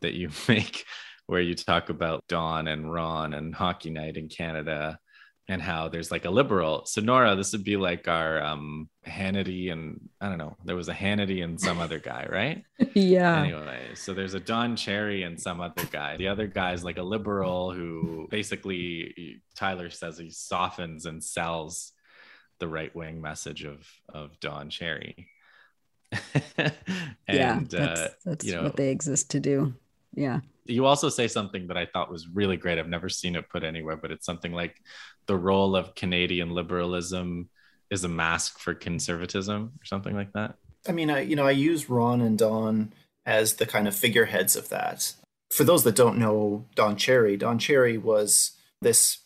that 0.01 0.13
you 0.13 0.29
make, 0.47 0.85
where 1.27 1.41
you 1.41 1.53
talk 1.53 1.89
about 1.89 2.23
Don 2.27 2.67
and 2.67 2.91
Ron 2.91 3.33
and 3.33 3.53
Hockey 3.53 3.91
Night 3.91 4.17
in 4.17 4.29
Canada 4.29 4.97
and 5.49 5.61
how 5.61 5.89
there's 5.89 6.11
like 6.11 6.25
a 6.25 6.29
liberal. 6.29 6.85
So 6.85 7.01
Nora, 7.01 7.35
this 7.35 7.51
would 7.51 7.63
be 7.63 7.75
like 7.75 8.07
our 8.07 8.41
um 8.41 8.87
Hannity 9.05 9.71
and 9.71 9.99
I 10.21 10.29
don't 10.29 10.37
know, 10.37 10.55
there 10.63 10.75
was 10.75 10.87
a 10.87 10.93
Hannity 10.93 11.43
and 11.43 11.59
some 11.59 11.79
other 11.79 11.99
guy, 11.99 12.27
right? 12.31 12.63
yeah. 12.93 13.41
Anyway, 13.41 13.95
so 13.95 14.13
there's 14.13 14.35
a 14.35 14.39
Don 14.39 14.75
Cherry 14.75 15.23
and 15.23 15.41
some 15.41 15.59
other 15.59 15.85
guy. 15.91 16.17
The 16.17 16.27
other 16.27 16.45
guy's 16.45 16.83
like 16.83 16.99
a 16.99 17.03
liberal 17.03 17.71
who 17.71 18.27
basically 18.29 19.41
Tyler 19.55 19.89
says 19.89 20.19
he 20.19 20.29
softens 20.29 21.07
and 21.07 21.21
sells 21.23 21.93
the 22.59 22.67
right 22.67 22.95
wing 22.95 23.19
message 23.19 23.63
of 23.63 23.87
of 24.07 24.39
Don 24.39 24.69
Cherry. 24.69 25.27
and, 26.57 26.73
yeah, 27.27 27.59
that's, 27.67 27.99
uh, 27.99 28.09
that's 28.23 28.45
you 28.45 28.53
know, 28.53 28.63
what 28.63 28.75
they 28.75 28.89
exist 28.89 29.31
to 29.31 29.39
do. 29.39 29.73
Yeah. 30.15 30.39
You 30.65 30.85
also 30.85 31.09
say 31.09 31.27
something 31.27 31.67
that 31.67 31.77
I 31.77 31.85
thought 31.85 32.11
was 32.11 32.27
really 32.27 32.57
great. 32.57 32.77
I've 32.77 32.87
never 32.87 33.09
seen 33.09 33.35
it 33.35 33.49
put 33.49 33.63
anywhere, 33.63 33.95
but 33.95 34.11
it's 34.11 34.25
something 34.25 34.51
like 34.51 34.75
the 35.29 35.37
role 35.37 35.75
of 35.75 35.93
Canadian 35.95 36.49
liberalism 36.49 37.49
is 37.89 38.03
a 38.03 38.09
mask 38.09 38.59
for 38.59 38.73
conservatism 38.73 39.71
or 39.79 39.85
something 39.85 40.15
like 40.15 40.33
that. 40.33 40.55
I 40.87 40.91
mean, 40.91 41.09
I 41.09 41.21
you 41.21 41.35
know 41.35 41.47
I 41.47 41.51
use 41.51 41.89
Ron 41.89 42.19
and 42.19 42.37
Don 42.37 42.91
as 43.25 43.53
the 43.53 43.65
kind 43.65 43.87
of 43.87 43.95
figureheads 43.95 44.55
of 44.55 44.69
that. 44.69 45.13
For 45.51 45.63
those 45.63 45.83
that 45.83 45.95
don't 45.95 46.17
know 46.17 46.65
Don 46.75 46.97
Cherry, 46.97 47.37
Don 47.37 47.59
Cherry 47.59 47.97
was 47.97 48.51
this 48.81 49.19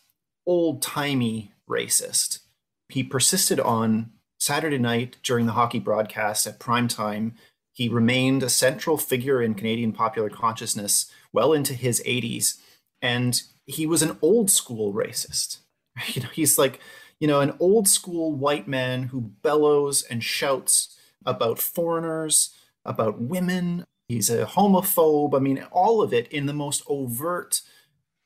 old 0.46 0.82
timey 0.82 1.52
racist 1.68 2.40
he 2.88 3.02
persisted 3.02 3.60
on 3.60 4.12
Saturday 4.38 4.78
night 4.78 5.16
during 5.22 5.46
the 5.46 5.52
hockey 5.52 5.78
broadcast 5.78 6.46
at 6.46 6.60
prime 6.60 6.88
time. 6.88 7.34
He 7.72 7.88
remained 7.88 8.42
a 8.42 8.48
central 8.48 8.96
figure 8.96 9.42
in 9.42 9.54
Canadian 9.54 9.92
popular 9.92 10.30
consciousness 10.30 11.10
well 11.32 11.52
into 11.52 11.74
his 11.74 12.02
80s. 12.06 12.60
And 13.02 13.40
he 13.66 13.86
was 13.86 14.02
an 14.02 14.18
old 14.22 14.50
school 14.50 14.92
racist. 14.92 15.58
You 16.14 16.22
know, 16.22 16.28
he's 16.32 16.58
like, 16.58 16.80
you 17.20 17.28
know, 17.28 17.40
an 17.40 17.56
old 17.60 17.88
school 17.88 18.32
white 18.32 18.66
man 18.66 19.04
who 19.04 19.20
bellows 19.42 20.02
and 20.02 20.22
shouts 20.22 20.98
about 21.24 21.58
foreigners, 21.58 22.50
about 22.84 23.20
women. 23.20 23.84
He's 24.08 24.28
a 24.28 24.44
homophobe. 24.44 25.34
I 25.34 25.38
mean, 25.38 25.64
all 25.70 26.02
of 26.02 26.12
it 26.12 26.28
in 26.28 26.46
the 26.46 26.52
most 26.52 26.82
overt 26.86 27.62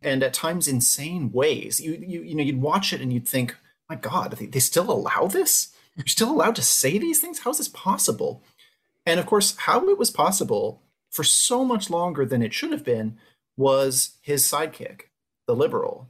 and 0.03 0.23
at 0.23 0.33
times 0.33 0.69
insane 0.69 1.31
ways. 1.33 1.81
You, 1.81 2.03
you, 2.07 2.23
you 2.23 2.35
know, 2.35 2.43
you'd 2.43 2.62
watch 2.62 2.93
it 2.93 3.01
and 3.01 3.12
you'd 3.12 3.29
think, 3.29 3.57
my 3.89 3.97
God, 3.97 4.33
they 4.33 4.61
still 4.61 4.91
allow 4.91 5.27
this? 5.27 5.75
You're 5.97 6.07
still 6.07 6.31
allowed 6.31 6.57
to 6.57 6.62
say 6.62 6.99
these 6.99 7.21
things? 7.21 7.41
How 7.41 7.51
is 7.51 7.59
this 7.59 7.69
possible? 7.69 8.43
And 9.05 9.19
of 9.19 9.27
course, 9.27 9.57
how 9.57 9.89
it 9.89 9.99
was 9.99 10.11
possible 10.11 10.83
for 11.11 11.25
so 11.25 11.64
much 11.64 11.91
longer 11.91 12.25
than 12.25 12.43
it 12.43 12.55
should 12.55 12.73
have 12.73 12.85
been 12.85 13.19
was 13.57 14.16
his 14.23 14.45
sidekick, 14.45 15.03
the 15.47 15.57
liberal, 15.57 16.09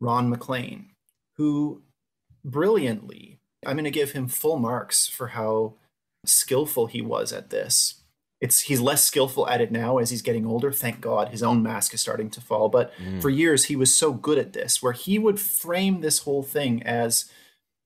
Ron 0.00 0.28
MacLean, 0.28 0.90
who 1.36 1.82
brilliantly, 2.44 3.40
I'm 3.66 3.76
going 3.76 3.84
to 3.84 3.90
give 3.90 4.12
him 4.12 4.28
full 4.28 4.58
marks 4.58 5.06
for 5.06 5.28
how 5.28 5.74
skillful 6.24 6.86
he 6.86 7.02
was 7.02 7.32
at 7.32 7.50
this. 7.50 8.00
It's 8.40 8.60
he's 8.60 8.80
less 8.80 9.04
skillful 9.04 9.48
at 9.48 9.60
it 9.60 9.72
now 9.72 9.98
as 9.98 10.10
he's 10.10 10.20
getting 10.20 10.44
older. 10.44 10.70
Thank 10.70 11.00
god 11.00 11.28
his 11.28 11.42
own 11.42 11.62
mask 11.62 11.94
is 11.94 12.00
starting 12.00 12.28
to 12.30 12.40
fall. 12.40 12.68
But 12.68 12.92
mm. 12.96 13.22
for 13.22 13.30
years 13.30 13.64
he 13.64 13.76
was 13.76 13.94
so 13.94 14.12
good 14.12 14.38
at 14.38 14.52
this 14.52 14.82
where 14.82 14.92
he 14.92 15.18
would 15.18 15.40
frame 15.40 16.00
this 16.00 16.20
whole 16.20 16.42
thing 16.42 16.82
as 16.82 17.30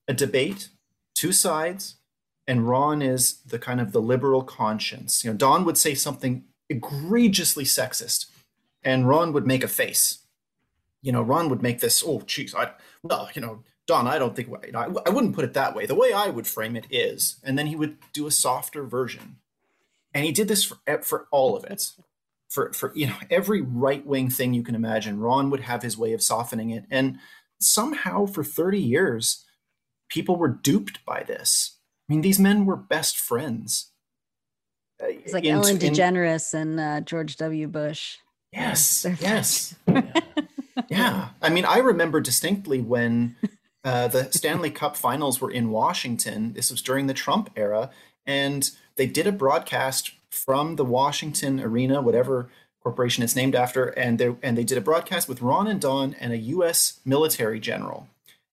a 0.09 0.15
debate 0.15 0.71
two 1.15 1.33
sides 1.33 1.97
and 2.47 2.69
ron 2.69 3.03
is 3.03 3.41
the 3.43 3.59
kind 3.59 3.81
of 3.81 3.93
the 3.93 4.01
liberal 4.01 4.43
conscience. 4.43 5.23
You 5.23 5.31
know 5.31 5.37
don 5.37 5.65
would 5.65 5.79
say 5.79 5.95
something 5.95 6.45
egregiously 6.69 7.65
sexist 7.65 8.27
and 8.83 9.09
ron 9.09 9.33
would 9.33 9.47
make 9.47 9.63
a 9.63 9.69
face. 9.69 10.25
You 11.03 11.13
know 11.13 11.23
ron 11.23 11.49
would 11.51 11.63
make 11.63 11.81
this 11.81 12.03
oh 12.05 12.23
geez 12.27 12.53
i 12.55 12.73
well 13.03 13.29
you 13.35 13.41
know 13.41 13.63
Don, 13.89 14.07
I 14.07 14.19
don't 14.19 14.37
think 14.37 14.49
you 14.67 14.73
know, 14.73 14.79
I, 14.79 15.09
I 15.09 15.11
wouldn't 15.11 15.35
put 15.35 15.47
it 15.47 15.55
that 15.55 15.75
way. 15.75 15.87
The 15.87 15.95
way 15.95 16.13
I 16.13 16.29
would 16.29 16.47
frame 16.47 16.77
it 16.77 16.87
is, 16.91 17.41
and 17.43 17.59
then 17.59 17.67
he 17.67 17.75
would 17.75 17.97
do 18.13 18.27
a 18.27 18.31
softer 18.31 18.85
version. 18.85 19.39
And 20.13 20.27
he 20.27 20.31
did 20.31 20.47
this 20.47 20.65
for, 20.65 20.77
for 21.03 21.27
all 21.33 21.57
of 21.57 21.65
it. 21.65 21.91
For 22.51 22.73
for 22.73 22.95
you 22.97 23.07
know 23.07 23.17
every 23.29 23.61
right 23.61 24.07
wing 24.07 24.31
thing 24.31 24.55
you 24.55 24.63
can 24.63 24.75
imagine. 24.75 25.21
Ron 25.21 25.51
would 25.51 25.61
have 25.61 25.83
his 25.83 25.99
way 25.99 26.15
of 26.15 26.23
softening 26.23 26.71
it. 26.71 26.87
And 26.91 27.19
somehow 27.61 28.25
for 28.25 28.43
30 28.43 28.81
years 28.81 29.45
people 30.09 30.37
were 30.37 30.49
duped 30.49 31.05
by 31.05 31.25
this. 31.25 31.77
I 32.09 32.15
mean 32.15 32.23
these 32.23 32.39
men 32.39 32.65
were 32.65 32.75
best 32.75 33.19
friends. 33.19 33.93
It's 34.99 35.35
like 35.35 35.45
in, 35.45 35.57
ellen 35.57 35.77
degeneres 35.77 36.55
in, 36.55 36.79
and 36.79 36.81
uh, 36.81 37.01
george 37.03 37.37
w. 37.37 37.69
Bush. 37.69 38.17
Yes 38.51 39.05
yes. 39.21 39.75
Yeah. 39.87 40.11
Yeah 40.89 41.29
i 41.43 41.49
mean 41.49 41.65
i 41.65 41.79
remember 41.79 42.21
distinctly 42.21 42.81
when 42.81 43.37
uh, 43.85 44.09
the 44.09 44.31
stanley 44.33 44.71
cup 44.71 44.97
finals 44.97 45.41
were 45.41 45.51
in 45.51 45.71
washington 45.71 46.53
this 46.55 46.71
was 46.71 46.83
during 46.83 47.07
the 47.07 47.15
trump 47.15 47.51
era 47.57 47.91
and 48.27 48.71
they 48.97 49.07
did 49.07 49.27
a 49.27 49.33
broadcast 49.33 50.13
from 50.31 50.77
the 50.77 50.85
Washington 50.85 51.61
Arena, 51.61 52.03
whatever 52.03 52.49
corporation 52.83 53.25
it's 53.25 53.35
named 53.35 53.55
after, 53.55 53.87
and 53.87 54.19
they 54.19 54.35
and 54.43 54.57
they 54.57 54.65
did 54.65 54.79
a 54.79 54.83
broadcast 54.83 55.29
with 55.29 55.43
Ron 55.43 55.67
and 55.67 55.81
Don 55.81 56.15
and 56.21 56.33
a 56.33 56.39
U.S. 56.39 57.01
military 57.05 57.59
general. 57.59 58.09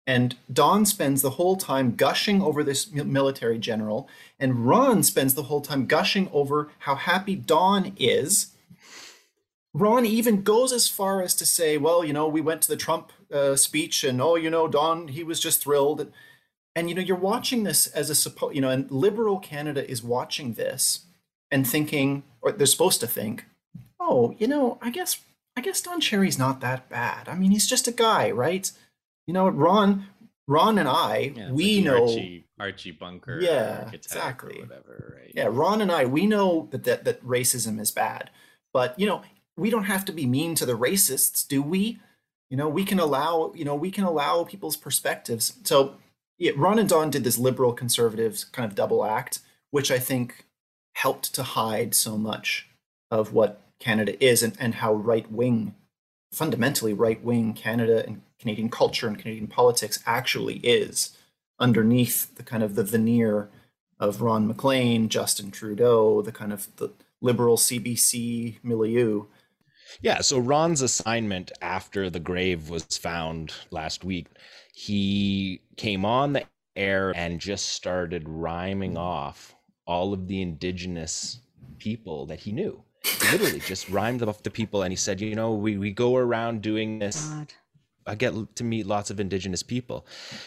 And 0.08 0.36
Don 0.52 0.86
spends 0.86 1.22
the 1.22 1.32
whole 1.32 1.56
time 1.56 1.96
gushing 1.96 2.42
over 2.42 2.64
this 2.64 2.92
military 2.92 3.58
general, 3.58 4.08
and 4.40 4.66
Ron 4.68 5.04
spends 5.04 5.34
the 5.34 5.44
whole 5.44 5.62
time 5.62 5.88
gushing 5.88 6.30
over 6.32 6.70
how 6.80 6.96
happy 6.96 7.36
Don 7.36 7.94
is. 7.98 8.52
Ron 9.78 10.06
even 10.06 10.42
goes 10.42 10.72
as 10.72 10.88
far 10.88 11.22
as 11.22 11.36
to 11.36 11.46
say, 11.46 11.78
"Well, 11.78 12.04
you 12.06 12.14
know, 12.14 12.28
we 12.28 12.42
went 12.42 12.62
to 12.64 12.70
the 12.70 12.78
Trump 12.78 13.12
uh, 13.32 13.56
speech, 13.56 14.04
and 14.04 14.22
oh, 14.22 14.36
you 14.36 14.50
know, 14.50 14.68
Don, 14.68 15.10
he 15.10 15.24
was 15.24 15.40
just 15.40 15.62
thrilled." 15.62 16.12
and 16.76 16.90
you 16.90 16.96
know 16.96 17.02
you're 17.02 17.16
watching 17.16 17.64
this 17.64 17.88
as 17.88 18.10
a 18.10 18.14
suppo- 18.14 18.54
you 18.54 18.62
know 18.62 18.70
and 18.70 18.92
liberal 18.92 19.40
canada 19.40 19.90
is 19.90 20.04
watching 20.04 20.54
this 20.54 21.06
and 21.50 21.66
thinking 21.66 22.24
or 22.42 22.52
they're 22.52 22.68
supposed 22.68 23.00
to 23.00 23.08
think 23.08 23.46
oh 24.00 24.36
you 24.38 24.48
know 24.48 24.78
i 24.82 24.90
guess 24.90 25.22
i 25.56 25.62
guess 25.62 25.82
don 25.82 26.02
cherry's 26.02 26.38
not 26.38 26.60
that 26.62 26.90
bad 26.90 27.30
i 27.30 27.36
mean 27.36 27.52
he's 27.52 27.68
just 27.68 27.88
a 27.88 27.92
guy 27.92 28.30
right 28.30 28.72
you 29.26 29.34
know 29.34 29.48
ron 29.48 30.08
Ron 30.48 30.78
and 30.78 30.88
I, 30.88 31.34
Yeah, 31.36 31.52
we 31.52 31.78
like 31.78 31.86
know 31.86 32.04
Archie, 32.04 32.46
Archie 32.60 32.92
Bunker, 32.92 33.40
Yeah, 33.42 33.90
exactly. 33.92 34.60
whatever, 34.60 35.16
right? 35.18 35.32
Yeah, 35.34 35.48
Ron 35.50 35.82
and 35.82 35.92
I, 35.92 36.06
we 36.06 36.28
know 36.28 36.68
that, 36.70 36.84
that 36.84 37.04
that 37.06 37.26
racism 37.26 37.80
is 37.80 37.90
bad, 37.90 38.30
but 38.72 38.94
you 39.00 39.08
know, 39.08 39.24
we 39.58 39.70
don't 39.70 39.86
have 39.86 40.06
to 40.06 40.14
be 40.14 40.26
mean 40.26 40.56
to 40.56 40.66
the 40.66 40.78
racists, 40.78 41.48
do 41.48 41.62
we? 41.62 42.00
You 42.50 42.58
know, 42.58 42.70
we 42.70 42.86
can 42.86 43.00
allow, 43.00 43.52
you 43.56 43.66
know, 43.66 43.76
we 43.76 43.92
can 43.92 44.04
allow 44.04 44.44
people's 44.44 44.78
perspectives. 44.78 45.54
So, 45.64 45.96
yeah, 46.38 46.52
Ron 46.56 46.80
and 46.80 46.90
Don 46.90 47.10
did 47.10 47.24
this 47.24 47.38
liberal 47.38 47.74
conservative 47.74 48.44
kind 48.52 48.70
of 48.70 48.76
double 48.76 49.06
act, 49.06 49.40
which 49.72 49.92
I 49.92 50.00
think 50.00 50.46
helped 50.94 51.34
to 51.36 51.44
hide 51.44 51.96
so 51.96 52.18
much 52.18 52.68
of 53.10 53.34
what 53.34 53.62
Canada 53.80 54.24
is 54.24 54.44
and, 54.44 54.56
and 54.60 54.76
how 54.76 54.94
right 54.94 55.30
wing, 55.32 55.76
fundamentally 56.32 56.94
right 56.94 57.24
wing 57.24 57.54
Canada 57.54 58.06
and 58.06 58.22
Canadian 58.40 58.70
culture 58.70 59.08
and 59.08 59.18
Canadian 59.18 59.48
politics 59.48 60.00
actually 60.06 60.58
is 60.58 61.18
underneath 61.60 62.36
the 62.36 62.44
kind 62.44 62.64
of 62.64 62.76
the 62.76 62.84
veneer 62.84 63.50
of 64.00 64.22
Ron 64.22 64.48
MacLean, 64.48 65.10
Justin 65.10 65.52
Trudeau, 65.52 66.22
the 66.22 66.32
kind 66.32 66.52
of 66.52 66.68
the 66.76 66.90
liberal 67.22 67.58
CBC 67.58 68.58
milieu. 68.62 69.26
Yeah, 70.02 70.22
so 70.22 70.40
Ron's 70.40 70.82
assignment 70.82 71.52
after 71.62 72.10
the 72.10 72.20
grave 72.20 72.70
was 72.70 72.84
found 72.98 73.54
last 73.72 74.04
week, 74.04 74.28
he 74.74 75.62
came 75.78 76.06
on 76.06 76.34
the 76.34 76.44
air 76.76 77.14
and 77.16 77.40
just 77.40 77.70
started 77.70 78.28
rhyming 78.28 78.98
off 78.98 79.56
all 79.88 80.14
of 80.14 80.28
the 80.28 80.42
indigenous 80.42 81.40
people 81.78 82.26
that 82.26 82.40
he 82.40 82.52
knew. 82.52 82.84
He 83.04 83.32
literally 83.32 83.60
just 83.60 83.90
rhymed 83.90 84.24
off 84.24 84.44
the 84.44 84.50
people 84.50 84.82
and 84.82 84.92
he 84.92 84.98
said, 84.98 85.22
you 85.22 85.36
know, 85.36 85.54
we, 85.54 85.78
we 85.78 85.92
go 85.92 86.16
around 86.16 86.62
doing 86.62 87.00
this. 87.00 87.28
God. 87.30 87.54
I 88.08 88.16
get 88.16 88.34
to 88.56 88.64
meet 88.64 88.86
lots 88.86 89.10
of 89.10 89.20
indigenous 89.20 89.64
people. 89.64 90.06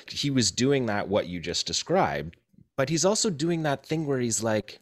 He 0.08 0.30
was 0.30 0.50
doing 0.50 0.86
that 0.86 1.08
what 1.08 1.26
you 1.26 1.40
just 1.40 1.66
described, 1.66 2.36
but 2.76 2.88
he's 2.88 3.04
also 3.04 3.30
doing 3.30 3.62
that 3.62 3.84
thing 3.84 4.06
where 4.06 4.20
he's 4.20 4.42
like, 4.42 4.80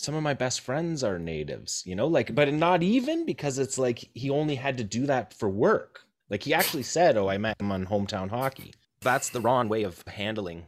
some 0.00 0.14
of 0.14 0.22
my 0.22 0.32
best 0.32 0.62
friends 0.62 1.04
are 1.04 1.18
natives, 1.18 1.82
you 1.84 1.94
know, 1.94 2.06
like, 2.06 2.34
but 2.34 2.52
not 2.54 2.82
even 2.82 3.26
because 3.26 3.58
it's 3.58 3.78
like 3.78 4.08
he 4.14 4.30
only 4.30 4.54
had 4.54 4.78
to 4.78 4.84
do 4.84 5.04
that 5.06 5.34
for 5.34 5.48
work. 5.48 6.00
Like 6.30 6.42
he 6.42 6.54
actually 6.54 6.84
said, 6.84 7.16
"Oh, 7.16 7.28
I 7.28 7.36
met 7.36 7.60
him 7.60 7.70
on 7.70 7.86
hometown 7.86 8.30
hockey." 8.30 8.72
That's 9.02 9.28
the 9.28 9.40
wrong 9.40 9.68
way 9.68 9.82
of 9.82 10.02
handling 10.06 10.64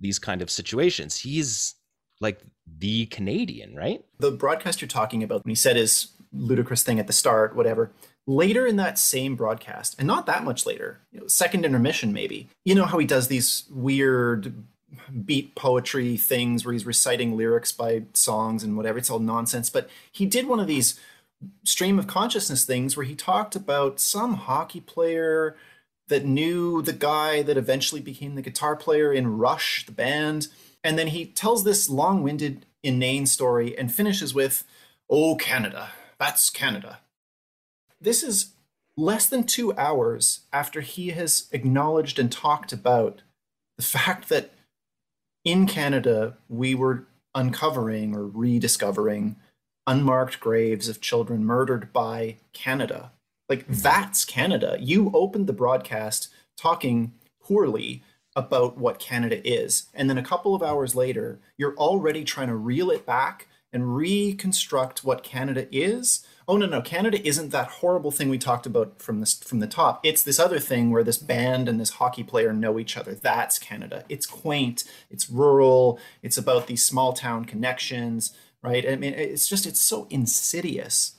these 0.00 0.18
kind 0.18 0.42
of 0.42 0.50
situations. 0.50 1.18
He's 1.18 1.76
like 2.20 2.40
the 2.66 3.06
Canadian, 3.06 3.76
right? 3.76 4.04
The 4.18 4.32
broadcast 4.32 4.80
you're 4.80 4.88
talking 4.88 5.22
about, 5.22 5.44
when 5.44 5.50
he 5.50 5.54
said 5.54 5.76
his 5.76 6.08
ludicrous 6.32 6.82
thing 6.82 6.98
at 6.98 7.06
the 7.06 7.12
start, 7.12 7.54
whatever, 7.54 7.92
later 8.26 8.66
in 8.66 8.76
that 8.76 8.98
same 8.98 9.36
broadcast, 9.36 9.94
and 9.98 10.06
not 10.06 10.26
that 10.26 10.42
much 10.42 10.66
later, 10.66 11.00
you 11.12 11.20
know, 11.20 11.28
second 11.28 11.64
intermission 11.64 12.12
maybe, 12.12 12.48
you 12.64 12.74
know 12.74 12.86
how 12.86 12.98
he 12.98 13.06
does 13.06 13.28
these 13.28 13.64
weird 13.70 14.52
beat 15.24 15.54
poetry 15.54 16.16
things 16.16 16.64
where 16.64 16.72
he's 16.72 16.86
reciting 16.86 17.36
lyrics 17.36 17.72
by 17.72 18.04
songs 18.12 18.62
and 18.62 18.76
whatever. 18.76 18.98
It's 18.98 19.10
all 19.10 19.18
nonsense. 19.18 19.70
But 19.70 19.88
he 20.10 20.26
did 20.26 20.46
one 20.46 20.60
of 20.60 20.66
these 20.66 20.98
stream 21.64 21.98
of 21.98 22.06
consciousness 22.06 22.64
things 22.64 22.96
where 22.96 23.06
he 23.06 23.14
talked 23.14 23.54
about 23.54 24.00
some 24.00 24.34
hockey 24.34 24.80
player 24.80 25.56
that 26.08 26.24
knew 26.24 26.82
the 26.82 26.92
guy 26.92 27.42
that 27.42 27.56
eventually 27.56 28.00
became 28.00 28.34
the 28.34 28.42
guitar 28.42 28.74
player 28.74 29.12
in 29.12 29.38
Rush, 29.38 29.84
the 29.86 29.92
band. 29.92 30.48
And 30.82 30.98
then 30.98 31.08
he 31.08 31.26
tells 31.26 31.64
this 31.64 31.90
long 31.90 32.22
winded, 32.22 32.64
inane 32.82 33.26
story 33.26 33.76
and 33.76 33.92
finishes 33.92 34.34
with, 34.34 34.64
Oh, 35.10 35.36
Canada, 35.36 35.90
that's 36.18 36.50
Canada. 36.50 37.00
This 38.00 38.22
is 38.22 38.52
less 38.96 39.28
than 39.28 39.44
two 39.44 39.74
hours 39.76 40.40
after 40.52 40.80
he 40.80 41.10
has 41.10 41.48
acknowledged 41.52 42.18
and 42.18 42.32
talked 42.32 42.72
about 42.72 43.22
the 43.76 43.84
fact 43.84 44.28
that 44.28 44.50
in 45.44 45.66
Canada, 45.66 46.36
we 46.48 46.74
were 46.74 47.06
uncovering 47.34 48.14
or 48.14 48.26
rediscovering 48.26 49.36
unmarked 49.86 50.40
graves 50.40 50.88
of 50.88 51.00
children 51.00 51.44
murdered 51.44 51.92
by 51.92 52.36
Canada. 52.52 53.12
Like, 53.48 53.62
mm-hmm. 53.62 53.80
that's 53.80 54.24
Canada. 54.24 54.76
You 54.80 55.10
opened 55.14 55.46
the 55.46 55.52
broadcast 55.52 56.28
talking 56.56 57.14
poorly 57.42 58.02
about 58.36 58.76
what 58.76 58.98
Canada 58.98 59.46
is. 59.48 59.86
And 59.94 60.08
then 60.08 60.18
a 60.18 60.22
couple 60.22 60.54
of 60.54 60.62
hours 60.62 60.94
later, 60.94 61.40
you're 61.56 61.76
already 61.76 62.24
trying 62.24 62.48
to 62.48 62.56
reel 62.56 62.90
it 62.90 63.06
back 63.06 63.48
and 63.72 63.96
reconstruct 63.96 65.04
what 65.04 65.22
Canada 65.22 65.66
is. 65.72 66.26
Oh 66.50 66.56
no, 66.56 66.64
no, 66.64 66.80
Canada 66.80 67.24
isn't 67.28 67.50
that 67.50 67.68
horrible 67.68 68.10
thing 68.10 68.30
we 68.30 68.38
talked 68.38 68.64
about 68.64 69.02
from 69.02 69.20
this 69.20 69.38
from 69.38 69.60
the 69.60 69.66
top. 69.66 70.00
It's 70.02 70.22
this 70.22 70.40
other 70.40 70.58
thing 70.58 70.90
where 70.90 71.04
this 71.04 71.18
band 71.18 71.68
and 71.68 71.78
this 71.78 71.90
hockey 71.90 72.24
player 72.24 72.54
know 72.54 72.78
each 72.78 72.96
other. 72.96 73.14
That's 73.14 73.58
Canada. 73.58 74.04
It's 74.08 74.24
quaint, 74.24 74.84
it's 75.10 75.28
rural, 75.28 76.00
it's 76.22 76.38
about 76.38 76.66
these 76.66 76.82
small 76.82 77.12
town 77.12 77.44
connections, 77.44 78.34
right? 78.62 78.88
I 78.88 78.96
mean, 78.96 79.12
it's 79.12 79.46
just 79.46 79.66
it's 79.66 79.80
so 79.80 80.06
insidious. 80.08 81.16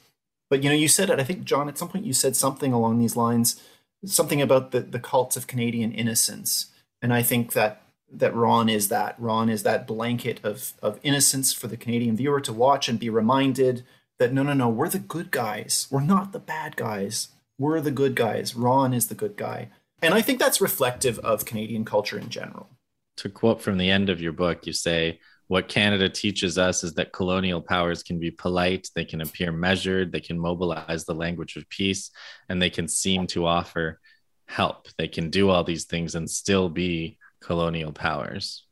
But 0.49 0.63
you 0.63 0.69
know, 0.69 0.75
you 0.75 0.87
said 0.87 1.11
it, 1.11 1.19
I 1.19 1.23
think 1.23 1.43
John, 1.43 1.69
at 1.69 1.77
some 1.77 1.89
point 1.89 2.05
you 2.05 2.13
said 2.13 2.35
something 2.35 2.73
along 2.73 2.97
these 2.97 3.15
lines, 3.15 3.61
something 4.05 4.41
about 4.41 4.71
the, 4.71 4.79
the 4.79 4.99
cults 4.99 5.37
of 5.37 5.45
Canadian 5.45 5.91
innocence. 5.91 6.71
And 7.03 7.13
I 7.13 7.21
think 7.21 7.53
that 7.53 7.83
that 8.11 8.33
Ron 8.33 8.67
is 8.67 8.87
that. 8.87 9.15
Ron 9.19 9.47
is 9.49 9.61
that 9.61 9.85
blanket 9.85 10.39
of, 10.43 10.73
of 10.81 10.99
innocence 11.03 11.53
for 11.53 11.67
the 11.67 11.77
Canadian 11.77 12.17
viewer 12.17 12.41
to 12.41 12.51
watch 12.51 12.89
and 12.89 12.99
be 12.99 13.11
reminded 13.11 13.83
that 14.19 14.33
no, 14.33 14.43
no, 14.43 14.53
no, 14.53 14.69
we're 14.69 14.89
the 14.89 14.99
good 14.99 15.31
guys. 15.31 15.87
We're 15.89 16.01
not 16.01 16.33
the 16.33 16.39
bad 16.39 16.75
guys. 16.75 17.29
We're 17.57 17.81
the 17.81 17.91
good 17.91 18.15
guys. 18.15 18.55
Ron 18.55 18.93
is 18.93 19.07
the 19.07 19.15
good 19.15 19.35
guy. 19.35 19.69
And 20.01 20.13
I 20.13 20.21
think 20.21 20.39
that's 20.39 20.61
reflective 20.61 21.19
of 21.19 21.45
Canadian 21.45 21.83
culture 21.85 22.17
in 22.17 22.29
general. 22.29 22.69
To 23.17 23.29
quote 23.29 23.61
from 23.61 23.77
the 23.77 23.89
end 23.89 24.09
of 24.09 24.21
your 24.21 24.31
book, 24.31 24.65
you 24.65 24.73
say, 24.73 25.19
What 25.47 25.67
Canada 25.67 26.07
teaches 26.07 26.57
us 26.57 26.83
is 26.83 26.93
that 26.93 27.11
colonial 27.11 27.61
powers 27.61 28.03
can 28.03 28.19
be 28.19 28.31
polite, 28.31 28.89
they 28.95 29.03
can 29.03 29.21
appear 29.21 29.51
measured, 29.51 30.11
they 30.11 30.21
can 30.21 30.39
mobilize 30.39 31.03
the 31.05 31.15
language 31.15 31.57
of 31.57 31.67
peace, 31.69 32.11
and 32.47 32.61
they 32.61 32.69
can 32.69 32.87
seem 32.87 33.27
to 33.27 33.45
offer 33.45 33.99
help. 34.47 34.87
They 34.97 35.07
can 35.07 35.29
do 35.29 35.49
all 35.49 35.63
these 35.63 35.85
things 35.85 36.15
and 36.15 36.29
still 36.29 36.69
be 36.69 37.17
colonial 37.41 37.91
powers. 37.91 38.65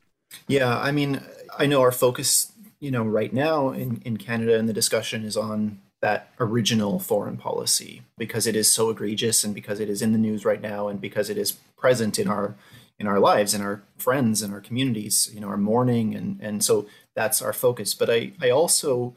Yeah, 0.46 0.78
I 0.78 0.92
mean, 0.92 1.20
I 1.58 1.66
know 1.66 1.80
our 1.80 1.92
focus, 1.92 2.52
you 2.80 2.90
know, 2.90 3.02
right 3.02 3.32
now 3.32 3.70
in, 3.70 4.00
in 4.04 4.16
Canada 4.16 4.58
and 4.58 4.68
the 4.68 4.72
discussion 4.72 5.24
is 5.24 5.36
on 5.36 5.80
that 6.00 6.30
original 6.38 7.00
foreign 7.00 7.36
policy 7.36 8.02
because 8.16 8.46
it 8.46 8.54
is 8.54 8.70
so 8.70 8.90
egregious 8.90 9.42
and 9.42 9.54
because 9.54 9.80
it 9.80 9.90
is 9.90 10.00
in 10.00 10.12
the 10.12 10.18
news 10.18 10.44
right 10.44 10.60
now 10.60 10.86
and 10.86 11.00
because 11.00 11.28
it 11.28 11.36
is 11.36 11.52
present 11.76 12.18
in 12.18 12.28
our 12.28 12.54
in 13.00 13.06
our 13.06 13.20
lives 13.20 13.54
and 13.54 13.62
our 13.62 13.82
friends 13.96 14.42
and 14.42 14.52
our 14.52 14.60
communities, 14.60 15.30
you 15.32 15.40
know, 15.40 15.48
our 15.48 15.56
mourning 15.56 16.14
and 16.14 16.40
and 16.40 16.64
so 16.64 16.86
that's 17.16 17.42
our 17.42 17.52
focus. 17.52 17.94
But 17.94 18.10
I 18.10 18.32
I 18.40 18.50
also, 18.50 19.14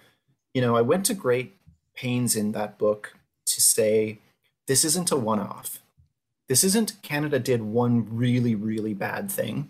you 0.53 0.61
know, 0.61 0.75
I 0.75 0.81
went 0.81 1.05
to 1.07 1.13
great 1.13 1.55
pains 1.95 2.35
in 2.35 2.51
that 2.53 2.79
book 2.79 3.13
to 3.45 3.61
say 3.61 4.19
this 4.67 4.83
isn't 4.83 5.11
a 5.11 5.17
one-off 5.17 5.81
this 6.51 6.65
isn't 6.65 7.01
Canada 7.01 7.39
did 7.39 7.61
one 7.61 8.05
really, 8.13 8.55
really 8.55 8.93
bad 8.93 9.31
thing. 9.31 9.69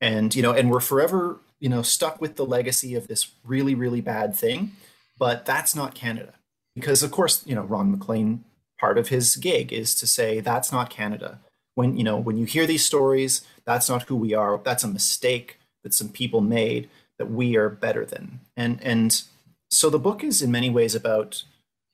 And, 0.00 0.32
you 0.32 0.40
know, 0.40 0.52
and 0.52 0.70
we're 0.70 0.78
forever, 0.78 1.40
you 1.62 1.68
know, 1.68 1.80
stuck 1.80 2.20
with 2.20 2.34
the 2.34 2.44
legacy 2.44 2.96
of 2.96 3.06
this 3.06 3.30
really, 3.44 3.72
really 3.72 4.00
bad 4.00 4.34
thing. 4.34 4.72
But 5.16 5.46
that's 5.46 5.76
not 5.76 5.94
Canada. 5.94 6.34
Because, 6.74 7.04
of 7.04 7.12
course, 7.12 7.46
you 7.46 7.54
know, 7.54 7.62
Ron 7.62 7.92
MacLean, 7.92 8.42
part 8.80 8.98
of 8.98 9.08
his 9.08 9.36
gig 9.36 9.72
is 9.72 9.94
to 9.94 10.06
say 10.08 10.40
that's 10.40 10.72
not 10.72 10.90
Canada. 10.90 11.38
When, 11.76 11.96
you 11.96 12.02
know, 12.02 12.16
when 12.16 12.36
you 12.36 12.46
hear 12.46 12.66
these 12.66 12.84
stories, 12.84 13.42
that's 13.64 13.88
not 13.88 14.02
who 14.02 14.16
we 14.16 14.34
are. 14.34 14.58
That's 14.58 14.82
a 14.82 14.88
mistake 14.88 15.60
that 15.84 15.94
some 15.94 16.08
people 16.08 16.40
made 16.40 16.90
that 17.16 17.30
we 17.30 17.56
are 17.56 17.68
better 17.68 18.04
than. 18.04 18.40
And, 18.56 18.82
and 18.82 19.22
so 19.70 19.88
the 19.88 20.00
book 20.00 20.24
is 20.24 20.42
in 20.42 20.50
many 20.50 20.68
ways 20.68 20.96
about 20.96 21.44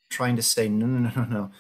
trying 0.09 0.37
to 0.37 0.43
say, 0.43 0.67
no, 0.71 0.87
no, 0.87 1.11
no, 1.11 1.13
no, 1.15 1.25
no. 1.25 1.51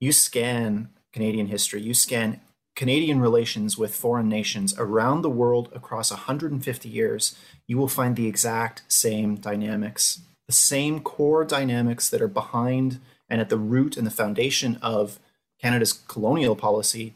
You 0.00 0.10
scan 0.12 0.88
Canadian 1.12 1.48
history, 1.48 1.82
you 1.82 1.92
scan 1.92 2.40
Canadian 2.76 3.20
relations 3.20 3.78
with 3.78 3.96
foreign 3.96 4.28
nations 4.28 4.74
around 4.78 5.22
the 5.22 5.30
world 5.30 5.70
across 5.74 6.10
150 6.10 6.88
years, 6.88 7.36
you 7.66 7.78
will 7.78 7.88
find 7.88 8.14
the 8.14 8.28
exact 8.28 8.82
same 8.86 9.36
dynamics, 9.36 10.20
the 10.46 10.52
same 10.52 11.00
core 11.00 11.42
dynamics 11.44 12.10
that 12.10 12.20
are 12.20 12.28
behind 12.28 13.00
and 13.30 13.40
at 13.40 13.48
the 13.48 13.56
root 13.56 13.96
and 13.96 14.06
the 14.06 14.10
foundation 14.10 14.76
of 14.82 15.18
Canada's 15.60 15.94
colonial 15.94 16.54
policy. 16.54 17.14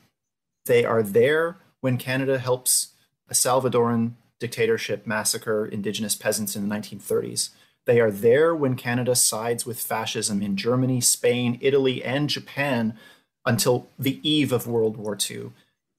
They 0.64 0.84
are 0.84 1.02
there 1.02 1.58
when 1.80 1.98
Canada 1.98 2.38
helps 2.38 2.94
a 3.28 3.34
Salvadoran 3.34 4.12
dictatorship 4.38 5.06
massacre 5.06 5.66
Indigenous 5.66 6.14
peasants 6.14 6.56
in 6.56 6.68
the 6.68 6.74
1930s. 6.74 7.50
They 7.84 8.00
are 8.00 8.10
there 8.10 8.54
when 8.54 8.76
Canada 8.76 9.14
sides 9.14 9.66
with 9.66 9.78
fascism 9.78 10.42
in 10.42 10.56
Germany, 10.56 11.02
Spain, 11.02 11.58
Italy, 11.60 12.02
and 12.02 12.30
Japan 12.30 12.96
until 13.44 13.88
the 13.98 14.20
eve 14.28 14.52
of 14.52 14.66
World 14.66 14.96
War 14.96 15.16
II. 15.30 15.50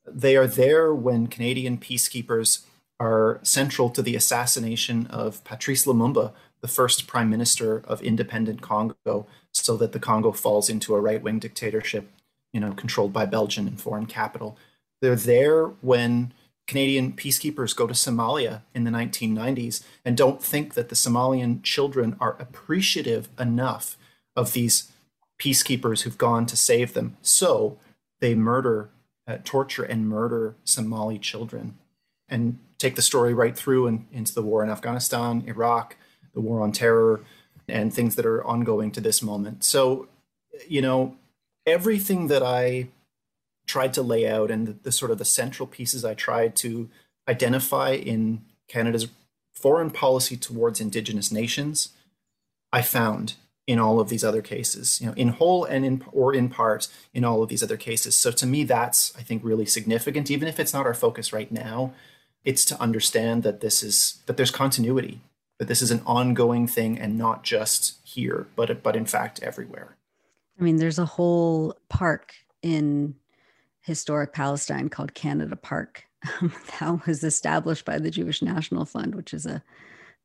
They 0.06 0.36
are 0.36 0.48
there 0.48 0.94
when 0.94 1.28
Canadian 1.28 1.78
peacekeepers 1.78 2.66
are 3.00 3.40
central 3.42 3.90
to 3.90 4.02
the 4.02 4.16
assassination 4.16 5.08
of 5.08 5.44
Patrice 5.44 5.86
Lumumba, 5.86 6.34
the 6.62 6.68
first 6.68 7.08
prime 7.08 7.30
minister 7.30 7.80
of 7.88 8.02
independent 8.02 8.62
Congo, 8.62 9.26
so 9.52 9.76
that 9.78 9.92
the 9.92 10.00
Congo 10.00 10.32
falls 10.32 10.70
into 10.70 10.94
a 10.94 11.02
right 11.02 11.22
wing 11.22 11.40
dictatorship, 11.40 12.10
you 12.54 12.60
know, 12.60 12.74
controlled 12.74 13.12
by 13.12 13.26
Belgian 13.26 13.68
and 13.68 13.82
foreign 13.82 14.06
capital. 14.06 14.58
They're 15.02 15.16
there 15.16 15.66
when 15.66 16.34
Canadian 16.68 17.14
peacekeepers 17.14 17.76
go 17.76 17.88
to 17.88 17.94
Somalia 17.94 18.62
in 18.74 18.84
the 18.84 18.92
1990s 18.92 19.84
and 20.06 20.16
don't 20.16 20.42
think 20.42 20.76
that 20.76 20.90
the 20.90 20.96
Somalian 20.96 21.64
children 21.64 22.16
are 22.20 22.38
appreciative 22.40 23.30
enough 23.40 23.98
of 24.36 24.54
these 24.54 24.91
peacekeepers 25.42 26.02
who've 26.02 26.18
gone 26.18 26.46
to 26.46 26.56
save 26.56 26.94
them. 26.94 27.18
So 27.22 27.78
they 28.20 28.36
murder, 28.36 28.90
uh, 29.28 29.38
torture, 29.44 29.84
and 29.84 30.08
murder 30.08 30.56
Somali 30.64 31.18
children 31.18 31.78
and 32.30 32.60
take 32.78 32.96
the 32.96 33.02
story 33.02 33.34
right 33.34 33.58
through 33.58 33.88
and 33.88 34.06
into 34.12 34.34
the 34.34 34.44
war 34.44 34.64
in 34.64 34.70
Afghanistan, 34.70 35.44
Iraq, 35.48 35.98
the 36.34 36.42
war 36.42 36.62
on 36.62 36.72
terror, 36.72 37.22
and 37.68 37.92
things 37.92 38.16
that 38.16 38.26
are 38.26 38.44
ongoing 38.46 38.92
to 38.92 39.02
this 39.02 39.22
moment. 39.22 39.64
So, 39.64 40.08
you 40.68 40.82
know, 40.82 41.16
everything 41.66 42.28
that 42.28 42.44
I 42.44 42.90
tried 43.66 43.94
to 43.96 44.02
lay 44.02 44.30
out 44.30 44.52
and 44.52 44.68
the, 44.68 44.74
the 44.84 44.92
sort 44.92 45.12
of 45.12 45.18
the 45.18 45.26
central 45.26 45.68
pieces 45.68 46.06
I 46.06 46.14
tried 46.14 46.56
to 46.58 46.90
identify 47.28 47.92
in 47.92 48.44
Canada's 48.68 49.08
foreign 49.54 49.92
policy 49.92 50.38
towards 50.38 50.82
Indigenous 50.82 51.32
nations, 51.32 51.90
I 52.72 52.82
found 52.82 53.36
in 53.72 53.80
all 53.80 54.02
of 54.02 54.10
these 54.10 54.26
other 54.26 54.42
cases, 54.42 55.00
you 55.00 55.08
know, 55.08 55.14
in 55.14 55.30
whole 55.30 55.64
and 55.64 55.86
in 55.86 56.04
or 56.12 56.34
in 56.34 56.50
part 56.50 56.90
in 57.14 57.24
all 57.24 57.42
of 57.42 57.48
these 57.48 57.64
other 57.64 57.78
cases. 57.78 58.18
So 58.18 58.30
to 58.30 58.46
me, 58.46 58.66
that's 58.66 59.14
I 59.18 59.22
think 59.22 59.46
really 59.46 59.66
significant, 59.66 60.30
even 60.30 60.50
if 60.50 60.60
it's 60.60 60.74
not 60.74 60.86
our 60.86 60.94
focus 60.94 61.32
right 61.32 61.50
now. 61.50 61.94
It's 62.44 62.66
to 62.66 62.82
understand 62.82 63.44
that 63.44 63.62
this 63.62 63.82
is 63.82 64.20
that 64.26 64.36
there's 64.36 64.52
continuity, 64.52 65.22
that 65.58 65.70
this 65.70 65.82
is 65.82 65.90
an 65.90 66.02
ongoing 66.06 66.68
thing 66.68 67.00
and 67.00 67.18
not 67.18 67.46
just 67.46 68.00
here, 68.04 68.48
but 68.58 68.84
but 68.84 68.98
in 68.98 69.06
fact 69.06 69.42
everywhere. 69.42 69.96
I 70.60 70.64
mean, 70.64 70.76
there's 70.76 71.00
a 71.00 71.06
whole 71.06 71.78
park 71.88 72.34
in 72.62 73.16
historic 73.80 74.34
Palestine 74.34 74.90
called 74.90 75.14
Canada 75.14 75.56
Park 75.56 76.04
that 76.42 77.08
was 77.08 77.24
established 77.24 77.86
by 77.86 78.00
the 78.00 78.12
Jewish 78.12 78.42
National 78.42 78.84
Fund, 78.84 79.16
which 79.16 79.34
is 79.34 79.46
a 79.46 79.64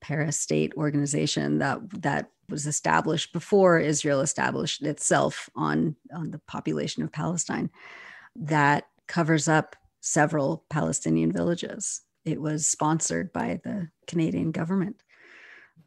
para-state 0.00 0.72
organization 0.76 1.58
that 1.58 1.78
that 2.02 2.30
was 2.48 2.66
established 2.66 3.32
before 3.32 3.78
Israel 3.78 4.20
established 4.20 4.82
itself 4.82 5.48
on 5.56 5.96
on 6.14 6.30
the 6.30 6.38
population 6.46 7.02
of 7.02 7.12
Palestine 7.12 7.70
that 8.36 8.86
covers 9.08 9.48
up 9.48 9.76
several 10.00 10.64
Palestinian 10.70 11.32
villages. 11.32 12.02
It 12.24 12.40
was 12.40 12.66
sponsored 12.66 13.32
by 13.32 13.60
the 13.64 13.88
Canadian 14.06 14.50
government. 14.52 14.96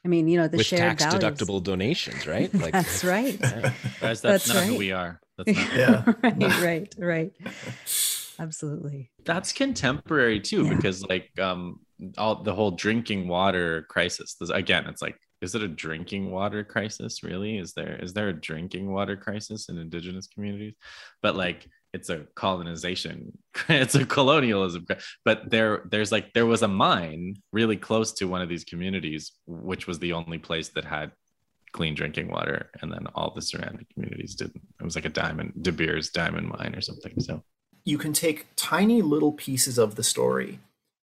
I 0.05 0.07
mean, 0.07 0.28
you 0.30 0.38
know, 0.38 0.47
the 0.47 0.57
with 0.57 0.66
shared 0.66 0.97
tax 0.97 1.03
values. 1.03 1.24
deductible 1.24 1.62
donations, 1.62 2.26
right? 2.26 2.53
Like, 2.64 2.72
that's 2.72 3.03
right. 3.16 3.39
Guys, 3.39 3.74
that's, 3.99 4.22
That's 4.22 4.47
not 4.47 4.64
who 4.64 4.72
right. 4.72 4.80
we 4.80 4.91
are. 4.93 5.20
That's 5.38 5.55
not 5.57 5.74
Yeah. 5.76 6.14
right, 6.24 6.62
right, 6.62 6.95
right. 6.97 7.32
Absolutely. 8.39 9.12
that's 9.26 9.51
contemporary 9.51 10.39
too 10.39 10.64
Yeah. 10.66 10.74
because 10.76 11.03
like 11.03 11.30
um 11.39 11.80
all 12.18 12.41
the 12.41 12.55
whole 12.55 12.72
drinking 12.72 13.28
water 13.28 13.86
crisis 13.89 14.36
this, 14.39 14.49
again 14.49 14.86
it's 14.88 15.01
like 15.01 15.18
is 15.42 15.56
it 15.56 15.62
a 15.62 15.68
drinking 15.68 16.32
water 16.32 16.64
crisis 16.64 17.24
really? 17.24 17.58
Is 17.58 17.74
there 17.74 17.98
is 18.02 18.14
there 18.14 18.30
a 18.30 18.34
drinking 18.34 18.92
water 18.92 19.16
crisis 19.16 19.70
in 19.70 19.78
indigenous 19.78 20.28
communities? 20.28 20.76
But 21.22 21.36
like 21.36 21.68
it's 21.92 22.10
a 22.10 22.20
colonization 22.36 23.36
it's 23.70 23.96
a 23.96 24.06
colonialism 24.06 24.86
but 25.26 25.50
there 25.50 25.82
there's 25.90 26.12
like 26.12 26.32
there 26.34 26.46
was 26.46 26.62
a 26.62 26.68
mine 26.68 27.36
really 27.52 27.78
close 27.78 28.14
to 28.14 28.28
one 28.28 28.44
of 28.44 28.50
these 28.50 28.64
communities 28.64 29.32
which 29.48 29.88
was 29.88 29.98
the 29.98 30.14
only 30.14 30.38
place 30.38 30.70
that 30.70 30.86
had 30.86 31.12
clean 31.72 31.94
drinking 31.94 32.30
water 32.30 32.70
and 32.82 32.92
then 32.92 33.08
all 33.16 33.34
the 33.34 33.42
surrounding 33.42 33.86
communities 33.94 34.36
didn't. 34.36 34.62
It 34.80 34.84
was 34.84 34.96
like 34.96 35.06
a 35.06 35.10
diamond 35.10 35.54
de 35.62 35.72
beers 35.72 36.10
diamond 36.10 36.50
mine 36.50 36.74
or 36.76 36.82
something 36.82 37.20
so. 37.20 37.44
You 37.86 37.98
can 37.98 38.14
take 38.14 38.48
tiny 38.56 39.02
little 39.02 39.32
pieces 39.32 39.78
of 39.78 39.96
the 39.96 40.04
story 40.04 40.60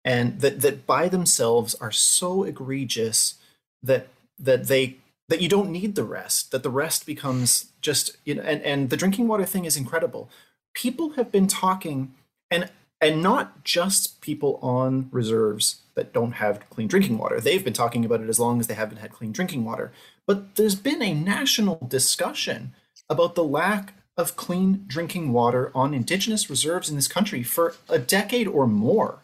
and 0.05 0.41
that 0.41 0.61
that 0.61 0.87
by 0.87 1.09
themselves 1.09 1.75
are 1.77 1.91
so 1.91 2.45
egregious 2.45 3.35
that 3.83 4.09
that 4.41 4.67
they 4.69 4.97
that 5.29 5.41
you 5.41 5.49
don't 5.49 5.71
need 5.71 5.95
the 5.95 6.05
rest 6.05 6.51
that 6.51 6.63
the 6.63 6.71
rest 6.71 7.07
becomes 7.07 7.71
just 7.81 8.17
you 8.25 8.35
know 8.35 8.43
and 8.43 8.63
and 8.63 8.91
the 8.91 8.97
drinking 8.97 9.29
water 9.29 9.45
thing 9.45 9.65
is 9.65 9.77
incredible. 9.77 10.29
People 10.75 11.11
have 11.11 11.31
been 11.31 11.47
talking 11.47 12.15
and 12.51 12.71
and 13.01 13.23
not 13.23 13.65
just 13.65 14.21
people 14.21 14.59
on 14.61 15.09
reserves 15.11 15.83
that 15.95 16.13
don't 16.13 16.33
have 16.33 16.69
clean 16.71 16.87
drinking 16.89 17.19
water. 17.19 17.41
They've 17.41 17.65
been 17.65 17.73
talking 17.73 18.05
about 18.05 18.21
it 18.21 18.29
as 18.29 18.39
long 18.39 18.61
as 18.61 18.67
they 18.67 18.75
haven't 18.75 18.99
had 18.99 19.13
clean 19.13 19.33
drinking 19.33 19.65
water. 19.65 19.93
But 20.27 20.57
there's 20.57 20.75
been 20.75 21.03
a 21.03 21.15
national 21.15 21.79
discussion 21.89 22.75
about 23.09 23.35
the 23.35 23.45
lack 23.45 23.95
of 24.17 24.37
clean 24.37 24.85
drinking 24.87 25.33
water 25.33 25.73
on 25.75 25.95
indigenous 25.95 26.51
reserves 26.51 26.91
in 26.91 26.97
this 26.97 27.09
country 27.09 27.43
for 27.43 27.75
a 27.89 27.99
decade 27.99 28.47
or 28.47 28.67
more. 28.67 29.21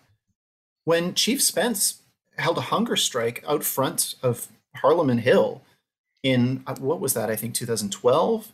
When 0.85 1.15
Chief 1.15 1.43
Spence 1.43 2.03
held 2.39 2.59
a 2.59 2.63
hunger 2.73 2.97
strike 2.97 3.45
out 3.47 3.63
front 3.63 4.15
of 4.23 4.49
Parliament 4.77 5.21
Hill 5.21 5.63
in 6.23 6.63
uh, 6.67 6.77
what 6.77 7.01
was 7.01 7.15
that? 7.15 7.31
I 7.31 7.37
think 7.37 7.55
2012, 7.55 8.53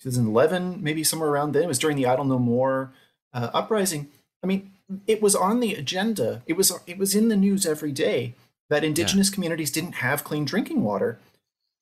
2011, 0.00 0.82
maybe 0.82 1.04
somewhere 1.04 1.30
around 1.30 1.52
then. 1.52 1.64
It 1.64 1.68
was 1.68 1.78
during 1.78 1.96
the 1.96 2.06
Idle 2.06 2.24
No 2.24 2.38
More 2.38 2.92
uh, 3.32 3.50
uprising. 3.52 4.08
I 4.42 4.46
mean, 4.46 4.72
it 5.06 5.22
was 5.22 5.34
on 5.34 5.60
the 5.60 5.74
agenda. 5.74 6.42
It 6.46 6.56
was 6.56 6.72
it 6.86 6.98
was 6.98 7.14
in 7.14 7.28
the 7.28 7.36
news 7.36 7.66
every 7.66 7.92
day 7.92 8.34
that 8.68 8.84
indigenous 8.84 9.30
communities 9.30 9.70
didn't 9.70 9.96
have 9.96 10.24
clean 10.24 10.44
drinking 10.44 10.82
water. 10.82 11.18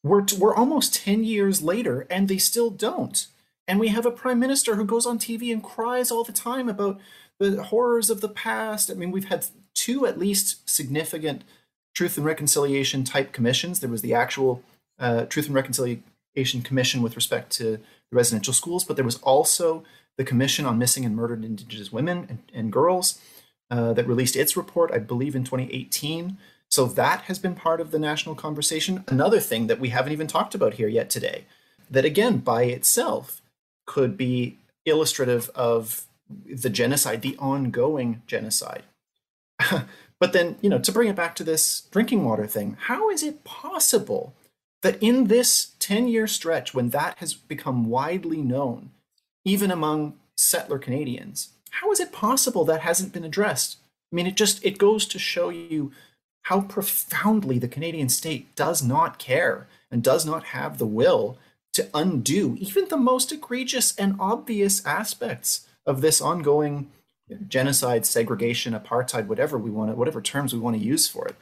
We're 0.03 0.25
we're 0.39 0.55
almost 0.55 0.95
10 0.95 1.25
years 1.25 1.63
later 1.63 2.07
and 2.11 2.29
they 2.29 2.39
still 2.39 2.71
don't. 2.71 3.27
And 3.69 3.79
we 3.79 3.89
have 3.89 4.07
a 4.07 4.11
prime 4.11 4.41
minister 4.41 4.75
who 4.75 4.85
goes 4.85 5.07
on 5.07 5.19
TV 5.19 5.53
and 5.53 5.63
cries 5.63 6.11
all 6.11 6.25
the 6.25 6.33
time 6.33 6.69
about 6.69 7.01
the 7.39 7.63
horrors 7.63 8.11
of 8.11 8.21
the 8.21 8.29
past. 8.29 8.91
I 8.91 8.95
mean, 8.95 9.13
we've 9.13 9.29
had 9.29 9.47
two 9.75 10.07
at 10.07 10.19
least 10.19 10.69
significant 10.69 11.45
truth 12.01 12.17
and 12.17 12.25
reconciliation 12.25 13.05
type 13.05 13.31
commissions. 13.31 13.81
There 13.81 13.91
was 13.91 14.01
the 14.01 14.15
actual 14.15 14.63
uh, 14.99 15.27
Truth 15.27 15.49
and 15.49 15.55
Reconciliation 15.55 16.63
Commission 16.65 17.03
with 17.03 17.15
respect 17.15 17.53
to 17.59 17.73
the 17.73 18.17
residential 18.17 18.55
schools, 18.55 18.85
but 18.85 18.97
there 18.97 19.05
was 19.05 19.17
also 19.17 19.85
the 20.17 20.25
Commission 20.25 20.65
on 20.65 20.79
Missing 20.79 21.05
and 21.05 21.15
Murdered 21.15 21.45
Indigenous 21.45 21.93
Women 21.93 22.27
and, 22.31 22.39
and 22.55 22.73
Girls 22.73 23.21
uh, 23.71 23.93
that 23.93 24.07
released 24.07 24.35
its 24.35 24.57
report, 24.57 24.91
I 24.95 24.99
believe, 24.99 25.37
in 25.37 25.45
2018. 25.45 26.39
So 26.71 26.87
that 26.87 27.21
has 27.25 27.39
been 27.39 27.55
part 27.55 27.83
of 27.83 27.91
the 27.91 27.99
national 27.99 28.35
conversation. 28.35 29.05
Another 29.07 29.39
thing 29.39 29.67
that 29.67 29.79
we 29.79 29.91
haven't 29.91 30.13
even 30.15 30.27
talked 30.27 30.55
about 30.55 30.75
here 30.75 30.89
yet 30.89 31.11
today, 31.11 31.45
that 31.91 32.07
again, 32.07 32.39
by 32.39 32.63
itself, 32.63 33.43
could 33.87 34.17
be 34.17 34.57
illustrative 34.87 35.51
of 35.55 36.07
the 36.47 36.71
genocide, 36.71 37.21
the 37.21 37.37
ongoing 37.37 38.23
genocide. 38.27 38.85
but 40.21 40.33
then, 40.35 40.57
you 40.61 40.69
know, 40.69 40.79
to 40.79 40.93
bring 40.93 41.09
it 41.09 41.17
back 41.17 41.35
to 41.37 41.45
this 41.45 41.83
drinking 41.91 42.25
water 42.25 42.47
thing, 42.47 42.77
how 42.79 43.11
is 43.11 43.23
it 43.23 43.43
possible 43.43 44.35
that 44.83 45.03
in 45.03 45.27
this 45.27 45.73
10 45.81 46.09
year 46.09 46.27
stretch, 46.27 46.75
when 46.75 46.91
that 46.91 47.19
has 47.19 47.35
become 47.35 47.89
widely 47.89 48.43
known, 48.43 48.91
even 49.45 49.71
among 49.71 50.15
settler 50.37 50.79
Canadians, 50.79 51.51
how 51.71 51.91
is 51.91 52.01
it 52.01 52.13
possible 52.13 52.65
that 52.67 52.83
hasn't 52.83 53.13
been 53.13 53.25
addressed? 53.25 53.79
I 54.13 54.17
mean, 54.17 54.27
it 54.27 54.37
just 54.37 54.65
it 54.65 54.79
goes 54.79 55.07
to 55.07 55.19
show 55.19 55.49
you 55.49 55.93
how 56.45 56.63
profoundly 56.63 57.59
the 57.59 57.69
Canadian 57.69 58.09
state 58.09 58.55
does 58.57 58.83
not 58.83 59.19
care 59.19 59.69
and 59.91 60.03
does 60.03 60.27
not 60.27 60.45
have 60.45 60.79
the 60.79 60.87
will 60.87 61.39
to 61.73 61.89
undo 61.95 62.57
even 62.59 62.89
the 62.89 62.97
most 62.97 63.31
egregious 63.31 63.95
and 63.97 64.17
obvious 64.19 64.85
aspects 64.85 65.67
of 65.87 66.01
this 66.01 66.21
ongoing 66.21 66.91
genocide, 67.49 68.07
segregation, 68.07 68.73
apartheid, 68.75 69.27
whatever 69.27 69.59
we 69.59 69.71
want 69.71 69.91
to, 69.91 69.97
whatever 69.97 70.21
terms 70.21 70.53
we 70.53 70.61
want 70.61 70.77
to 70.77 70.83
use 70.83 71.09
for 71.09 71.27
it. 71.27 71.37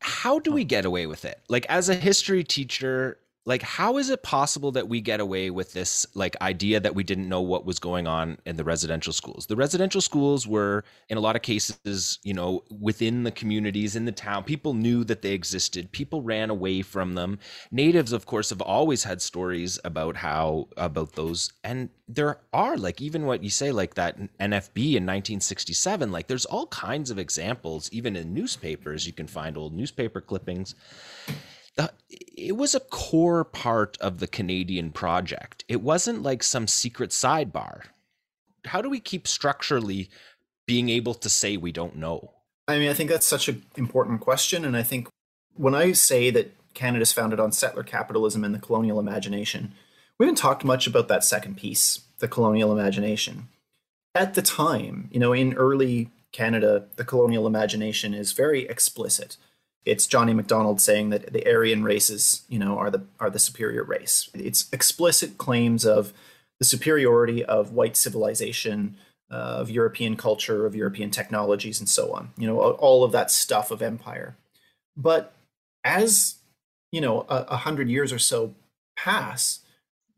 how 0.00 0.38
do 0.38 0.52
we 0.52 0.64
get 0.64 0.84
away 0.84 1.06
with 1.06 1.24
it? 1.24 1.40
Like 1.48 1.66
as 1.68 1.88
a 1.88 1.94
history 1.94 2.42
teacher, 2.44 3.18
like 3.46 3.62
how 3.62 3.96
is 3.96 4.10
it 4.10 4.22
possible 4.22 4.70
that 4.72 4.88
we 4.88 5.00
get 5.00 5.18
away 5.18 5.50
with 5.50 5.72
this 5.72 6.06
like 6.14 6.36
idea 6.42 6.78
that 6.78 6.94
we 6.94 7.02
didn't 7.02 7.28
know 7.28 7.40
what 7.40 7.64
was 7.64 7.78
going 7.78 8.06
on 8.06 8.36
in 8.44 8.56
the 8.56 8.64
residential 8.64 9.12
schools? 9.12 9.46
The 9.46 9.56
residential 9.56 10.00
schools 10.00 10.46
were 10.46 10.84
in 11.08 11.16
a 11.16 11.20
lot 11.20 11.36
of 11.36 11.42
cases, 11.42 12.18
you 12.22 12.34
know, 12.34 12.64
within 12.80 13.22
the 13.22 13.30
communities 13.30 13.96
in 13.96 14.04
the 14.04 14.12
town. 14.12 14.44
People 14.44 14.74
knew 14.74 15.04
that 15.04 15.22
they 15.22 15.32
existed. 15.32 15.90
People 15.90 16.22
ran 16.22 16.50
away 16.50 16.82
from 16.82 17.14
them. 17.14 17.38
Natives 17.70 18.12
of 18.12 18.26
course 18.26 18.50
have 18.50 18.60
always 18.60 19.04
had 19.04 19.22
stories 19.22 19.78
about 19.84 20.16
how 20.16 20.68
about 20.76 21.14
those 21.14 21.52
and 21.64 21.88
there 22.08 22.40
are 22.52 22.76
like 22.76 23.00
even 23.00 23.24
what 23.24 23.42
you 23.42 23.50
say 23.50 23.72
like 23.72 23.94
that 23.94 24.18
NFB 24.38 24.96
in 24.96 25.06
1967 25.06 26.10
like 26.10 26.26
there's 26.26 26.44
all 26.44 26.66
kinds 26.66 27.10
of 27.10 27.18
examples 27.18 27.88
even 27.92 28.16
in 28.16 28.34
newspapers 28.34 29.06
you 29.06 29.12
can 29.12 29.26
find 29.26 29.56
old 29.56 29.72
newspaper 29.72 30.20
clippings 30.20 30.74
uh, 31.80 31.88
it 32.36 32.56
was 32.56 32.74
a 32.74 32.80
core 32.80 33.44
part 33.44 33.96
of 34.00 34.18
the 34.18 34.26
Canadian 34.26 34.90
project. 34.90 35.64
It 35.68 35.80
wasn't 35.80 36.22
like 36.22 36.42
some 36.42 36.66
secret 36.66 37.10
sidebar. 37.10 37.84
How 38.66 38.82
do 38.82 38.90
we 38.90 39.00
keep 39.00 39.26
structurally 39.26 40.10
being 40.66 40.90
able 40.90 41.14
to 41.14 41.28
say 41.30 41.56
we 41.56 41.72
don't 41.72 41.96
know? 41.96 42.32
I 42.68 42.78
mean, 42.78 42.90
I 42.90 42.94
think 42.94 43.08
that's 43.08 43.26
such 43.26 43.48
an 43.48 43.64
important 43.76 44.20
question. 44.20 44.64
And 44.64 44.76
I 44.76 44.82
think 44.82 45.08
when 45.54 45.74
I 45.74 45.92
say 45.92 46.30
that 46.30 46.54
Canada's 46.74 47.12
founded 47.12 47.40
on 47.40 47.50
settler 47.50 47.82
capitalism 47.82 48.44
and 48.44 48.54
the 48.54 48.58
colonial 48.58 49.00
imagination, 49.00 49.72
we 50.18 50.26
haven't 50.26 50.36
talked 50.36 50.64
much 50.64 50.86
about 50.86 51.08
that 51.08 51.24
second 51.24 51.56
piece, 51.56 52.00
the 52.18 52.28
colonial 52.28 52.72
imagination. 52.72 53.48
at 54.14 54.34
the 54.34 54.42
time, 54.42 55.08
you 55.12 55.20
know, 55.20 55.32
in 55.32 55.54
early 55.54 56.10
Canada, 56.32 56.86
the 56.96 57.04
colonial 57.04 57.46
imagination 57.46 58.12
is 58.12 58.32
very 58.32 58.66
explicit. 58.68 59.36
It's 59.84 60.06
Johnny 60.06 60.34
Macdonald 60.34 60.80
saying 60.80 61.10
that 61.10 61.32
the 61.32 61.46
Aryan 61.46 61.82
races, 61.82 62.42
you 62.48 62.58
know, 62.58 62.78
are 62.78 62.90
the 62.90 63.04
are 63.18 63.30
the 63.30 63.38
superior 63.38 63.82
race. 63.82 64.28
It's 64.34 64.70
explicit 64.72 65.38
claims 65.38 65.84
of 65.84 66.12
the 66.58 66.64
superiority 66.64 67.44
of 67.44 67.72
white 67.72 67.96
civilization, 67.96 68.96
uh, 69.30 69.34
of 69.34 69.70
European 69.70 70.16
culture, 70.16 70.66
of 70.66 70.74
European 70.74 71.10
technologies, 71.10 71.80
and 71.80 71.88
so 71.88 72.12
on. 72.12 72.30
You 72.36 72.46
know, 72.46 72.60
all 72.60 73.04
of 73.04 73.12
that 73.12 73.30
stuff 73.30 73.70
of 73.70 73.80
empire. 73.80 74.36
But 74.96 75.34
as 75.82 76.36
you 76.92 77.00
know, 77.00 77.24
a, 77.28 77.46
a 77.48 77.56
hundred 77.56 77.88
years 77.88 78.12
or 78.12 78.18
so 78.18 78.54
pass, 78.96 79.60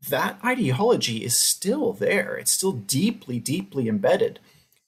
that 0.09 0.37
ideology 0.43 1.23
is 1.23 1.37
still 1.37 1.93
there. 1.93 2.35
It's 2.35 2.51
still 2.51 2.73
deeply, 2.73 3.39
deeply 3.39 3.87
embedded. 3.87 4.39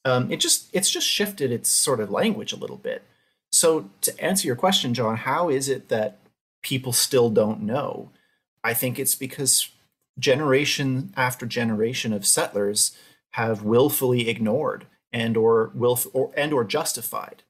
Um, 0.03 0.32
it 0.32 0.38
just 0.38 0.69
it's 0.73 0.89
just 0.89 1.07
shifted 1.07 1.51
its 1.51 1.69
sort 1.69 1.99
of 1.99 2.11
language 2.11 2.51
a 2.51 2.57
little 2.57 2.78
bit. 2.78 3.03
So 3.55 3.89
to 4.01 4.19
answer 4.21 4.45
your 4.45 4.57
question, 4.57 4.93
John, 4.93 5.15
how 5.15 5.47
is 5.47 5.69
it 5.69 5.87
that 5.87 6.19
people 6.61 6.91
still 6.91 7.29
don't 7.29 7.61
know? 7.61 8.11
I 8.65 8.73
think 8.73 8.99
it's 8.99 9.15
because 9.15 9.69
generation 10.19 11.13
after 11.15 11.45
generation 11.45 12.11
of 12.11 12.27
settlers 12.27 12.97
have 13.31 13.63
willfully 13.63 14.27
ignored 14.27 14.87
and 15.13 15.37
or 15.37 15.71
will 15.73 15.97
or 16.11 16.31
and 16.35 16.51
or 16.51 16.65
justified 16.65 17.43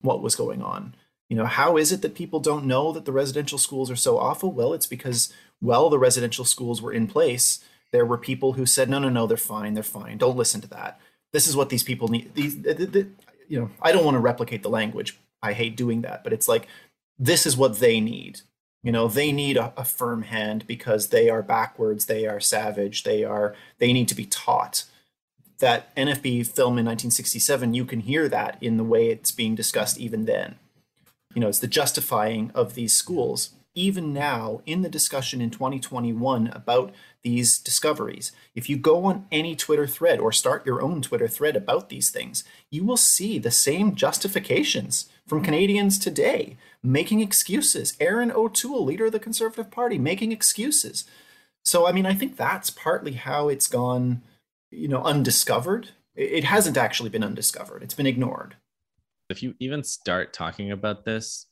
what 0.00 0.22
was 0.22 0.36
going 0.36 0.62
on. 0.62 0.94
You 1.28 1.36
know, 1.36 1.46
how 1.46 1.76
is 1.76 1.90
it 1.90 2.02
that 2.02 2.14
people 2.14 2.38
don't 2.38 2.64
know 2.64 2.92
that 2.92 3.04
the 3.04 3.12
residential 3.12 3.58
schools 3.58 3.90
are 3.90 3.96
so 3.96 4.16
awful? 4.16 4.52
Well, 4.52 4.72
it's 4.72 4.86
because 4.86 5.32
while 5.58 5.90
the 5.90 5.98
residential 5.98 6.44
schools 6.44 6.80
were 6.80 6.92
in 6.92 7.08
place, 7.08 7.64
there 7.90 8.06
were 8.06 8.16
people 8.16 8.52
who 8.52 8.64
said, 8.64 8.88
"No, 8.88 9.00
no, 9.00 9.08
no, 9.08 9.26
they're 9.26 9.36
fine, 9.36 9.74
they're 9.74 9.82
fine. 9.82 10.18
Don't 10.18 10.36
listen 10.36 10.60
to 10.60 10.68
that. 10.68 11.00
This 11.32 11.48
is 11.48 11.56
what 11.56 11.68
these 11.68 11.82
people 11.82 12.06
need." 12.06 12.34
These, 12.36 12.62
the, 12.62 12.74
the, 12.74 13.08
you 13.48 13.58
know, 13.58 13.70
I 13.82 13.90
don't 13.90 14.04
want 14.04 14.14
to 14.14 14.20
replicate 14.20 14.62
the 14.62 14.70
language. 14.70 15.18
I 15.42 15.52
hate 15.52 15.76
doing 15.76 16.02
that, 16.02 16.24
but 16.24 16.32
it's 16.32 16.48
like 16.48 16.66
this 17.18 17.46
is 17.46 17.56
what 17.56 17.78
they 17.78 18.00
need. 18.00 18.40
You 18.82 18.92
know, 18.92 19.08
they 19.08 19.32
need 19.32 19.56
a, 19.56 19.72
a 19.76 19.84
firm 19.84 20.22
hand 20.22 20.66
because 20.66 21.08
they 21.08 21.28
are 21.28 21.42
backwards, 21.42 22.06
they 22.06 22.26
are 22.26 22.40
savage, 22.40 23.02
they 23.02 23.24
are 23.24 23.54
they 23.78 23.92
need 23.92 24.08
to 24.08 24.14
be 24.14 24.26
taught. 24.26 24.84
That 25.58 25.94
NFB 25.96 26.46
film 26.46 26.78
in 26.78 26.86
1967, 26.86 27.74
you 27.74 27.84
can 27.84 28.00
hear 28.00 28.28
that 28.28 28.56
in 28.60 28.76
the 28.76 28.84
way 28.84 29.08
it's 29.08 29.32
being 29.32 29.56
discussed 29.56 29.98
even 29.98 30.24
then. 30.24 30.54
You 31.34 31.40
know, 31.40 31.48
it's 31.48 31.58
the 31.58 31.66
justifying 31.66 32.52
of 32.54 32.74
these 32.74 32.92
schools 32.92 33.50
even 33.78 34.12
now 34.12 34.60
in 34.66 34.82
the 34.82 34.88
discussion 34.88 35.40
in 35.40 35.50
2021 35.50 36.48
about 36.48 36.92
these 37.22 37.58
discoveries. 37.58 38.32
If 38.54 38.68
you 38.68 38.76
go 38.76 39.04
on 39.04 39.26
any 39.30 39.54
Twitter 39.54 39.86
thread 39.86 40.18
or 40.18 40.32
start 40.32 40.66
your 40.66 40.82
own 40.82 41.00
Twitter 41.00 41.28
thread 41.28 41.54
about 41.54 41.88
these 41.88 42.10
things, 42.10 42.42
you 42.70 42.84
will 42.84 42.96
see 42.96 43.38
the 43.38 43.52
same 43.52 43.94
justifications 43.94 45.08
from 45.28 45.38
mm-hmm. 45.38 45.46
Canadians 45.46 45.98
today 45.98 46.56
making 46.82 47.20
excuses. 47.20 47.96
Erin 48.00 48.30
O'Toole, 48.30 48.84
leader 48.84 49.06
of 49.06 49.12
the 49.12 49.18
Conservative 49.18 49.70
Party, 49.70 49.98
making 49.98 50.32
excuses. 50.32 51.04
So, 51.64 51.86
I 51.86 51.92
mean, 51.92 52.06
I 52.06 52.14
think 52.14 52.36
that's 52.36 52.70
partly 52.70 53.12
how 53.12 53.48
it's 53.48 53.66
gone, 53.66 54.22
you 54.70 54.88
know, 54.88 55.02
undiscovered. 55.02 55.90
It 56.14 56.44
hasn't 56.44 56.76
actually 56.76 57.10
been 57.10 57.24
undiscovered, 57.24 57.82
it's 57.82 57.94
been 57.94 58.06
ignored. 58.06 58.56
If 59.28 59.42
you 59.42 59.54
even 59.60 59.84
start 59.84 60.32
talking 60.32 60.72
about 60.72 61.04
this, 61.04 61.46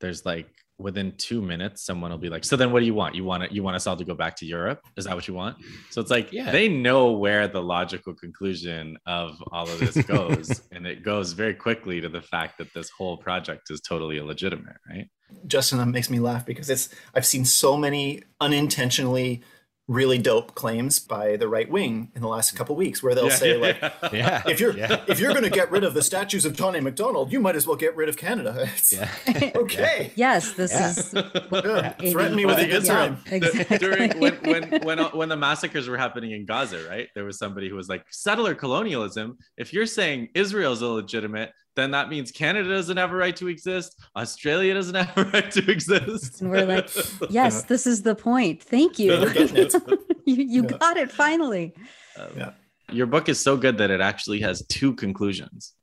there's 0.00 0.26
like 0.26 0.48
within 0.80 1.12
two 1.16 1.42
minutes 1.42 1.84
someone 1.84 2.10
will 2.10 2.18
be 2.18 2.28
like 2.28 2.44
so 2.44 2.56
then 2.56 2.72
what 2.72 2.80
do 2.80 2.86
you 2.86 2.94
want? 2.94 3.14
You 3.14 3.24
want 3.24 3.42
it 3.44 3.52
you 3.52 3.62
want 3.62 3.76
us 3.76 3.86
all 3.86 3.96
to 3.96 4.04
go 4.04 4.14
back 4.14 4.36
to 4.36 4.46
europe? 4.46 4.80
Is 4.96 5.04
that 5.04 5.14
what 5.14 5.28
you 5.28 5.34
want? 5.34 5.56
So 5.90 6.00
it's 6.00 6.10
like 6.10 6.32
yeah. 6.32 6.50
they 6.50 6.68
know 6.68 7.12
where 7.12 7.46
the 7.48 7.62
logical 7.62 8.14
conclusion 8.14 8.96
of 9.06 9.42
all 9.52 9.68
of 9.68 9.78
this 9.78 9.96
goes 10.04 10.62
and 10.72 10.86
it 10.86 11.02
goes 11.04 11.32
very 11.32 11.54
quickly 11.54 12.00
to 12.00 12.08
the 12.08 12.22
fact 12.22 12.58
that 12.58 12.72
this 12.74 12.90
whole 12.90 13.16
project 13.16 13.70
is 13.70 13.80
totally 13.80 14.18
illegitimate 14.18 14.76
right? 14.88 15.08
Justin 15.46 15.78
that 15.78 15.86
makes 15.86 16.10
me 16.10 16.18
laugh 16.18 16.44
because 16.44 16.68
it's 16.68 16.88
i've 17.14 17.26
seen 17.26 17.44
so 17.44 17.76
many 17.76 18.22
unintentionally 18.40 19.42
really 19.90 20.18
dope 20.18 20.54
claims 20.54 21.00
by 21.00 21.36
the 21.36 21.48
right 21.48 21.68
wing 21.68 22.12
in 22.14 22.22
the 22.22 22.28
last 22.28 22.54
couple 22.54 22.76
weeks 22.76 23.02
where 23.02 23.12
they'll 23.12 23.26
yeah, 23.26 23.34
say 23.34 23.56
like 23.56 23.76
yeah, 24.12 24.40
if 24.46 24.60
you're 24.60 24.76
yeah. 24.76 25.02
if 25.08 25.18
you're 25.18 25.32
going 25.32 25.42
to 25.42 25.50
get 25.50 25.68
rid 25.68 25.82
of 25.82 25.94
the 25.94 26.02
statues 26.02 26.44
of 26.44 26.54
Johnny 26.54 26.78
Macdonald 26.78 27.32
you 27.32 27.40
might 27.40 27.56
as 27.56 27.66
well 27.66 27.76
get 27.76 27.96
rid 27.96 28.08
of 28.08 28.16
Canada. 28.16 28.68
Yeah. 28.90 29.10
okay. 29.56 30.12
Yes 30.16 30.52
this 30.54 30.72
is 30.72 31.10
threaten 31.10 32.34
me 32.34 32.44
with 32.44 32.58
a 32.58 32.66
good 32.66 32.84
time 32.84 33.18
exactly. 33.26 33.78
during 33.78 34.18
when, 34.18 34.34
when 34.36 34.82
when 34.82 34.98
when 34.98 35.28
the 35.28 35.36
massacres 35.36 35.88
were 35.88 35.96
happening 35.96 36.32
in 36.32 36.44
Gaza 36.44 36.84
right 36.88 37.08
there 37.14 37.24
was 37.24 37.38
somebody 37.38 37.68
who 37.68 37.76
was 37.76 37.88
like 37.88 38.04
settler 38.10 38.54
colonialism 38.54 39.38
if 39.56 39.72
you're 39.72 39.86
saying 39.86 40.28
Israel's 40.34 40.82
illegitimate 40.82 41.52
then 41.76 41.92
that 41.92 42.08
means 42.08 42.32
Canada 42.32 42.68
doesn't 42.68 42.96
have 42.96 43.12
a 43.12 43.16
right 43.16 43.36
to 43.36 43.48
exist. 43.48 44.00
Australia 44.16 44.74
doesn't 44.74 44.94
have 44.94 45.16
a 45.16 45.24
right 45.30 45.50
to 45.52 45.70
exist. 45.70 46.40
And 46.40 46.50
we're 46.50 46.66
like, 46.66 46.90
yes, 47.30 47.62
this 47.64 47.86
is 47.86 48.02
the 48.02 48.14
point. 48.14 48.62
Thank 48.62 48.98
you. 48.98 49.12
you 50.24 50.34
you 50.34 50.62
yeah. 50.62 50.76
got 50.78 50.96
it 50.96 51.10
finally. 51.10 51.74
Um, 52.18 52.28
yeah. 52.36 52.50
Your 52.90 53.06
book 53.06 53.28
is 53.28 53.40
so 53.40 53.56
good 53.56 53.78
that 53.78 53.90
it 53.90 54.00
actually 54.00 54.40
has 54.40 54.66
two 54.66 54.94
conclusions. 54.94 55.74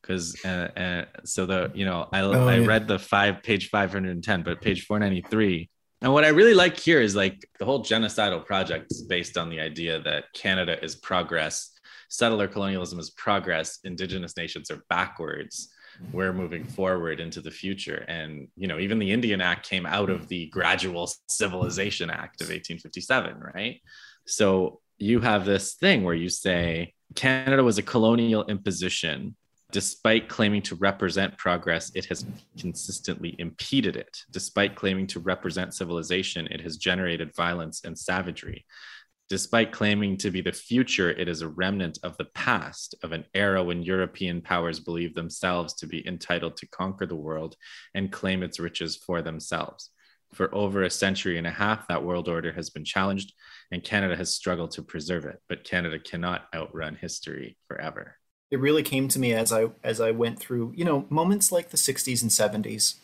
Because 0.00 0.44
uh, 0.44 0.68
uh, 0.76 1.04
so 1.24 1.46
the 1.46 1.72
you 1.74 1.84
know 1.84 2.08
I 2.12 2.20
oh, 2.20 2.46
I 2.46 2.58
yeah. 2.58 2.66
read 2.66 2.86
the 2.86 2.98
five 2.98 3.42
page 3.42 3.70
five 3.70 3.90
hundred 3.90 4.12
and 4.12 4.22
ten, 4.22 4.42
but 4.42 4.60
page 4.60 4.86
four 4.86 5.00
ninety 5.00 5.22
three. 5.22 5.68
And 6.00 6.12
what 6.12 6.24
I 6.24 6.28
really 6.28 6.54
like 6.54 6.78
here 6.78 7.00
is 7.00 7.16
like 7.16 7.48
the 7.58 7.64
whole 7.64 7.82
genocidal 7.82 8.44
project 8.44 8.92
is 8.92 9.02
based 9.02 9.36
on 9.36 9.50
the 9.50 9.58
idea 9.58 10.00
that 10.02 10.32
Canada 10.34 10.82
is 10.84 10.94
progress 10.94 11.75
settler 12.08 12.48
colonialism 12.48 12.98
is 12.98 13.10
progress, 13.10 13.78
indigenous 13.84 14.36
nations 14.36 14.70
are 14.70 14.82
backwards. 14.88 15.72
We're 16.12 16.32
moving 16.32 16.64
forward 16.64 17.20
into 17.20 17.40
the 17.40 17.50
future. 17.50 18.04
And, 18.06 18.48
you 18.56 18.68
know, 18.68 18.78
even 18.78 18.98
the 18.98 19.12
Indian 19.12 19.40
Act 19.40 19.66
came 19.68 19.86
out 19.86 20.10
of 20.10 20.28
the 20.28 20.46
Gradual 20.46 21.10
Civilization 21.28 22.10
Act 22.10 22.40
of 22.42 22.48
1857, 22.48 23.38
right? 23.54 23.80
So 24.26 24.80
you 24.98 25.20
have 25.20 25.44
this 25.44 25.74
thing 25.74 26.04
where 26.04 26.14
you 26.14 26.28
say 26.28 26.94
Canada 27.14 27.62
was 27.62 27.78
a 27.78 27.82
colonial 27.82 28.44
imposition. 28.46 29.36
Despite 29.72 30.28
claiming 30.28 30.62
to 30.62 30.76
represent 30.76 31.36
progress, 31.38 31.90
it 31.94 32.04
has 32.06 32.24
consistently 32.58 33.34
impeded 33.38 33.96
it. 33.96 34.16
Despite 34.30 34.76
claiming 34.76 35.08
to 35.08 35.20
represent 35.20 35.74
civilization, 35.74 36.46
it 36.48 36.60
has 36.60 36.76
generated 36.76 37.34
violence 37.34 37.82
and 37.84 37.98
savagery. 37.98 38.64
Despite 39.28 39.72
claiming 39.72 40.16
to 40.18 40.30
be 40.30 40.40
the 40.40 40.52
future, 40.52 41.10
it 41.10 41.26
is 41.26 41.42
a 41.42 41.48
remnant 41.48 41.98
of 42.04 42.16
the 42.16 42.26
past, 42.26 42.94
of 43.02 43.10
an 43.10 43.24
era 43.34 43.62
when 43.62 43.82
European 43.82 44.40
powers 44.40 44.78
believed 44.78 45.16
themselves 45.16 45.74
to 45.74 45.86
be 45.88 46.06
entitled 46.06 46.56
to 46.58 46.68
conquer 46.68 47.06
the 47.06 47.16
world 47.16 47.56
and 47.92 48.12
claim 48.12 48.44
its 48.44 48.60
riches 48.60 48.94
for 48.94 49.22
themselves. 49.22 49.90
For 50.32 50.54
over 50.54 50.82
a 50.84 50.90
century 50.90 51.38
and 51.38 51.46
a 51.46 51.50
half, 51.50 51.88
that 51.88 52.04
world 52.04 52.28
order 52.28 52.52
has 52.52 52.70
been 52.70 52.84
challenged, 52.84 53.32
and 53.72 53.82
Canada 53.82 54.14
has 54.16 54.32
struggled 54.32 54.70
to 54.72 54.82
preserve 54.82 55.24
it. 55.24 55.40
But 55.48 55.64
Canada 55.64 55.98
cannot 55.98 56.46
outrun 56.54 56.94
history 56.94 57.56
forever. 57.66 58.18
It 58.52 58.60
really 58.60 58.84
came 58.84 59.08
to 59.08 59.18
me 59.18 59.32
as 59.32 59.52
I 59.52 59.70
as 59.82 60.00
I 60.00 60.12
went 60.12 60.38
through, 60.38 60.72
you 60.76 60.84
know, 60.84 61.06
moments 61.10 61.50
like 61.50 61.70
the 61.70 61.76
'60s 61.76 62.22
and 62.22 62.30
'70s, 62.30 62.94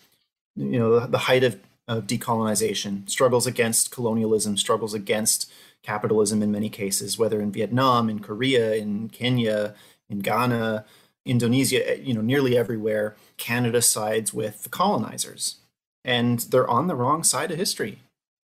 you 0.54 0.78
know, 0.78 1.00
the, 1.00 1.06
the 1.08 1.18
height 1.18 1.42
of, 1.42 1.58
of 1.88 2.06
decolonization, 2.06 3.08
struggles 3.10 3.46
against 3.46 3.90
colonialism, 3.90 4.56
struggles 4.56 4.94
against 4.94 5.50
capitalism 5.82 6.42
in 6.42 6.52
many 6.52 6.68
cases, 6.68 7.18
whether 7.18 7.40
in 7.40 7.52
Vietnam, 7.52 8.08
in 8.08 8.20
Korea, 8.20 8.74
in 8.74 9.08
Kenya, 9.08 9.74
in 10.08 10.20
Ghana, 10.20 10.84
Indonesia, 11.24 11.90
eh, 11.90 12.00
you 12.02 12.14
know, 12.14 12.20
nearly 12.20 12.56
everywhere, 12.56 13.16
Canada 13.36 13.82
sides 13.82 14.32
with 14.32 14.62
the 14.62 14.68
colonizers. 14.68 15.56
And 16.04 16.40
they're 16.40 16.68
on 16.68 16.86
the 16.86 16.96
wrong 16.96 17.22
side 17.22 17.50
of 17.50 17.58
history, 17.58 17.98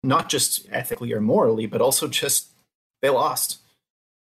not 0.03 0.29
just 0.29 0.67
ethically 0.71 1.13
or 1.13 1.21
morally, 1.21 1.65
but 1.65 1.81
also 1.81 2.07
just 2.07 2.49
they 3.01 3.09
lost. 3.09 3.59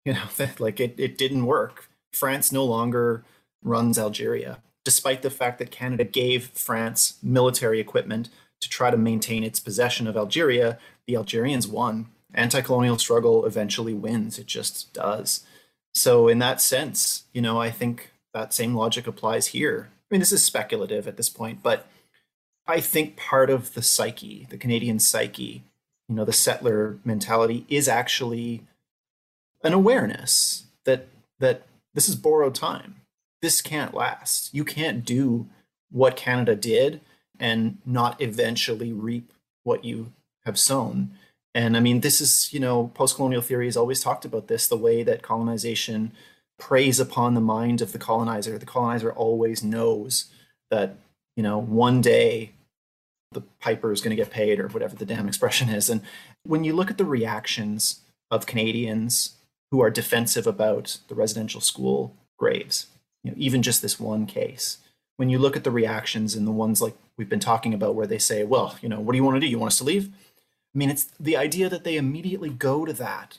You 0.06 0.16
know, 0.16 0.28
like 0.60 0.82
it, 0.82 0.96
it 0.98 1.18
didn't 1.18 1.46
work. 1.46 1.88
France 2.12 2.52
no 2.52 2.66
longer 2.66 3.24
runs 3.64 3.98
Algeria, 3.98 4.60
despite 4.84 5.22
the 5.22 5.30
fact 5.30 5.60
that 5.60 5.72
Canada 5.72 6.04
gave 6.04 6.48
France 6.50 7.18
military 7.24 7.80
equipment 7.80 8.28
to 8.60 8.68
try 8.68 8.92
to 8.92 8.98
maintain 8.98 9.46
its 9.46 9.62
possession 9.62 10.06
of 10.06 10.18
Algeria. 10.18 10.78
The 11.08 11.16
Algerians 11.16 11.70
won 11.70 12.08
anti-colonial 12.34 12.98
struggle 12.98 13.46
eventually 13.46 13.94
wins. 13.94 14.40
It 14.40 14.48
just 14.48 14.94
does. 14.94 15.46
So 15.94 16.28
in 16.28 16.40
that 16.40 16.62
sense 16.62 17.24
you 17.34 17.42
know 17.42 17.62
i 17.62 17.70
think 17.70 18.12
that 18.34 18.54
same 18.54 18.74
logic 18.74 19.06
applies 19.06 19.48
here. 19.48 19.90
I 19.92 20.16
mean 20.16 20.20
this 20.20 20.32
is 20.32 20.44
speculative 20.44 21.08
at 21.08 21.18
this 21.18 21.30
point 21.30 21.62
but 21.64 21.88
i 22.68 22.80
think 22.80 23.16
part 23.16 23.50
of 23.50 23.74
the 23.74 23.82
psyche 23.82 24.48
the 24.50 24.58
canadian 24.58 25.00
psyche 25.00 25.64
you 26.08 26.16
know 26.16 26.26
the 26.26 26.34
settler 26.34 26.98
mentality 27.04 27.66
is 27.70 27.88
actually 27.88 28.64
an 29.64 29.74
awareness 29.74 30.66
that 30.86 31.08
that 31.40 31.64
this 31.94 32.10
is 32.10 32.16
borrowed 32.16 32.56
time. 32.56 32.96
This 33.42 33.62
can't 33.62 33.94
last. 33.94 34.54
You 34.54 34.64
can't 34.64 35.06
do 35.06 35.48
what 35.92 36.16
canada 36.16 36.56
did 36.56 37.02
and 37.40 37.78
not 37.86 38.22
eventually 38.22 38.92
reap 38.92 39.32
what 39.64 39.86
you 39.86 40.12
have 40.46 40.60
sown 40.60 41.12
and 41.56 41.78
I 41.78 41.80
mean, 41.80 42.02
this 42.02 42.20
is, 42.20 42.52
you 42.52 42.60
know, 42.60 42.92
post 42.96 43.16
colonial 43.16 43.42
theory 43.42 43.66
has 43.66 43.78
always 43.78 44.02
talked 44.02 44.26
about 44.26 44.48
this 44.48 44.68
the 44.68 44.78
way 44.78 45.04
that 45.04 45.22
colonization 45.22 46.12
preys 46.58 47.00
upon 47.00 47.34
the 47.34 47.42
mind 47.42 47.82
of 47.82 47.92
the 47.92 48.00
colonizer. 48.00 48.58
The 48.58 48.66
colonizer 48.66 49.12
always 49.12 49.64
knows 49.64 50.26
that, 50.72 50.98
you 51.36 51.44
know, 51.44 51.58
one 51.60 52.02
day 52.02 52.52
the 53.32 53.42
piper 53.60 53.92
is 53.92 54.02
going 54.02 54.16
to 54.16 54.22
get 54.22 54.32
paid 54.32 54.60
or 54.60 54.68
whatever 54.68 54.96
the 54.96 55.06
damn 55.06 55.28
expression 55.28 55.70
is. 55.70 55.90
And 55.90 56.02
when 56.44 56.64
you 56.64 56.74
look 56.74 56.90
at 56.90 56.98
the 56.98 57.06
reactions 57.06 58.02
of 58.32 58.46
Canadians 58.46 59.36
who 59.72 59.82
are 59.82 59.90
defensive 59.90 60.48
about 60.48 61.00
the 61.08 61.16
residential 61.16 61.62
school 61.62 62.16
graves, 62.38 62.88
you 63.24 63.32
know, 63.32 63.38
even 63.38 63.62
just 63.62 63.82
this 63.82 64.00
one 64.00 64.26
case, 64.26 64.78
when 65.18 65.30
you 65.30 65.38
look 65.38 65.56
at 65.56 65.64
the 65.64 65.72
reactions 65.72 66.36
and 66.36 66.48
the 66.48 66.52
ones 66.52 66.82
like 66.82 66.96
we've 67.18 67.30
been 67.30 67.40
talking 67.40 67.74
about 67.74 67.96
where 67.96 68.08
they 68.08 68.18
say, 68.18 68.44
well, 68.44 68.76
you 68.82 68.90
know, 68.90 69.00
what 69.00 69.14
do 69.14 69.18
you 69.18 69.24
want 69.24 69.36
to 69.36 69.40
do? 69.40 69.48
You 69.48 69.60
want 69.60 69.72
us 69.72 69.78
to 69.78 69.84
leave? 69.84 70.10
I 70.74 70.78
mean, 70.78 70.90
it's 70.90 71.06
the 71.20 71.38
idea 71.38 71.70
that 71.70 71.84
they 71.84 71.98
immediately 71.98 72.50
go 72.50 72.86
to 72.86 72.94
that, 72.94 73.38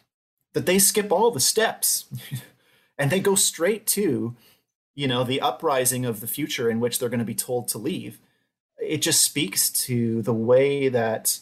that 0.52 0.66
they 0.66 0.78
skip 0.78 1.10
all 1.10 1.30
the 1.30 1.40
steps 1.40 2.06
and 2.98 3.10
they 3.10 3.20
go 3.20 3.34
straight 3.34 3.86
to, 3.88 4.36
you 4.94 5.08
know, 5.08 5.24
the 5.24 5.40
uprising 5.40 6.04
of 6.04 6.20
the 6.20 6.28
future 6.28 6.70
in 6.70 6.78
which 6.78 6.98
they're 6.98 7.08
going 7.08 7.18
to 7.18 7.24
be 7.24 7.34
told 7.34 7.66
to 7.68 7.78
leave. 7.78 8.18
It 8.78 8.98
just 8.98 9.22
speaks 9.22 9.68
to 9.86 10.22
the 10.22 10.32
way 10.32 10.88
that 10.88 11.40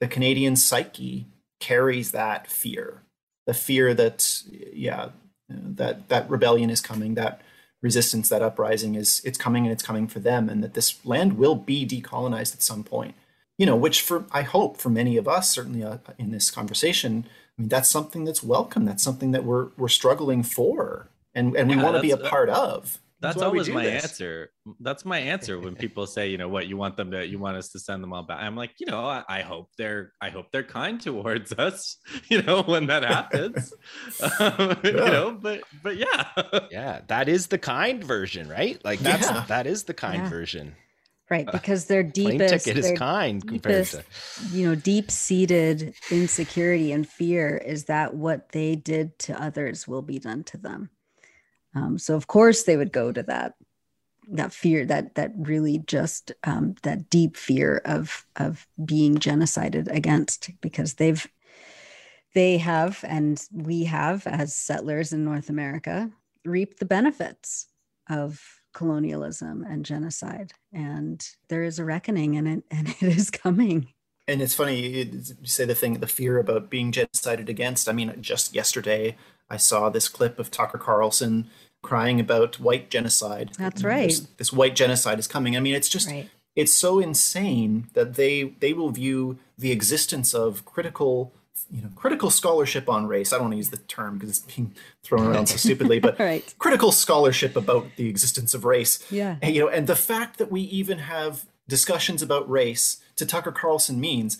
the 0.00 0.08
Canadian 0.08 0.56
psyche 0.56 1.26
carries 1.60 2.12
that 2.12 2.46
fear, 2.46 3.02
the 3.46 3.54
fear 3.54 3.92
that, 3.94 4.42
yeah, 4.50 5.10
that 5.48 6.08
that 6.08 6.28
rebellion 6.30 6.70
is 6.70 6.80
coming, 6.80 7.14
that 7.14 7.42
resistance, 7.82 8.30
that 8.30 8.42
uprising 8.42 8.94
is 8.94 9.20
it's 9.24 9.38
coming 9.38 9.64
and 9.64 9.72
it's 9.72 9.82
coming 9.82 10.08
for 10.08 10.20
them, 10.20 10.48
and 10.48 10.62
that 10.64 10.74
this 10.74 11.04
land 11.04 11.36
will 11.36 11.54
be 11.54 11.86
decolonized 11.86 12.54
at 12.54 12.62
some 12.62 12.82
point 12.82 13.14
you 13.58 13.66
know, 13.66 13.76
which 13.76 14.02
for 14.02 14.24
I 14.32 14.42
hope 14.42 14.78
for 14.78 14.90
many 14.90 15.16
of 15.16 15.28
us, 15.28 15.50
certainly 15.50 15.82
uh, 15.82 15.98
in 16.18 16.30
this 16.30 16.50
conversation, 16.50 17.26
I 17.26 17.62
mean, 17.62 17.68
that's 17.68 17.88
something 17.88 18.24
that's 18.24 18.42
welcome. 18.42 18.84
That's 18.84 19.02
something 19.02 19.30
that 19.32 19.44
we're 19.44 19.68
we're 19.76 19.88
struggling 19.88 20.42
for, 20.42 21.08
and 21.34 21.56
and 21.56 21.68
we 21.68 21.76
want 21.76 21.96
to 21.96 22.02
be 22.02 22.10
a 22.10 22.16
part 22.16 22.48
of. 22.48 22.98
That's, 23.24 23.36
that's 23.36 23.42
always 23.42 23.70
my 23.70 23.84
this. 23.84 24.04
answer. 24.04 24.50
That's 24.80 25.06
my 25.06 25.18
answer 25.18 25.58
when 25.58 25.76
people 25.76 26.06
say, 26.06 26.28
you 26.28 26.36
know, 26.36 26.48
what 26.48 26.66
you 26.66 26.76
want 26.76 26.98
them 26.98 27.10
to, 27.12 27.26
you 27.26 27.38
want 27.38 27.56
us 27.56 27.70
to 27.70 27.78
send 27.78 28.02
them 28.02 28.12
all 28.12 28.22
back. 28.22 28.42
I'm 28.42 28.54
like, 28.54 28.72
you 28.78 28.86
know, 28.86 29.06
I, 29.06 29.24
I 29.26 29.40
hope 29.40 29.70
they're, 29.78 30.12
I 30.20 30.28
hope 30.28 30.52
they're 30.52 30.62
kind 30.62 31.00
towards 31.00 31.50
us, 31.58 31.96
you 32.28 32.42
know, 32.42 32.62
when 32.62 32.86
that 32.88 33.02
happens, 33.02 33.72
um, 34.20 34.30
yeah. 34.60 34.76
you 34.84 34.92
know, 34.92 35.38
but, 35.40 35.62
but 35.82 35.96
yeah, 35.96 36.28
yeah, 36.70 37.00
that 37.06 37.30
is 37.30 37.46
the 37.46 37.56
kind 37.56 38.04
version, 38.04 38.46
right? 38.46 38.84
Like 38.84 38.98
that's 38.98 39.30
yeah. 39.30 39.44
that 39.48 39.66
is 39.66 39.84
the 39.84 39.94
kind 39.94 40.24
yeah. 40.24 40.28
version 40.28 40.76
right 41.30 41.50
because 41.50 41.86
their 41.86 42.02
deepest 42.02 42.64
ticket 42.64 42.78
is 42.78 42.92
kind 42.98 43.46
deepest, 43.46 43.92
to... 43.92 44.56
you 44.56 44.68
know 44.68 44.74
deep-seated 44.74 45.94
insecurity 46.10 46.92
and 46.92 47.08
fear 47.08 47.56
is 47.56 47.84
that 47.84 48.14
what 48.14 48.50
they 48.52 48.74
did 48.74 49.18
to 49.18 49.40
others 49.42 49.88
will 49.88 50.02
be 50.02 50.18
done 50.18 50.44
to 50.44 50.56
them. 50.56 50.90
Um, 51.74 51.98
so 51.98 52.14
of 52.14 52.26
course 52.26 52.64
they 52.64 52.76
would 52.76 52.92
go 52.92 53.10
to 53.10 53.22
that 53.24 53.54
that 54.28 54.52
fear 54.52 54.84
that 54.86 55.14
that 55.16 55.32
really 55.36 55.78
just 55.78 56.32
um, 56.44 56.74
that 56.82 57.10
deep 57.10 57.36
fear 57.36 57.82
of 57.84 58.26
of 58.36 58.66
being 58.84 59.16
genocided 59.16 59.88
against 59.88 60.50
because 60.60 60.94
they've 60.94 61.26
they 62.34 62.58
have 62.58 63.04
and 63.06 63.46
we 63.52 63.84
have 63.84 64.26
as 64.26 64.54
settlers 64.54 65.12
in 65.12 65.24
north 65.24 65.50
america 65.50 66.10
reaped 66.44 66.78
the 66.78 66.86
benefits 66.86 67.66
of 68.08 68.40
colonialism 68.74 69.64
and 69.64 69.84
genocide. 69.84 70.52
And 70.72 71.26
there 71.48 71.62
is 71.62 71.78
a 71.78 71.84
reckoning 71.84 72.36
and 72.36 72.46
it, 72.46 72.64
and 72.70 72.88
it 73.00 73.02
is 73.02 73.30
coming. 73.30 73.88
And 74.26 74.40
it's 74.40 74.54
funny 74.54 74.80
you 74.80 75.24
say 75.44 75.64
the 75.64 75.74
thing, 75.74 75.94
the 75.94 76.06
fear 76.06 76.38
about 76.38 76.70
being 76.70 76.92
genocided 76.92 77.48
against. 77.48 77.88
I 77.88 77.92
mean, 77.92 78.14
just 78.20 78.54
yesterday 78.54 79.16
I 79.50 79.56
saw 79.56 79.88
this 79.88 80.08
clip 80.08 80.38
of 80.38 80.50
Tucker 80.50 80.78
Carlson 80.78 81.48
crying 81.82 82.18
about 82.18 82.58
white 82.58 82.90
genocide. 82.90 83.52
That's 83.58 83.84
right. 83.84 84.08
This, 84.08 84.20
this 84.38 84.52
white 84.52 84.74
genocide 84.74 85.18
is 85.18 85.28
coming. 85.28 85.56
I 85.56 85.60
mean, 85.60 85.74
it's 85.74 85.88
just 85.88 86.08
right. 86.08 86.28
it's 86.56 86.72
so 86.74 86.98
insane 86.98 87.88
that 87.92 88.14
they 88.14 88.54
they 88.60 88.72
will 88.72 88.90
view 88.90 89.38
the 89.58 89.70
existence 89.70 90.34
of 90.34 90.64
critical 90.64 91.34
you 91.70 91.82
know 91.82 91.88
critical 91.96 92.30
scholarship 92.30 92.88
on 92.88 93.06
race 93.06 93.32
i 93.32 93.36
don't 93.36 93.44
want 93.44 93.52
to 93.52 93.56
use 93.56 93.70
the 93.70 93.76
term 93.76 94.14
because 94.18 94.30
it's 94.30 94.54
being 94.54 94.74
thrown 95.02 95.26
around 95.26 95.46
so 95.46 95.56
stupidly 95.64 95.98
but 95.98 96.18
right. 96.18 96.54
critical 96.58 96.92
scholarship 96.92 97.56
about 97.56 97.86
the 97.96 98.08
existence 98.08 98.54
of 98.54 98.64
race 98.64 99.04
yeah 99.10 99.36
and, 99.42 99.54
you 99.54 99.60
know 99.60 99.68
and 99.68 99.86
the 99.86 99.96
fact 99.96 100.38
that 100.38 100.50
we 100.50 100.62
even 100.62 100.98
have 100.98 101.46
discussions 101.68 102.22
about 102.22 102.48
race 102.48 102.98
to 103.16 103.24
tucker 103.24 103.52
carlson 103.52 104.00
means 104.00 104.38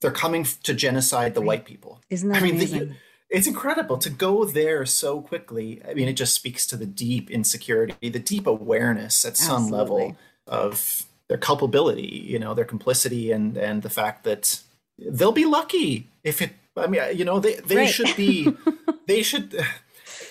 they're 0.00 0.10
coming 0.10 0.44
to 0.44 0.74
genocide 0.74 1.34
the 1.34 1.40
right. 1.40 1.46
white 1.46 1.64
people 1.64 2.00
isn't 2.10 2.28
that 2.28 2.38
I 2.38 2.44
mean, 2.44 2.56
amazing 2.56 2.88
the, 2.88 2.94
it's 3.30 3.46
incredible 3.46 3.96
to 3.98 4.10
go 4.10 4.44
there 4.44 4.84
so 4.84 5.20
quickly 5.22 5.80
i 5.88 5.94
mean 5.94 6.08
it 6.08 6.14
just 6.14 6.34
speaks 6.34 6.66
to 6.66 6.76
the 6.76 6.86
deep 6.86 7.30
insecurity 7.30 8.08
the 8.08 8.18
deep 8.18 8.46
awareness 8.46 9.24
at 9.24 9.36
some 9.36 9.64
Absolutely. 9.64 9.78
level 9.78 10.16
of 10.46 11.06
their 11.28 11.38
culpability 11.38 12.24
you 12.26 12.38
know 12.38 12.52
their 12.52 12.64
complicity 12.64 13.32
and 13.32 13.56
and 13.56 13.82
the 13.82 13.90
fact 13.90 14.24
that 14.24 14.60
they'll 15.08 15.32
be 15.32 15.44
lucky 15.44 16.10
if 16.24 16.40
it 16.40 16.52
i 16.76 16.86
mean 16.86 17.02
you 17.14 17.24
know 17.24 17.38
they 17.38 17.54
they 17.54 17.76
right. 17.76 17.88
should 17.88 18.14
be 18.16 18.52
they 19.06 19.22
should 19.22 19.64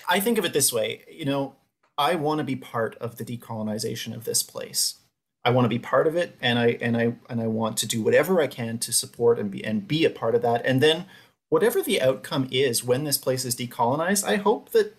i 0.08 0.20
think 0.20 0.38
of 0.38 0.46
it 0.46 0.54
this 0.54 0.72
way 0.72 1.04
you 1.10 1.26
know 1.26 1.56
i 1.98 2.16
want 2.16 2.40
to 2.40 2.44
be 2.44 2.56
part 2.56 2.96
of 2.96 3.18
the 3.18 3.26
decolonization 3.26 4.16
of 4.16 4.24
this 4.24 4.44
place 4.44 5.00
i 5.44 5.50
want 5.50 5.66
to 5.66 5.70
be 5.70 5.80
part 5.80 6.08
of 6.08 6.16
it 6.16 6.38
and 6.42 6.60
i 6.60 6.78
and 6.82 6.98
i 6.98 7.14
and 7.30 7.42
i 7.42 7.48
want 7.48 7.78
to 7.78 7.88
do 7.88 8.02
whatever 8.02 8.42
i 8.42 8.48
can 8.48 8.78
to 8.78 8.92
support 8.92 9.40
and 9.40 9.52
be 9.52 9.64
and 9.64 9.88
be 9.88 10.06
a 10.06 10.10
part 10.10 10.36
of 10.36 10.42
that 10.42 10.66
and 10.66 10.82
then 10.82 11.06
whatever 11.50 11.82
the 11.82 12.02
outcome 12.02 12.48
is 12.52 12.84
when 12.84 13.04
this 13.04 13.18
place 13.18 13.46
is 13.46 13.56
decolonized 13.56 14.24
i 14.26 14.36
hope 14.38 14.72
that 14.72 14.96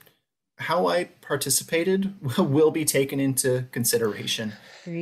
how 0.59 0.87
i 0.87 1.05
participated 1.21 2.15
will 2.39 2.71
be 2.71 2.85
taken 2.85 3.19
into 3.19 3.67
consideration 3.73 4.53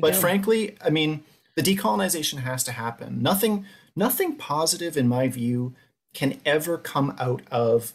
but 0.01 0.13
go. 0.13 0.19
frankly 0.19 0.77
i 0.85 0.89
mean 0.91 1.23
the 1.57 1.63
decolonization 1.63 2.39
has 2.39 2.63
to 2.65 2.73
happen 2.73 3.23
nothing 3.23 3.67
nothing 3.97 4.37
positive, 4.37 4.97
in 4.97 5.09
my 5.09 5.29
view, 5.29 5.75
can 6.15 6.41
ever 6.45 6.79
come 6.79 7.15
out 7.19 7.43
of 7.51 7.93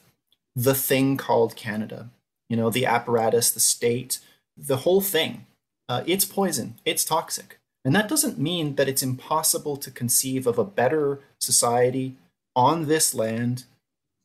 the 0.56 0.74
thing 0.74 1.18
called 1.18 1.56
Canada. 1.56 2.10
You 2.50 2.58
know, 2.58 2.70
the 2.70 2.86
apparatus, 2.86 3.52
the 3.52 3.60
state, 3.60 4.20
the 4.56 4.78
whole 4.78 5.02
thing. 5.02 5.46
Uh, 5.90 6.04
it's 6.06 6.26
poison, 6.26 6.76
it's 6.86 7.04
toxic. 7.04 7.60
And 7.84 7.96
that 7.96 8.10
doesn't 8.10 8.40
mean 8.40 8.76
that 8.76 8.90
it's 8.90 9.04
impossible 9.04 9.78
to 9.78 9.92
conceive 9.92 10.48
of 10.48 10.58
a 10.58 10.64
better 10.64 11.20
society 11.40 12.16
on 12.56 12.88
this 12.88 13.14
land, 13.14 13.66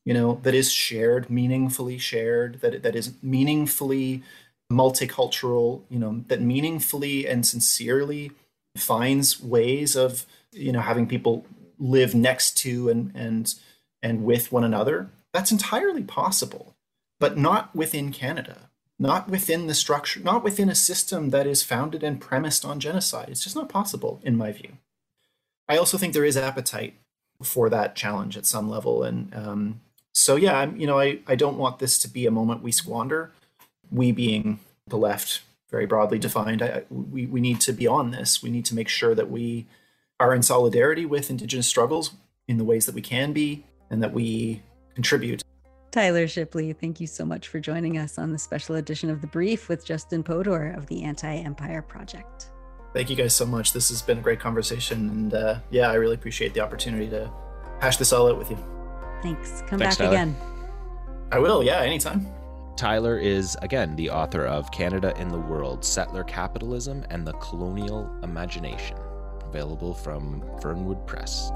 you 0.03 0.13
know, 0.13 0.39
that 0.41 0.55
is 0.55 0.71
shared, 0.71 1.29
meaningfully 1.29 1.99
shared, 1.99 2.61
that, 2.61 2.81
that 2.81 2.95
is 2.95 3.13
meaningfully 3.21 4.23
multicultural, 4.71 5.81
you 5.89 5.99
know, 5.99 6.23
that 6.27 6.41
meaningfully 6.41 7.27
and 7.27 7.45
sincerely 7.45 8.31
finds 8.75 9.41
ways 9.41 9.95
of, 9.95 10.25
you 10.51 10.71
know, 10.71 10.79
having 10.79 11.05
people 11.05 11.45
live 11.81 12.15
next 12.15 12.55
to 12.57 12.87
and 12.87 13.11
and 13.13 13.55
and 14.01 14.23
with 14.23 14.51
one 14.51 14.63
another 14.63 15.09
that's 15.33 15.51
entirely 15.51 16.03
possible 16.03 16.75
but 17.19 17.37
not 17.37 17.75
within 17.75 18.11
canada 18.11 18.69
not 19.01 19.27
within 19.27 19.65
the 19.65 19.73
structure 19.73 20.19
not 20.19 20.43
within 20.43 20.69
a 20.69 20.75
system 20.75 21.31
that 21.31 21.47
is 21.47 21.63
founded 21.63 22.03
and 22.03 22.21
premised 22.21 22.63
on 22.63 22.79
genocide. 22.79 23.29
It's 23.29 23.43
just 23.43 23.55
not 23.55 23.67
possible 23.67 24.21
in 24.23 24.37
my 24.37 24.51
view. 24.51 24.77
I 25.67 25.77
also 25.77 25.97
think 25.97 26.13
there 26.13 26.23
is 26.23 26.37
appetite 26.37 26.93
for 27.41 27.67
that 27.69 27.95
challenge 27.95 28.37
at 28.37 28.45
some 28.45 28.69
level 28.69 29.01
and 29.03 29.33
um, 29.33 29.81
so 30.13 30.35
yeah 30.35 30.59
i'm 30.59 30.77
you 30.77 30.85
know 30.85 30.99
I, 30.99 31.19
I 31.25 31.35
don't 31.35 31.57
want 31.57 31.79
this 31.79 31.97
to 31.99 32.07
be 32.07 32.27
a 32.27 32.31
moment 32.31 32.61
we 32.61 32.71
squander. 32.71 33.31
We 33.91 34.11
being 34.11 34.59
the 34.87 34.97
left 34.97 35.41
very 35.71 35.87
broadly 35.87 36.19
defined 36.19 36.61
I, 36.61 36.83
we, 36.91 37.25
we 37.25 37.41
need 37.41 37.59
to 37.61 37.73
be 37.73 37.87
on 37.87 38.11
this. 38.11 38.43
We 38.43 38.51
need 38.51 38.65
to 38.65 38.75
make 38.75 38.87
sure 38.87 39.15
that 39.15 39.31
we 39.31 39.65
are 40.21 40.35
in 40.35 40.43
solidarity 40.43 41.03
with 41.03 41.31
Indigenous 41.31 41.65
struggles 41.65 42.11
in 42.47 42.57
the 42.57 42.63
ways 42.63 42.85
that 42.85 42.93
we 42.93 43.01
can 43.01 43.33
be 43.33 43.65
and 43.89 44.03
that 44.03 44.13
we 44.13 44.61
contribute. 44.93 45.41
Tyler 45.89 46.27
Shipley, 46.27 46.71
thank 46.73 47.01
you 47.01 47.07
so 47.07 47.25
much 47.25 47.47
for 47.47 47.59
joining 47.59 47.97
us 47.97 48.19
on 48.19 48.31
the 48.31 48.37
special 48.37 48.75
edition 48.75 49.09
of 49.09 49.19
The 49.19 49.27
Brief 49.27 49.67
with 49.67 49.83
Justin 49.83 50.23
Podur 50.23 50.77
of 50.77 50.85
the 50.85 51.03
Anti 51.03 51.37
Empire 51.37 51.81
Project. 51.81 52.51
Thank 52.93 53.09
you 53.09 53.15
guys 53.15 53.35
so 53.35 53.45
much. 53.47 53.73
This 53.73 53.89
has 53.89 54.01
been 54.01 54.19
a 54.19 54.21
great 54.21 54.39
conversation. 54.39 55.09
And 55.09 55.33
uh, 55.33 55.59
yeah, 55.71 55.89
I 55.89 55.95
really 55.95 56.15
appreciate 56.15 56.53
the 56.53 56.59
opportunity 56.59 57.09
to 57.09 57.31
hash 57.79 57.97
this 57.97 58.13
all 58.13 58.29
out 58.29 58.37
with 58.37 58.51
you. 58.51 58.57
Thanks. 59.23 59.63
Come 59.67 59.79
Thanks, 59.79 59.97
back 59.97 60.05
Tyler. 60.05 60.11
again. 60.11 60.35
I 61.31 61.39
will. 61.39 61.63
Yeah, 61.63 61.81
anytime. 61.81 62.27
Tyler 62.77 63.17
is, 63.17 63.57
again, 63.61 63.95
the 63.95 64.09
author 64.11 64.45
of 64.45 64.71
Canada 64.71 65.13
in 65.17 65.29
the 65.29 65.39
World 65.39 65.83
Settler 65.83 66.23
Capitalism 66.23 67.05
and 67.09 67.25
the 67.25 67.33
Colonial 67.33 68.09
Imagination 68.23 68.97
available 69.51 69.93
from 69.93 70.41
Fernwood 70.61 71.05
Press. 71.05 71.51